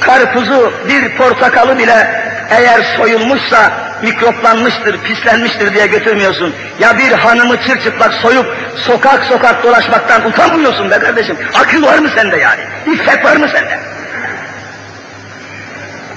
karpuzu, 0.00 0.72
bir 0.88 1.16
portakalı 1.16 1.78
bile 1.78 2.22
eğer 2.50 2.82
soyulmuşsa 2.96 3.72
mikroplanmıştır, 4.02 4.98
pislenmiştir 5.02 5.74
diye 5.74 5.86
götürmüyorsun. 5.86 6.54
Ya 6.80 6.98
bir 6.98 7.12
hanımı 7.12 7.56
çırçıplak 7.62 8.14
soyup 8.14 8.46
sokak 8.76 9.24
sokak 9.24 9.62
dolaşmaktan 9.62 10.26
utanmıyorsun 10.26 10.90
be 10.90 10.98
kardeşim. 10.98 11.36
Akıl 11.54 11.82
var 11.82 11.98
mı 11.98 12.08
sende 12.14 12.36
yani? 12.36 12.60
İffet 12.94 13.24
var 13.24 13.36
mı 13.36 13.48
sende? 13.48 13.78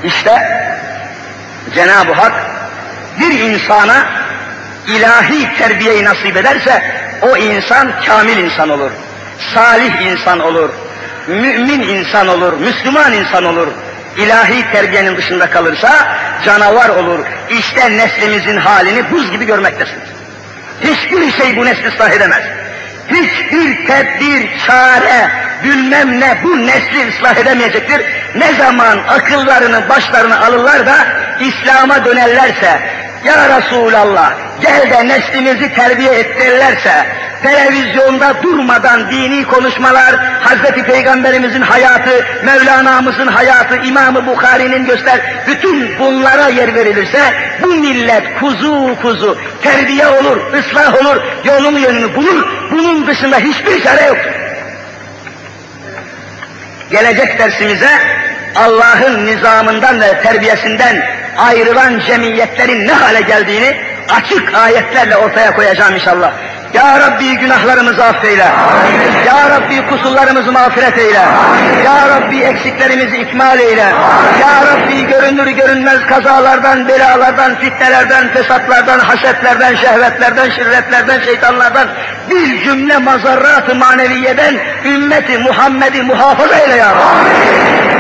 İşte 0.04 0.64
Cenab-ı 1.76 2.14
Hak 2.14 2.34
bir 3.20 3.40
insana 3.40 4.06
ilahi 4.88 5.58
terbiyeyi 5.58 6.06
nasip 6.06 6.38
ederse 6.38 6.84
o 7.22 7.38
insan 7.38 7.92
kamil 8.06 8.38
insan 8.38 8.70
olur. 8.70 8.92
Salih 9.54 10.02
insan 10.02 10.40
olur. 10.40 10.70
Mümin 11.28 11.82
insan 11.82 12.28
olur. 12.28 12.54
Müslüman 12.54 13.14
insan 13.14 13.46
olur. 13.46 13.68
İlahi 14.18 14.72
terbiyenin 14.72 15.18
dışında 15.18 15.50
kalırsa 15.50 16.18
canavar 16.46 16.90
olur. 16.90 17.20
İşte 17.50 17.98
neslimizin 17.98 18.58
halini 18.58 19.12
buz 19.12 19.32
gibi 19.32 19.46
görmektesiniz. 19.46 20.08
Hiçbir 20.82 21.32
şey 21.32 21.58
bu 21.58 21.66
nesli 21.66 21.88
ıslah 21.88 22.12
edemez. 22.12 22.44
Hiçbir 23.14 23.88
tedbir, 23.88 24.50
çare, 24.68 25.30
bilmem 25.64 26.20
ne 26.20 26.38
bu 26.44 26.68
nesli 26.68 27.10
ıslah 27.10 27.38
edemeyecektir. 27.38 28.02
Ne 28.36 28.54
zaman 28.54 28.98
akıllarını 29.08 29.90
başlarına 29.90 30.40
alırlar 30.46 30.86
da 30.86 30.96
İslam'a 31.40 32.06
dönerlerse, 32.06 32.82
Ya 33.26 33.58
Resulallah 33.58 34.34
gel 34.62 34.92
de 34.92 35.08
neslimizi 35.08 35.74
terbiye 35.74 36.14
et 36.14 36.38
televizyonda 37.44 38.44
durmadan 38.44 39.12
dini 39.12 39.44
konuşmalar, 39.44 40.16
Hazreti 40.42 40.84
Peygamberimizin 40.84 41.62
hayatı, 41.62 42.26
Mevlana'mızın 42.46 43.28
hayatı, 43.28 43.76
İmam-ı 43.76 44.28
Bukhari'nin 44.28 44.86
göster, 44.86 45.20
bütün 45.48 46.00
bunlara 46.00 46.48
yer 46.48 46.76
verilirse, 46.76 47.20
bu 47.62 47.68
millet 47.68 48.40
kuzu 48.40 48.96
kuzu 49.02 49.38
terbiye 49.62 50.08
olur, 50.08 50.54
ıslah 50.54 51.02
olur, 51.02 51.22
yolunu 51.44 51.80
yönünü 51.80 52.16
bulur, 52.16 52.48
bunun 52.72 53.08
dışında 53.08 53.38
hiçbir 53.38 53.84
çare 53.84 54.06
yok. 54.06 54.18
Gelecek 56.92 57.40
dersimize 57.40 57.90
Allah'ın 58.56 59.26
nizamından 59.26 60.02
ve 60.02 60.22
terbiyesinden 60.22 61.23
ayrılan 61.38 62.00
cemiyetlerin 62.00 62.88
ne 62.88 62.94
hale 62.94 63.22
geldiğini 63.22 63.76
açık 64.10 64.56
ayetlerle 64.56 65.18
ortaya 65.18 65.56
koyacağım 65.56 65.96
inşallah. 65.96 66.32
Ya 66.74 67.00
Rabbi 67.00 67.38
günahlarımızı 67.38 68.04
affeyle. 68.04 68.48
Ya 69.28 69.50
Rabbi 69.50 69.88
kusurlarımızı 69.90 70.52
mağfiret 70.52 70.98
eyle. 70.98 71.22
Ya 71.86 72.10
Rabbi 72.10 72.40
eksiklerimizi 72.40 73.18
ikmal 73.18 73.60
eyle. 73.60 73.94
Ya 74.42 74.64
Rabbi 74.72 75.08
görünür 75.08 75.48
görünmez 75.48 76.00
kazalardan, 76.10 76.88
belalardan, 76.88 77.56
fitnelerden, 77.56 78.28
fesatlardan, 78.28 79.00
hasetlerden, 79.00 79.76
şehvetlerden, 79.76 80.50
şirretlerden, 80.50 81.20
şeytanlardan 81.20 81.88
bir 82.30 82.64
cümle 82.64 82.98
mazarrat-ı 82.98 83.76
maneviyeden 83.76 84.56
ümmeti 84.86 85.38
Muhammed'i 85.38 86.02
muhafaza 86.02 86.58
eyle 86.58 86.76
ya 86.76 86.90
Rabbi 86.90 87.93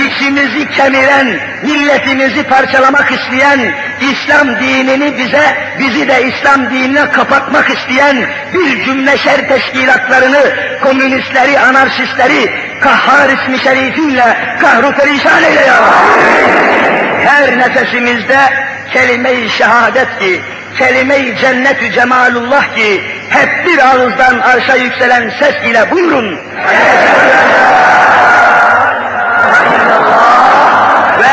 içimizi 0.00 0.70
kemiren, 0.70 1.40
milletimizi 1.62 2.42
parçalamak 2.42 3.12
isteyen, 3.12 3.74
İslam 4.00 4.60
dinini 4.60 5.18
bize, 5.18 5.56
bizi 5.78 6.08
de 6.08 6.24
İslam 6.24 6.70
dinine 6.70 7.10
kapatmak 7.10 7.70
isteyen 7.70 8.16
bir 8.54 8.84
cümle 8.84 9.18
şer 9.18 9.48
teşkilatlarını, 9.48 10.42
komünistleri, 10.82 11.60
anarşistleri, 11.60 12.50
kahhar 12.80 13.28
ismi 13.28 13.58
şerifinle 13.58 14.36
kahru 14.60 14.92
perişan 14.92 15.42
eyle 15.42 15.60
ya. 15.60 15.84
Her 17.24 17.58
nefesimizde 17.58 18.38
kelime-i 18.92 19.50
şehadet 19.50 20.18
ki, 20.18 20.40
kelime-i 20.78 21.36
cennet-ü 21.36 21.92
cemalullah 21.92 22.76
ki, 22.76 23.02
hep 23.30 23.66
bir 23.66 23.78
ağızdan 23.78 24.38
arşa 24.38 24.76
yükselen 24.76 25.32
ses 25.40 25.54
ile 25.70 25.90
buyurun. 25.90 26.38
ve 31.18 31.26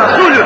Resulü 0.00 0.44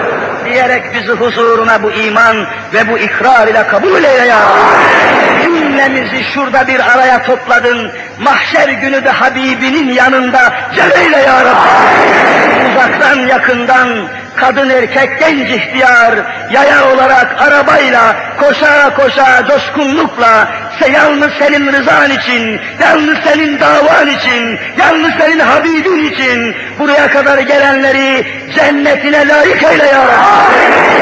diyerek 0.76 0.94
bizi 0.94 1.12
huzuruna 1.12 1.82
bu 1.82 1.90
iman 1.90 2.36
ve 2.72 2.88
bu 2.88 2.98
ikrar 2.98 3.48
ile 3.48 3.66
kabul 3.66 4.04
eyle 4.04 4.26
ya 4.26 4.40
Rabbi. 4.40 5.42
Cümlemizi 5.42 6.24
şurada 6.34 6.66
bir 6.66 6.80
araya 6.80 7.22
topladın. 7.22 7.90
Mahşer 8.18 8.68
günü 8.68 9.04
de 9.04 9.10
Habibinin 9.10 9.92
yanında 9.92 10.52
celeyle 10.74 11.16
ya 11.16 11.44
Rabbi. 11.44 12.70
Uzaktan 12.70 13.16
yakından 13.16 13.88
kadın 14.37 14.70
erkek 14.70 15.20
genç 15.20 15.51
ihtiyar 15.51 16.14
yaya 16.51 16.93
olarak 16.95 17.43
arabayla 17.43 18.16
koşa 18.41 18.95
koşa 18.95 19.47
coşkunlukla 19.49 20.49
se 20.80 20.91
yalnız 20.91 21.32
senin 21.39 21.72
rızan 21.72 22.11
için, 22.11 22.61
yalnız 22.80 23.18
senin 23.24 23.61
davan 23.61 24.09
için, 24.09 24.59
yalnız 24.78 25.12
senin 25.18 25.39
Habibin 25.39 26.05
için 26.12 26.57
buraya 26.78 27.11
kadar 27.11 27.39
gelenleri 27.39 28.26
cennetine 28.55 29.28
layık 29.28 29.62
eyle 29.62 29.87
ya 29.87 30.05
Rabbi. 30.05 30.97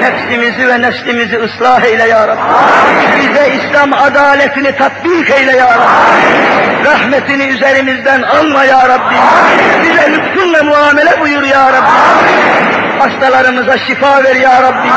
Nefsimizi 0.00 0.68
ve 0.68 0.82
neslimizi 0.82 1.38
ıslah 1.38 1.82
eyle 1.82 2.08
ya 2.08 2.28
Rabbi. 2.28 2.40
Bize 3.18 3.52
İslam 3.54 3.92
adaletini 3.92 4.76
tatbik 4.76 5.30
eyle 5.30 5.56
ya 5.56 5.68
Rabbi. 5.68 6.88
Rahmetini 6.88 7.44
üzerimizden 7.44 8.22
alma 8.22 8.64
ya 8.64 8.88
Rabbi. 8.88 9.14
Bize 9.82 10.12
lütfunla 10.12 10.62
muamele 10.62 11.20
buyur 11.20 11.42
ya 11.42 11.72
Rabbi. 11.72 11.90
Hastalarımıza 12.98 13.78
şifa 13.78 14.24
ver 14.24 14.36
ya 14.36 14.62
Rabbi. 14.62 14.88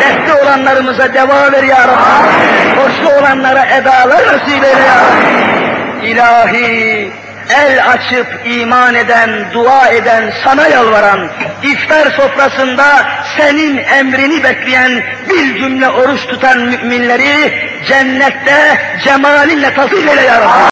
Dertli 0.00 0.42
olanlarımıza 0.42 1.14
deva 1.14 1.52
ver 1.52 1.62
ya 1.62 1.88
Rabbi. 1.88 2.76
Borçlu 2.76 3.18
olanlara 3.20 3.66
edalar 3.66 4.26
nasip 4.26 4.64
eyle 4.64 4.66
ya 4.66 4.96
Rabbi. 4.96 6.06
İlahi, 6.06 7.12
el 7.50 7.90
açıp 7.90 8.26
iman 8.44 8.94
eden, 8.94 9.30
dua 9.52 9.88
eden, 9.88 10.32
sana 10.44 10.68
yalvaran, 10.68 11.28
iftar 11.62 12.10
sofrasında 12.10 12.84
senin 13.36 13.76
emrini 13.76 14.44
bekleyen 14.44 15.02
bir 15.30 15.58
cümle 15.58 15.88
oruç 15.88 16.26
tutan 16.26 16.58
müminleri 16.58 17.54
cennette 17.88 18.78
cemalinle 19.04 19.74
tasvir 19.74 20.06
eyle 20.06 20.22
ya 20.22 20.40
Rabbi. 20.40 20.70